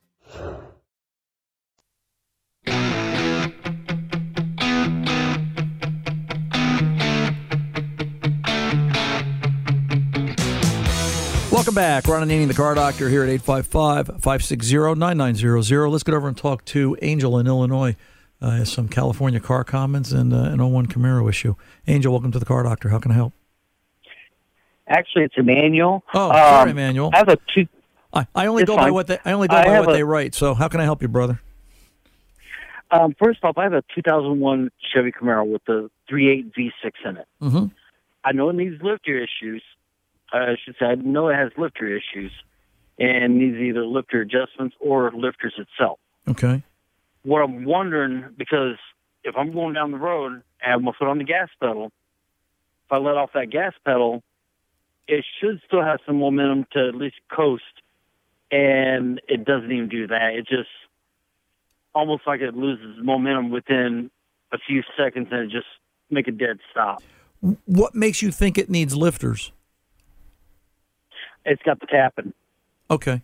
Welcome 11.51 11.75
back. 11.75 12.07
Ron 12.07 12.27
Ananian, 12.27 12.47
the 12.47 12.53
car 12.53 12.73
doctor, 12.73 13.07
here 13.09 13.23
at 13.23 13.29
855 13.29 14.07
560 14.21 14.95
9900. 14.95 15.89
Let's 15.89 16.03
get 16.03 16.15
over 16.15 16.27
and 16.27 16.35
talk 16.37 16.65
to 16.65 16.97
Angel 17.01 17.37
in 17.37 17.45
Illinois. 17.45 17.95
Uh, 18.41 18.51
has 18.51 18.71
some 18.71 18.87
California 18.87 19.39
car 19.39 19.63
comments 19.63 20.11
and 20.11 20.33
uh, 20.33 20.37
an 20.37 20.57
01 20.65 20.87
Camaro 20.87 21.29
issue. 21.29 21.55
Angel, 21.87 22.11
welcome 22.11 22.31
to 22.31 22.39
the 22.39 22.45
car 22.45 22.63
doctor. 22.63 22.89
How 22.89 22.97
can 22.99 23.11
I 23.11 23.15
help? 23.15 23.33
Actually, 24.87 25.25
it's 25.25 25.35
Emmanuel. 25.37 26.03
Oh, 26.15 26.31
sorry, 26.31 26.71
Um, 26.71 26.77
Emmanuel. 26.77 27.11
I 27.13 27.17
have 27.17 27.27
a 27.29 27.37
two. 27.53 27.67
I, 28.13 28.27
I 28.35 28.45
only 28.47 28.63
It's 28.63 28.69
go 28.69 28.75
by 28.75 28.91
what 28.91 29.07
they 29.07 29.19
I 29.23 29.31
only 29.33 29.47
go 29.47 29.55
I 29.55 29.65
by 29.65 29.79
what 29.79 29.89
a- 29.89 29.93
they 29.93 30.03
write. 30.03 30.35
So 30.35 30.53
how 30.53 30.67
can 30.67 30.79
I 30.79 30.83
help 30.83 31.01
you, 31.01 31.07
brother? 31.07 31.39
Um, 32.91 33.15
first 33.17 33.39
off, 33.43 33.57
I 33.57 33.63
have 33.63 33.73
a 33.73 33.83
2001 33.95 34.69
Chevy 34.93 35.11
Camaro 35.13 35.47
with 35.49 35.63
the 35.65 35.89
3.8 36.11 36.51
V6 36.53 36.91
in 37.09 37.17
it. 37.17 37.27
Mm-hmm. 37.41 37.65
I 38.25 38.31
know 38.33 38.49
it 38.49 38.55
needs 38.55 38.81
lifter 38.81 39.17
issues. 39.17 39.63
I 40.33 40.55
should 40.63 40.75
say 40.77 40.87
I 40.87 40.95
know 40.95 41.29
it 41.29 41.35
has 41.35 41.51
lifter 41.57 41.87
issues 41.87 42.31
and 42.99 43.37
needs 43.37 43.57
either 43.57 43.85
lifter 43.85 44.21
adjustments 44.21 44.75
or 44.81 45.11
lifters 45.13 45.53
itself. 45.57 45.99
Okay. 46.27 46.63
What 47.23 47.39
I'm 47.41 47.63
wondering, 47.63 48.25
because 48.37 48.75
if 49.23 49.35
I'm 49.37 49.53
going 49.53 49.73
down 49.73 49.91
the 49.91 49.97
road 49.97 50.33
and 50.33 50.41
I 50.65 50.71
have 50.71 50.81
my 50.81 50.91
foot 50.97 51.07
on 51.07 51.17
the 51.17 51.23
gas 51.23 51.47
pedal, 51.61 51.85
if 52.85 52.91
I 52.91 52.97
let 52.97 53.15
off 53.15 53.31
that 53.35 53.49
gas 53.51 53.73
pedal, 53.85 54.21
it 55.07 55.25
should 55.39 55.61
still 55.65 55.81
have 55.81 55.99
some 56.05 56.17
momentum 56.17 56.67
to 56.73 56.87
at 56.89 56.95
least 56.95 57.15
coast, 57.31 57.63
and 58.51 59.21
it 59.27 59.45
doesn't 59.45 59.71
even 59.71 59.89
do 59.89 60.07
that. 60.07 60.33
It 60.35 60.47
just 60.47 60.69
almost 61.95 62.23
like 62.27 62.41
it 62.41 62.55
loses 62.55 62.97
momentum 63.01 63.49
within 63.49 64.11
a 64.51 64.57
few 64.67 64.83
seconds 64.97 65.27
and 65.31 65.41
it 65.41 65.49
just 65.51 65.67
make 66.09 66.27
a 66.27 66.31
dead 66.31 66.59
stop. 66.71 67.01
What 67.65 67.95
makes 67.95 68.21
you 68.21 68.31
think 68.31 68.57
it 68.57 68.69
needs 68.69 68.95
lifters? 68.95 69.51
It's 71.45 71.61
got 71.63 71.79
the 71.79 71.87
tapping 71.87 72.33
Okay. 72.89 73.21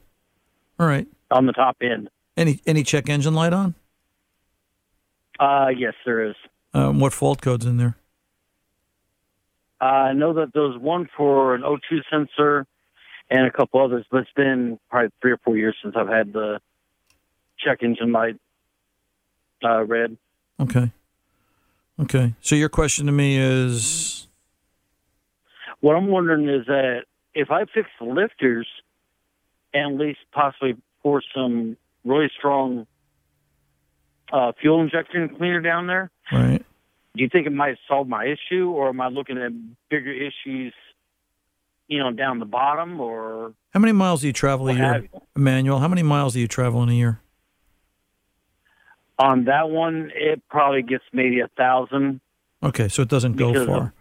All 0.80 0.88
right. 0.88 1.07
on 1.30 1.45
the 1.45 1.51
top 1.53 1.78
end. 1.82 2.09
Any 2.36 2.59
any 2.65 2.84
check 2.84 3.09
engine 3.09 3.34
light 3.34 3.51
on? 3.53 3.75
Uh, 5.39 5.67
yes, 5.75 5.93
there 6.05 6.23
is. 6.30 6.36
Um, 6.73 6.99
what 6.99 7.13
fault 7.13 7.41
code's 7.41 7.65
in 7.65 7.78
there? 7.78 7.97
Uh, 9.80 9.84
I 9.86 10.13
know 10.13 10.34
that 10.34 10.51
there's 10.53 10.78
one 10.80 11.07
for 11.15 11.53
an 11.53 11.61
O2 11.61 12.01
sensor 12.09 12.65
and 13.30 13.45
a 13.45 13.51
couple 13.51 13.84
others, 13.84 14.05
but 14.09 14.21
it's 14.21 14.32
been 14.36 14.80
probably 14.89 15.09
three 15.21 15.32
or 15.32 15.38
four 15.38 15.57
years 15.57 15.75
since 15.82 15.95
I've 15.97 16.07
had 16.07 16.34
the 16.34 16.59
check 17.59 17.84
engine 17.84 18.11
light 18.11 18.38
uh, 19.63 19.84
red. 19.84 20.17
Okay. 20.59 20.91
Okay. 21.99 22.34
So 22.41 22.55
your 22.55 22.69
question 22.69 23.05
to 23.07 23.11
me 23.11 23.38
is 23.38 24.28
What 25.80 25.95
I'm 25.95 26.07
wondering 26.07 26.47
is 26.47 26.65
that 26.67 27.05
if 27.34 27.51
I 27.51 27.65
fix 27.65 27.89
the 27.99 28.05
lifters 28.05 28.67
and 29.73 29.95
at 29.95 29.99
least 30.07 30.19
possibly 30.32 30.75
pour 31.03 31.21
some 31.36 31.78
really 32.03 32.30
strong 32.38 32.88
uh, 34.32 34.51
fuel 34.59 34.82
injection 34.82 35.30
cleaner 35.38 35.61
down 35.61 35.88
there, 35.88 36.09
right. 36.32 36.63
do 37.15 37.23
you 37.23 37.30
think 37.30 37.47
it 37.47 37.51
might 37.51 37.78
solve 37.88 38.07
my 38.07 38.25
issue, 38.25 38.69
or 38.69 38.89
am 38.89 39.01
I 39.01 39.07
looking 39.09 39.38
at 39.38 39.51
bigger 39.89 40.11
issues, 40.11 40.73
you 41.88 42.00
know, 42.00 42.12
down 42.12 42.40
the 42.40 42.46
bottom, 42.46 43.00
or 43.00 43.54
How 43.74 43.80
many 43.80 43.94
miles 43.94 44.22
do 44.22 44.28
you 44.28 44.34
travel 44.34 44.70
a 44.70 44.74
year, 44.74 45.08
you? 45.14 45.22
Emmanuel? 45.36 45.80
How 45.80 45.88
many 45.88 46.04
miles 46.04 46.34
do 46.34 46.40
you 46.40 46.48
travel 46.48 46.84
in 46.84 46.90
a 46.90 46.94
year? 46.94 47.22
on 49.20 49.46
that 49.46 49.70
one, 49.70 50.12
it 50.16 50.42
probably 50.50 50.84
gets 50.84 51.04
maybe 51.12 51.40
a 51.40 51.48
thousand. 51.58 52.22
Okay, 52.62 52.88
so 52.88 53.02
it 53.02 53.10
doesn't 53.10 53.34
go 53.34 53.66
far. 53.66 53.94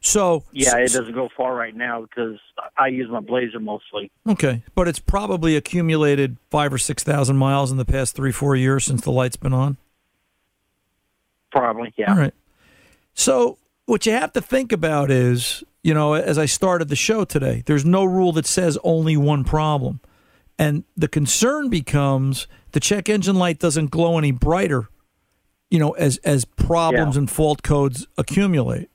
So 0.00 0.44
Yeah, 0.52 0.76
it 0.76 0.92
doesn't 0.92 1.14
go 1.14 1.28
far 1.36 1.54
right 1.54 1.74
now 1.74 2.02
because 2.02 2.38
I 2.76 2.88
use 2.88 3.10
my 3.10 3.20
Blazer 3.20 3.58
mostly. 3.58 4.10
Okay, 4.28 4.62
but 4.74 4.86
it's 4.86 4.98
probably 5.00 5.56
accumulated 5.56 6.36
five 6.50 6.72
or 6.72 6.78
six 6.78 7.02
thousand 7.02 7.38
miles 7.38 7.72
in 7.72 7.76
the 7.76 7.84
past 7.84 8.14
three, 8.14 8.32
four 8.32 8.54
years 8.54 8.84
since 8.84 9.00
the 9.00 9.10
light's 9.10 9.36
been 9.36 9.52
on. 9.52 9.78
Probably, 11.50 11.92
yeah. 11.96 12.12
All 12.12 12.18
right. 12.18 12.34
So 13.14 13.58
what 13.86 14.06
you 14.06 14.12
have 14.12 14.32
to 14.34 14.40
think 14.40 14.72
about 14.72 15.10
is, 15.10 15.64
you 15.86 15.94
know, 15.94 16.14
as 16.14 16.36
I 16.36 16.46
started 16.46 16.88
the 16.88 16.96
show 16.96 17.24
today, 17.24 17.62
there's 17.66 17.84
no 17.84 18.04
rule 18.04 18.32
that 18.32 18.44
says 18.44 18.76
only 18.82 19.16
one 19.16 19.44
problem, 19.44 20.00
and 20.58 20.82
the 20.96 21.06
concern 21.06 21.70
becomes 21.70 22.48
the 22.72 22.80
check 22.80 23.08
engine 23.08 23.36
light 23.36 23.60
doesn't 23.60 23.92
glow 23.92 24.18
any 24.18 24.32
brighter, 24.32 24.88
you 25.70 25.78
know, 25.78 25.92
as 25.92 26.16
as 26.24 26.44
problems 26.44 27.16
and 27.16 27.30
fault 27.30 27.62
codes 27.62 28.08
accumulate. 28.18 28.90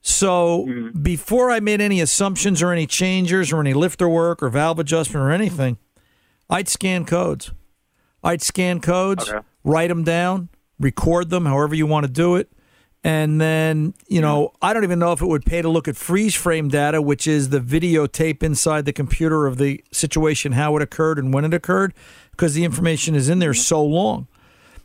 So 0.00 0.66
mm-hmm. 0.68 1.00
before 1.00 1.52
I 1.52 1.60
made 1.60 1.80
any 1.80 2.00
assumptions 2.00 2.60
or 2.60 2.72
any 2.72 2.88
changes 2.88 3.52
or 3.52 3.60
any 3.60 3.72
lifter 3.72 4.08
work 4.08 4.42
or 4.42 4.48
valve 4.48 4.80
adjustment 4.80 5.24
or 5.24 5.30
anything, 5.30 5.78
I'd 6.48 6.68
scan 6.68 7.04
codes. 7.04 7.52
I'd 8.24 8.42
scan 8.42 8.80
codes, 8.80 9.32
write 9.62 9.88
them 9.88 10.02
down, 10.02 10.48
record 10.80 11.30
them, 11.30 11.46
however 11.46 11.76
you 11.76 11.86
want 11.86 12.04
to 12.04 12.10
do 12.10 12.34
it. 12.34 12.50
And 13.02 13.40
then, 13.40 13.94
you 14.08 14.20
know, 14.20 14.52
I 14.60 14.74
don't 14.74 14.84
even 14.84 14.98
know 14.98 15.12
if 15.12 15.22
it 15.22 15.26
would 15.26 15.46
pay 15.46 15.62
to 15.62 15.68
look 15.70 15.88
at 15.88 15.96
freeze 15.96 16.34
frame 16.34 16.68
data, 16.68 17.00
which 17.00 17.26
is 17.26 17.48
the 17.48 17.60
videotape 17.60 18.42
inside 18.42 18.84
the 18.84 18.92
computer 18.92 19.46
of 19.46 19.56
the 19.56 19.82
situation, 19.90 20.52
how 20.52 20.76
it 20.76 20.82
occurred 20.82 21.18
and 21.18 21.32
when 21.32 21.46
it 21.46 21.54
occurred, 21.54 21.94
because 22.32 22.52
the 22.52 22.62
information 22.64 23.14
is 23.14 23.30
in 23.30 23.38
there 23.38 23.54
so 23.54 23.82
long. 23.82 24.26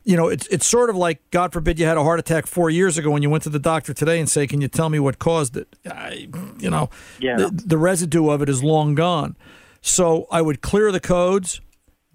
you 0.06 0.16
know, 0.16 0.28
it's 0.28 0.46
it's 0.48 0.68
sort 0.68 0.90
of 0.92 0.96
like 0.96 1.20
God 1.32 1.52
forbid 1.52 1.80
you 1.80 1.86
had 1.88 1.98
a 1.98 2.04
heart 2.04 2.20
attack 2.20 2.46
four 2.46 2.70
years 2.70 2.96
ago 2.98 3.10
when 3.10 3.24
you 3.24 3.30
went 3.30 3.44
to 3.44 3.50
the 3.50 3.58
doctor 3.60 3.92
today 3.92 4.20
and 4.20 4.30
say, 4.30 4.46
"Can 4.46 4.62
you 4.62 4.68
tell 4.68 4.88
me 4.88 5.00
what 5.00 5.18
caused 5.18 5.58
it?" 5.58 5.68
I, 5.90 6.28
you 6.60 6.70
know, 6.70 6.92
Yeah. 7.20 7.38
the, 7.38 7.50
the 7.66 7.78
residue 7.78 8.30
of 8.30 8.42
it 8.44 8.48
is 8.48 8.64
long 8.64 8.94
gone. 8.94 9.36
So 9.82 10.28
I 10.32 10.42
would 10.44 10.62
clear 10.62 10.92
the 10.92 11.00
codes, 11.00 11.60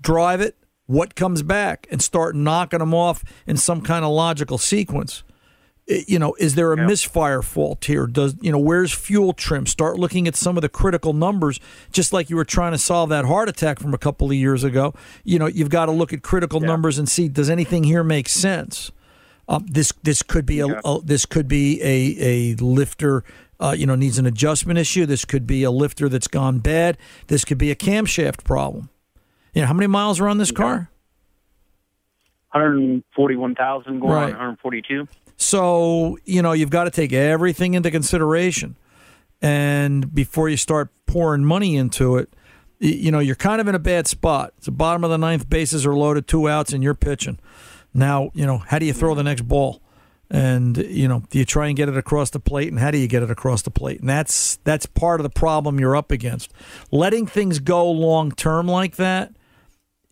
drive 0.01 0.41
it, 0.41 0.57
what 0.87 1.17
comes 1.17 1.43
back, 1.43 1.89
and 1.91 2.01
start 2.01 2.37
knocking 2.37 2.79
them 2.79 2.95
off 2.95 3.25
in 3.47 3.57
some 3.57 3.81
kind 3.83 4.05
of 4.05 4.13
logical 4.13 4.57
sequence. 4.57 5.25
I- 5.91 6.05
You 6.07 6.19
know, 6.21 6.35
is 6.39 6.55
there 6.55 6.73
a 6.73 6.77
misfire 6.77 7.43
fault 7.43 7.85
here? 7.85 8.07
Does 8.07 8.37
you 8.41 8.53
know 8.53 8.59
where's 8.59 8.93
fuel 8.93 9.33
trim? 9.33 9.67
Start 9.67 9.99
looking 9.99 10.29
at 10.29 10.37
some 10.37 10.57
of 10.57 10.63
the 10.63 10.69
critical 10.69 11.13
numbers, 11.13 11.59
just 11.91 12.13
like 12.13 12.31
you 12.31 12.37
were 12.37 12.45
trying 12.45 12.73
to 12.73 12.79
solve 12.79 13.09
that 13.11 13.25
heart 13.25 13.49
attack 13.49 13.79
from 13.81 13.93
a 13.93 13.99
couple 13.99 14.29
of 14.29 14.35
years 14.37 14.63
ago. 14.63 14.95
You 15.25 15.39
know, 15.41 15.47
you've 15.47 15.71
got 15.71 15.87
to 15.87 15.93
look 15.93 16.13
at 16.13 16.23
critical 16.23 16.61
numbers 16.61 16.99
and 16.99 17.09
see 17.09 17.29
does 17.29 17.51
anything 17.51 17.83
here 17.85 18.05
make 18.05 18.29
sense. 18.29 18.93
Um, 19.49 19.67
this 19.69 19.93
this 20.05 20.23
could 20.23 20.47
be 20.47 20.61
a, 20.61 20.67
a 20.85 21.01
this 21.03 21.27
could 21.27 21.49
be 21.49 21.83
a 21.83 22.17
a 22.21 22.55
lifter. 22.63 23.25
Uh, 23.59 23.73
you 23.77 23.85
know, 23.85 23.95
needs 23.95 24.19
an 24.19 24.25
adjustment 24.25 24.79
issue. 24.79 25.05
This 25.05 25.27
could 25.27 25.47
be 25.47 25.65
a 25.65 25.71
lifter 25.71 26.09
that's 26.09 26.29
gone 26.29 26.61
bad. 26.61 26.97
This 27.27 27.45
could 27.45 27.59
be 27.59 27.71
a 27.71 27.75
camshaft 27.77 28.43
problem. 28.45 28.89
You 29.53 29.61
know, 29.61 29.67
how 29.67 29.75
many 29.75 29.87
miles 29.89 30.19
are 30.21 30.29
on 30.29 30.39
this 30.39 30.51
car? 30.51 30.89
141,000 32.53 34.01
going 34.01 34.13
Right. 34.13 34.33
on 34.35 34.57
142. 34.57 35.07
So, 35.41 36.19
you 36.25 36.43
know, 36.43 36.53
you've 36.53 36.71
got 36.71 36.85
to 36.85 36.91
take 36.91 37.13
everything 37.13 37.73
into 37.75 37.91
consideration. 37.91 38.77
And 39.41 40.15
before 40.15 40.51
you 40.51 40.59
start 40.59 40.91
pouring 41.07 41.45
money 41.45 41.77
into 41.77 42.17
it, 42.19 42.35
you 42.79 43.11
know, 43.11 43.21
you're 43.21 43.37
kind 43.37 43.61
of 43.61 43.67
in 43.67 43.75
a 43.75 43.79
bad 43.81 44.07
spot. 44.07 44.53
It's 44.59 44.67
the 44.67 44.73
bottom 44.73 45.03
of 45.03 45.11
the 45.11 45.19
ninth, 45.19 45.49
bases 45.49 45.87
are 45.87 45.95
loaded, 45.95 46.27
two 46.27 46.49
outs, 46.49 46.73
and 46.73 46.83
you're 46.83 46.95
pitching. 46.95 47.39
Now, 47.95 48.31
you 48.35 48.47
know, 48.47 48.59
how 48.59 48.79
do 48.79 48.87
you 48.87 48.93
throw 48.93 49.15
the 49.15 49.23
next 49.23 49.43
ball? 49.43 49.81
And, 50.31 50.77
you 50.77 51.09
know, 51.09 51.25
do 51.31 51.39
you 51.39 51.45
try 51.45 51.69
and 51.69 51.77
get 51.77 51.89
it 51.89 51.97
across 51.97 52.31
the 52.31 52.39
plate? 52.39 52.69
And 52.69 52.79
how 52.79 52.91
do 52.91 52.99
you 52.99 53.09
get 53.09 53.23
it 53.23 53.31
across 53.31 53.63
the 53.63 53.71
plate? 53.71 54.01
And 54.01 54.09
that's 54.09 54.57
that's 54.65 54.87
part 54.87 55.21
of 55.21 55.25
the 55.25 55.31
problem 55.31 55.81
you're 55.81 55.97
up 55.97 56.13
against. 56.13 56.53
Letting 56.93 57.27
things 57.27 57.59
go 57.59 57.91
long 57.91 58.31
term 58.31 58.69
like 58.69 58.97
that 58.97 59.35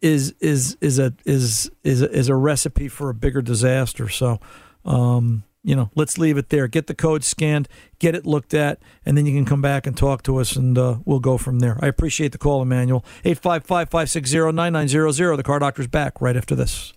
is 0.01 0.35
is 0.41 0.77
is 0.81 0.99
a 0.99 1.15
is 1.25 1.71
is 1.85 2.03
is 2.03 2.29
a 2.29 2.35
recipe 2.35 2.89
for 2.89 3.11
a 3.11 3.15
bigger 3.15 3.43
disaster. 3.43 4.09
So, 4.09 4.41
um, 4.89 5.45
you 5.63 5.77
know, 5.77 5.91
let's 5.95 6.19
leave 6.19 6.37
it 6.39 6.49
there. 6.49 6.67
Get 6.67 6.87
the 6.87 6.95
code 6.95 7.23
scanned, 7.25 7.69
get 7.99 8.15
it 8.15 8.25
looked 8.25 8.55
at, 8.55 8.79
and 9.05 9.19
then 9.19 9.27
you 9.27 9.35
can 9.35 9.45
come 9.45 9.61
back 9.61 9.87
and 9.87 9.95
talk 9.97 10.23
to 10.25 10.39
us, 10.39 10.57
and 10.57 10.77
uh, 10.79 10.97
we'll 11.05 11.21
go 11.21 11.37
from 11.37 11.59
there. 11.59 11.77
I 11.81 11.89
appreciate 11.89 12.33
the 12.33 12.39
call, 12.39 12.63
Emmanuel. 12.63 13.05
855-560-9900. 13.25 15.37
The 15.37 15.43
Car 15.43 15.59
Doctor's 15.59 15.87
back 15.87 16.19
right 16.21 16.37
after 16.37 16.55
this. 16.55 16.95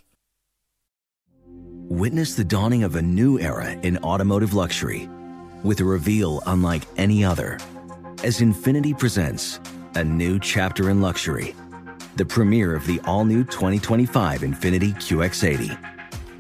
Witness 1.89 2.36
the 2.36 2.46
dawning 2.46 2.84
of 2.84 2.96
a 2.96 3.02
new 3.02 3.39
era 3.39 3.72
in 3.84 3.98
automotive 3.98 4.54
luxury 4.54 5.10
with 5.64 5.82
a 5.82 5.86
reveal 5.86 6.42
unlike 6.46 6.84
any 6.96 7.26
other 7.26 7.58
as 8.24 8.39
Infiniti 8.39 8.98
presents 8.98 9.60
a 9.96 10.04
new 10.04 10.39
chapter 10.39 10.89
in 10.89 11.02
luxury, 11.02 11.56
the 12.16 12.26
premiere 12.26 12.76
of 12.76 12.86
the 12.86 13.00
all 13.02 13.26
new 13.26 13.44
2025 13.44 14.42
Infiniti 14.42 14.96
QX80. 14.96 15.91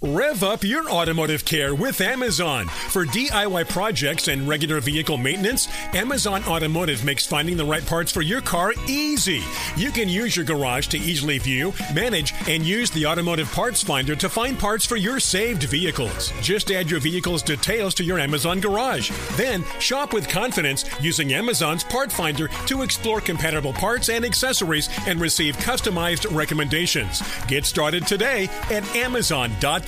Rev 0.00 0.44
up 0.44 0.62
your 0.62 0.88
automotive 0.88 1.44
care 1.44 1.74
with 1.74 2.00
Amazon. 2.00 2.66
For 2.66 3.04
DIY 3.04 3.68
projects 3.68 4.28
and 4.28 4.46
regular 4.46 4.78
vehicle 4.78 5.16
maintenance, 5.16 5.66
Amazon 5.92 6.44
Automotive 6.44 7.04
makes 7.04 7.26
finding 7.26 7.56
the 7.56 7.64
right 7.64 7.84
parts 7.84 8.12
for 8.12 8.22
your 8.22 8.40
car 8.40 8.72
easy. 8.86 9.42
You 9.76 9.90
can 9.90 10.08
use 10.08 10.36
your 10.36 10.44
garage 10.44 10.86
to 10.88 10.98
easily 10.98 11.38
view, 11.38 11.72
manage, 11.92 12.32
and 12.46 12.62
use 12.64 12.92
the 12.92 13.06
automotive 13.06 13.50
parts 13.50 13.82
finder 13.82 14.14
to 14.14 14.28
find 14.28 14.56
parts 14.56 14.86
for 14.86 14.94
your 14.94 15.18
saved 15.18 15.64
vehicles. 15.64 16.32
Just 16.42 16.70
add 16.70 16.88
your 16.88 17.00
vehicle's 17.00 17.42
details 17.42 17.92
to 17.94 18.04
your 18.04 18.20
Amazon 18.20 18.60
garage. 18.60 19.10
Then 19.32 19.64
shop 19.80 20.12
with 20.12 20.28
confidence 20.28 20.84
using 21.00 21.32
Amazon's 21.32 21.82
part 21.82 22.12
finder 22.12 22.46
to 22.66 22.82
explore 22.82 23.20
compatible 23.20 23.72
parts 23.72 24.10
and 24.10 24.24
accessories 24.24 24.88
and 25.08 25.20
receive 25.20 25.56
customized 25.56 26.32
recommendations. 26.32 27.20
Get 27.48 27.66
started 27.66 28.06
today 28.06 28.44
at 28.70 28.86
Amazon.com. 28.94 29.87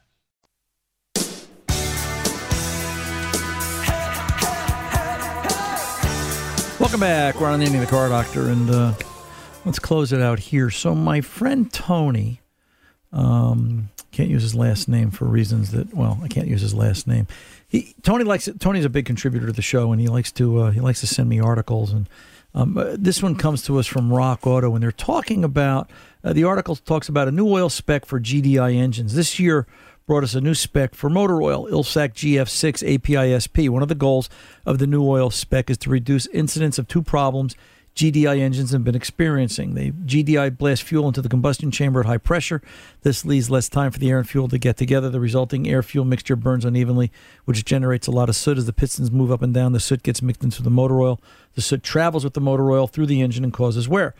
Welcome 6.81 7.01
back. 7.01 7.39
We're 7.39 7.47
on 7.47 7.59
the 7.59 7.65
ending 7.67 7.79
of 7.79 7.87
the 7.87 7.91
car 7.91 8.09
doctor, 8.09 8.49
and 8.49 8.67
uh, 8.71 8.93
let's 9.65 9.77
close 9.77 10.11
it 10.11 10.19
out 10.19 10.39
here. 10.39 10.71
So, 10.71 10.95
my 10.95 11.21
friend 11.21 11.71
Tony, 11.71 12.41
um, 13.13 13.91
can't 14.11 14.31
use 14.31 14.41
his 14.41 14.55
last 14.55 14.89
name 14.89 15.11
for 15.11 15.25
reasons 15.25 15.73
that 15.73 15.93
well, 15.93 16.19
I 16.23 16.27
can't 16.27 16.47
use 16.47 16.61
his 16.61 16.73
last 16.73 17.05
name. 17.05 17.27
He 17.67 17.93
Tony 18.01 18.23
likes 18.23 18.47
it. 18.47 18.59
Tony's 18.59 18.83
a 18.83 18.89
big 18.89 19.05
contributor 19.05 19.45
to 19.45 19.53
the 19.53 19.61
show, 19.61 19.91
and 19.91 20.01
he 20.01 20.07
likes 20.07 20.31
to 20.33 20.57
uh, 20.57 20.71
he 20.71 20.79
likes 20.79 21.01
to 21.01 21.07
send 21.07 21.29
me 21.29 21.39
articles. 21.39 21.93
And 21.93 22.09
um, 22.55 22.75
uh, 22.75 22.95
this 22.97 23.21
one 23.21 23.35
comes 23.35 23.61
to 23.65 23.77
us 23.77 23.85
from 23.85 24.11
Rock 24.11 24.47
Auto, 24.47 24.73
and 24.73 24.81
they're 24.81 24.91
talking 24.91 25.43
about 25.43 25.87
uh, 26.23 26.33
the 26.33 26.45
article 26.45 26.75
talks 26.75 27.07
about 27.07 27.27
a 27.27 27.31
new 27.31 27.47
oil 27.47 27.69
spec 27.69 28.05
for 28.05 28.19
GDI 28.19 28.75
engines 28.75 29.13
this 29.13 29.39
year. 29.39 29.67
Brought 30.11 30.25
us 30.25 30.35
a 30.35 30.41
new 30.41 30.55
spec 30.55 30.93
for 30.93 31.09
motor 31.09 31.41
oil, 31.41 31.69
Ilsac 31.69 32.15
GF6 32.15 32.83
APISP. 32.99 33.69
One 33.69 33.81
of 33.81 33.87
the 33.87 33.95
goals 33.95 34.29
of 34.65 34.77
the 34.77 34.85
new 34.85 35.07
oil 35.07 35.29
spec 35.29 35.69
is 35.69 35.77
to 35.77 35.89
reduce 35.89 36.27
incidence 36.27 36.77
of 36.77 36.89
two 36.89 37.01
problems 37.01 37.55
GDI 37.95 38.39
engines 38.39 38.71
have 38.71 38.83
been 38.83 38.93
experiencing. 38.93 39.73
They 39.73 39.91
GDI 39.91 40.57
blast 40.57 40.83
fuel 40.83 41.07
into 41.07 41.21
the 41.21 41.29
combustion 41.29 41.71
chamber 41.71 42.01
at 42.01 42.07
high 42.07 42.17
pressure. 42.17 42.61
This 43.03 43.23
leaves 43.23 43.49
less 43.49 43.69
time 43.69 43.91
for 43.91 43.99
the 43.99 44.09
air 44.09 44.17
and 44.17 44.27
fuel 44.27 44.49
to 44.49 44.57
get 44.57 44.75
together. 44.75 45.09
The 45.09 45.21
resulting 45.21 45.65
air 45.69 45.81
fuel 45.81 46.03
mixture 46.03 46.35
burns 46.35 46.65
unevenly, 46.65 47.09
which 47.45 47.63
generates 47.63 48.07
a 48.07 48.11
lot 48.11 48.27
of 48.27 48.35
soot. 48.35 48.57
As 48.57 48.65
the 48.65 48.73
pistons 48.73 49.11
move 49.11 49.31
up 49.31 49.41
and 49.41 49.53
down, 49.53 49.71
the 49.71 49.79
soot 49.79 50.03
gets 50.03 50.21
mixed 50.21 50.43
into 50.43 50.61
the 50.61 50.69
motor 50.69 50.99
oil. 50.99 51.21
The 51.55 51.61
soot 51.61 51.83
travels 51.83 52.25
with 52.25 52.33
the 52.33 52.41
motor 52.41 52.69
oil 52.69 52.85
through 52.85 53.05
the 53.07 53.21
engine 53.21 53.45
and 53.45 53.53
causes 53.53 53.87
wear. 53.87 54.13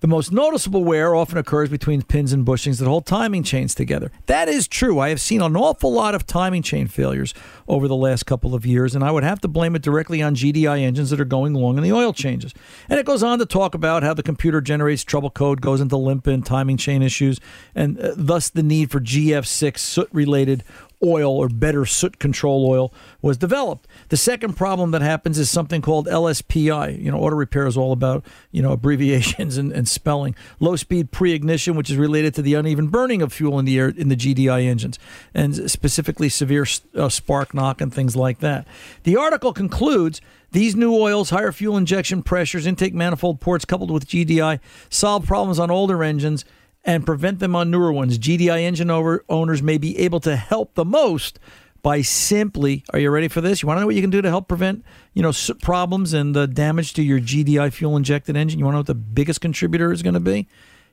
The 0.00 0.08
most 0.08 0.32
noticeable 0.32 0.82
wear 0.82 1.14
often 1.14 1.36
occurs 1.36 1.68
between 1.68 2.00
pins 2.00 2.32
and 2.32 2.46
bushings 2.46 2.78
that 2.78 2.88
hold 2.88 3.04
timing 3.04 3.42
chains 3.42 3.74
together. 3.74 4.10
That 4.26 4.48
is 4.48 4.66
true. 4.66 4.98
I 4.98 5.10
have 5.10 5.20
seen 5.20 5.42
an 5.42 5.54
awful 5.56 5.92
lot 5.92 6.14
of 6.14 6.26
timing 6.26 6.62
chain 6.62 6.86
failures 6.86 7.34
over 7.68 7.86
the 7.86 7.94
last 7.94 8.24
couple 8.24 8.54
of 8.54 8.64
years, 8.64 8.94
and 8.94 9.04
I 9.04 9.10
would 9.10 9.24
have 9.24 9.42
to 9.42 9.48
blame 9.48 9.76
it 9.76 9.82
directly 9.82 10.22
on 10.22 10.34
GDI 10.34 10.80
engines 10.80 11.10
that 11.10 11.20
are 11.20 11.26
going 11.26 11.52
long 11.52 11.76
in 11.76 11.82
the 11.82 11.92
oil 11.92 12.14
changes. 12.14 12.54
And 12.88 12.98
it 12.98 13.04
goes 13.04 13.22
on 13.22 13.38
to 13.40 13.46
talk 13.46 13.74
about 13.74 14.02
how 14.02 14.14
the 14.14 14.22
computer 14.22 14.62
generates 14.62 15.04
trouble 15.04 15.28
code, 15.28 15.60
goes 15.60 15.82
into 15.82 15.98
limp 15.98 16.26
in, 16.26 16.42
timing 16.42 16.78
chain 16.78 17.02
issues, 17.02 17.38
and 17.74 18.00
uh, 18.00 18.14
thus 18.16 18.48
the 18.48 18.62
need 18.62 18.90
for 18.90 19.00
GF6 19.00 19.76
soot 19.76 20.08
related 20.12 20.64
oil 21.04 21.36
or 21.36 21.48
better 21.48 21.86
soot 21.86 22.18
control 22.18 22.66
oil 22.66 22.92
was 23.22 23.36
developed. 23.36 23.86
The 24.08 24.16
second 24.16 24.54
problem 24.56 24.90
that 24.90 25.02
happens 25.02 25.38
is 25.38 25.50
something 25.50 25.82
called 25.82 26.06
LSPI. 26.06 27.02
You 27.02 27.10
know, 27.10 27.18
auto 27.18 27.36
repair 27.36 27.66
is 27.66 27.76
all 27.76 27.92
about, 27.92 28.24
you 28.50 28.62
know, 28.62 28.72
abbreviations 28.72 29.56
and, 29.58 29.72
and 29.72 29.88
spelling. 29.88 30.34
Low 30.58 30.76
speed 30.76 31.10
pre 31.10 31.32
ignition, 31.32 31.74
which 31.76 31.90
is 31.90 31.96
related 31.96 32.34
to 32.34 32.42
the 32.42 32.54
uneven 32.54 32.88
burning 32.88 33.22
of 33.22 33.32
fuel 33.32 33.58
in 33.58 33.64
the 33.64 33.78
air 33.78 33.88
in 33.88 34.08
the 34.08 34.16
GDI 34.16 34.66
engines, 34.66 34.98
and 35.34 35.70
specifically 35.70 36.28
severe 36.28 36.66
uh, 36.94 37.08
spark 37.08 37.54
knock 37.54 37.80
and 37.80 37.92
things 37.92 38.16
like 38.16 38.40
that. 38.40 38.66
The 39.04 39.16
article 39.16 39.52
concludes 39.52 40.20
these 40.52 40.74
new 40.74 40.94
oils, 40.94 41.30
higher 41.30 41.52
fuel 41.52 41.76
injection 41.76 42.22
pressures, 42.22 42.66
intake 42.66 42.92
manifold 42.92 43.40
ports 43.40 43.64
coupled 43.64 43.90
with 43.90 44.06
GDI 44.06 44.58
solve 44.88 45.26
problems 45.26 45.58
on 45.58 45.70
older 45.70 46.02
engines 46.02 46.44
and 46.84 47.04
prevent 47.04 47.38
them 47.38 47.54
on 47.54 47.70
newer 47.70 47.92
ones. 47.92 48.18
GDI 48.18 48.62
engine 48.62 48.90
owners 48.90 49.62
may 49.62 49.78
be 49.78 49.98
able 49.98 50.20
to 50.20 50.36
help 50.36 50.74
the 50.74 50.84
most 50.84 51.38
by 51.82 52.02
simply 52.02 52.84
are 52.92 52.98
you 52.98 53.10
ready 53.10 53.28
for 53.28 53.40
this? 53.40 53.62
You 53.62 53.66
want 53.66 53.78
to 53.78 53.80
know 53.80 53.86
what 53.86 53.94
you 53.94 54.02
can 54.02 54.10
do 54.10 54.22
to 54.22 54.28
help 54.28 54.48
prevent 54.48 54.84
you 55.14 55.22
know 55.22 55.32
problems 55.62 56.12
and 56.12 56.34
the 56.34 56.46
damage 56.46 56.92
to 56.94 57.02
your 57.02 57.20
gdi 57.20 57.72
fuel 57.72 57.96
injected 57.96 58.36
engine? 58.36 58.58
You 58.58 58.64
want 58.64 58.74
to 58.74 58.76
know 58.76 58.80
what 58.80 58.86
the 58.86 58.94
biggest 58.94 59.40
contributor 59.40 59.92
is 59.92 60.02
going 60.02 60.14
to 60.14 60.20
be 60.20 60.48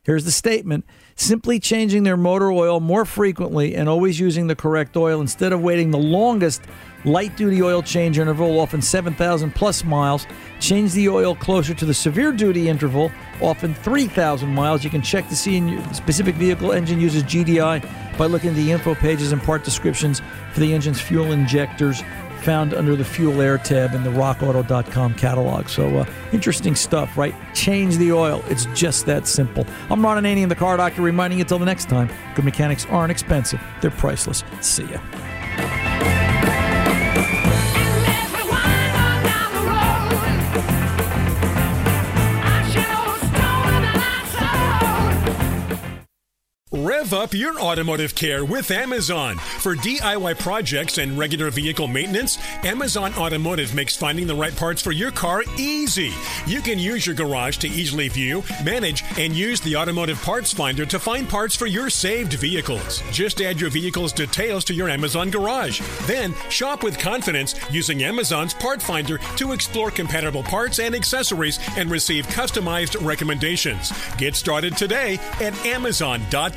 here's 0.08 0.26
the 0.26 0.32
statement. 0.32 0.84
Simply 1.16 1.60
changing 1.60 2.02
their 2.02 2.18
motor 2.18 2.52
oil 2.52 2.80
more 2.80 3.06
frequently 3.06 3.76
and 3.76 3.88
always 3.88 4.20
using 4.20 4.48
the 4.48 4.56
correct 4.56 4.98
oil 4.98 5.22
instead 5.22 5.54
of 5.54 5.62
waiting 5.62 5.92
the 5.92 6.00
longest 6.00 6.64
light 7.06 7.38
duty 7.38 7.62
oil 7.62 7.84
change 7.84 8.18
interval 8.18 8.60
often 8.60 8.82
7000 8.82 9.54
plus 9.54 9.84
miles 9.84 10.26
change 10.60 10.94
the 10.94 11.08
oil 11.08 11.36
closer 11.36 11.74
to 11.74 11.86
the 11.86 11.94
severe 11.94 12.32
duty 12.32 12.68
interval 12.70 13.12
often 13.42 13.76
3000 13.76 14.50
miles. 14.50 14.84
You 14.84 14.90
can 14.90 15.02
check 15.04 15.28
to 15.30 15.36
see 15.36 15.58
in 15.58 15.68
your 15.68 15.94
specific 15.94 16.36
vehicle 16.36 16.72
engine 16.72 17.00
uses 17.00 17.24
gdi 17.24 18.18
by 18.18 18.26
looking 18.26 18.50
at 18.52 18.56
the 18.56 18.72
info 18.72 18.96
pages 18.96 19.32
and 19.32 19.42
part 19.42 19.64
descriptions 19.64 20.22
for 20.54 20.62
the 20.62 20.74
engine's 20.74 21.00
fuel 21.00 21.32
injectors 21.34 22.02
found 22.40 22.74
under 22.74 22.96
the 22.96 23.06
fuel 23.06 23.42
air 23.42 23.58
tab 23.58 23.94
in 23.94 24.04
the 24.04 24.10
rockauto.com 24.10 25.14
catalog. 25.16 25.68
So 25.70 25.98
uh, 25.98 26.06
interesting 26.32 26.76
stuff, 26.76 27.18
right? 27.18 27.36
Change 27.54 27.98
the 27.98 28.12
oil. 28.12 28.44
It's 28.48 28.66
just 28.68 29.06
that 29.06 29.28
simple. 29.28 29.66
I'm 29.90 30.04
Ron 30.04 30.24
Ananian, 30.24 30.50
the 30.50 30.56
car 30.56 30.78
doctor, 30.78 31.02
reminding 31.02 31.40
you 31.40 31.44
until 31.44 31.60
the 31.60 31.66
next 31.66 31.90
time, 31.90 32.10
good 32.36 32.46
mechanics 32.46 32.86
aren't 32.88 33.12
expensive. 33.12 33.62
They're 33.82 33.92
priceless. 33.92 34.44
See 34.62 34.86
ya. 34.86 36.27
Rev 46.74 47.14
up 47.14 47.34
your 47.34 47.58
automotive 47.62 48.14
care 48.14 48.44
with 48.44 48.72
Amazon. 48.72 49.38
For 49.38 49.74
DIY 49.74 50.38
projects 50.40 50.98
and 50.98 51.18
regular 51.18 51.50
vehicle 51.50 51.88
maintenance, 51.88 52.38
Amazon 52.66 53.14
Automotive 53.14 53.74
makes 53.74 53.96
finding 53.96 54.28
the 54.28 54.36
right 54.36 54.54
parts 54.54 54.82
for 54.82 54.92
your 54.92 55.12
car 55.12 55.44
easy. 55.58 56.12
You 56.46 56.60
can 56.60 56.78
use 56.78 57.06
your 57.06 57.16
garage 57.16 57.56
to 57.60 57.70
easily 57.70 58.10
view, 58.10 58.44
manage, 58.66 59.06
and 59.18 59.34
use 59.34 59.62
the 59.62 59.78
automotive 59.78 60.22
parts 60.22 60.52
finder 60.52 60.86
to 60.88 61.00
find 61.00 61.30
parts 61.30 61.56
for 61.56 61.68
your 61.68 61.90
saved 61.90 62.34
vehicles. 62.34 63.02
Just 63.14 63.40
add 63.40 63.62
your 63.62 63.70
vehicle's 63.70 64.12
details 64.12 64.66
to 64.66 64.74
your 64.74 64.90
Amazon 64.90 65.30
garage. 65.30 65.80
Then 66.02 66.36
shop 66.50 66.84
with 66.84 67.00
confidence 67.00 67.56
using 67.72 68.04
Amazon's 68.04 68.54
part 68.54 68.82
finder 68.82 69.20
to 69.38 69.54
explore 69.54 69.90
compatible 69.90 70.44
parts 70.44 70.80
and 70.80 70.96
accessories 70.96 71.60
and 71.78 71.90
receive 71.90 72.28
customized 72.28 73.02
recommendations. 73.06 73.94
Get 74.18 74.36
started 74.36 74.76
today 74.76 75.18
at 75.40 75.56
Amazon.com. 75.66 76.57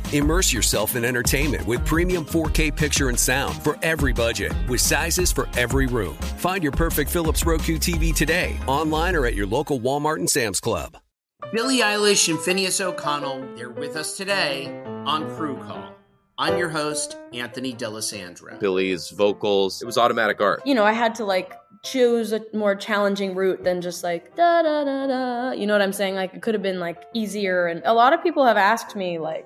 Immerse 0.13 0.51
yourself 0.51 0.97
in 0.97 1.05
entertainment 1.05 1.65
with 1.65 1.85
premium 1.85 2.25
4K 2.25 2.75
picture 2.75 3.07
and 3.07 3.17
sound 3.17 3.55
for 3.63 3.79
every 3.81 4.11
budget, 4.11 4.51
with 4.67 4.81
sizes 4.81 5.31
for 5.31 5.47
every 5.55 5.87
room. 5.87 6.15
Find 6.37 6.61
your 6.61 6.73
perfect 6.73 7.09
Philips 7.09 7.45
Roku 7.45 7.77
TV 7.77 8.13
today, 8.13 8.59
online 8.67 9.15
or 9.15 9.25
at 9.25 9.35
your 9.35 9.47
local 9.47 9.79
Walmart 9.79 10.17
and 10.17 10.29
Sam's 10.29 10.59
Club. 10.59 10.97
Billie 11.53 11.79
Eilish 11.79 12.27
and 12.27 12.37
Finneas 12.37 12.81
O'Connell, 12.81 13.55
they're 13.55 13.69
with 13.69 13.95
us 13.95 14.17
today 14.17 14.83
on 15.05 15.33
Crew 15.35 15.55
Call. 15.63 15.95
I'm 16.37 16.57
your 16.57 16.69
host, 16.69 17.17
Anthony 17.33 17.71
D'Alessandro. 17.71 18.57
Billie's 18.59 19.11
vocals, 19.11 19.81
it 19.81 19.85
was 19.85 19.97
automatic 19.97 20.41
art. 20.41 20.61
You 20.65 20.75
know, 20.75 20.83
I 20.83 20.91
had 20.91 21.15
to 21.15 21.25
like 21.25 21.53
choose 21.83 22.33
a 22.33 22.41
more 22.53 22.75
challenging 22.75 23.33
route 23.33 23.63
than 23.63 23.79
just 23.81 24.03
like 24.03 24.35
da 24.35 24.61
da 24.61 24.83
da 24.83 25.07
da. 25.07 25.51
You 25.51 25.67
know 25.67 25.73
what 25.73 25.81
I'm 25.81 25.93
saying? 25.93 26.15
Like 26.15 26.33
it 26.33 26.41
could 26.41 26.53
have 26.53 26.63
been 26.63 26.79
like 26.79 27.03
easier. 27.13 27.67
And 27.67 27.81
a 27.85 27.93
lot 27.93 28.11
of 28.11 28.21
people 28.21 28.45
have 28.45 28.57
asked 28.57 28.95
me 28.95 29.17
like, 29.17 29.45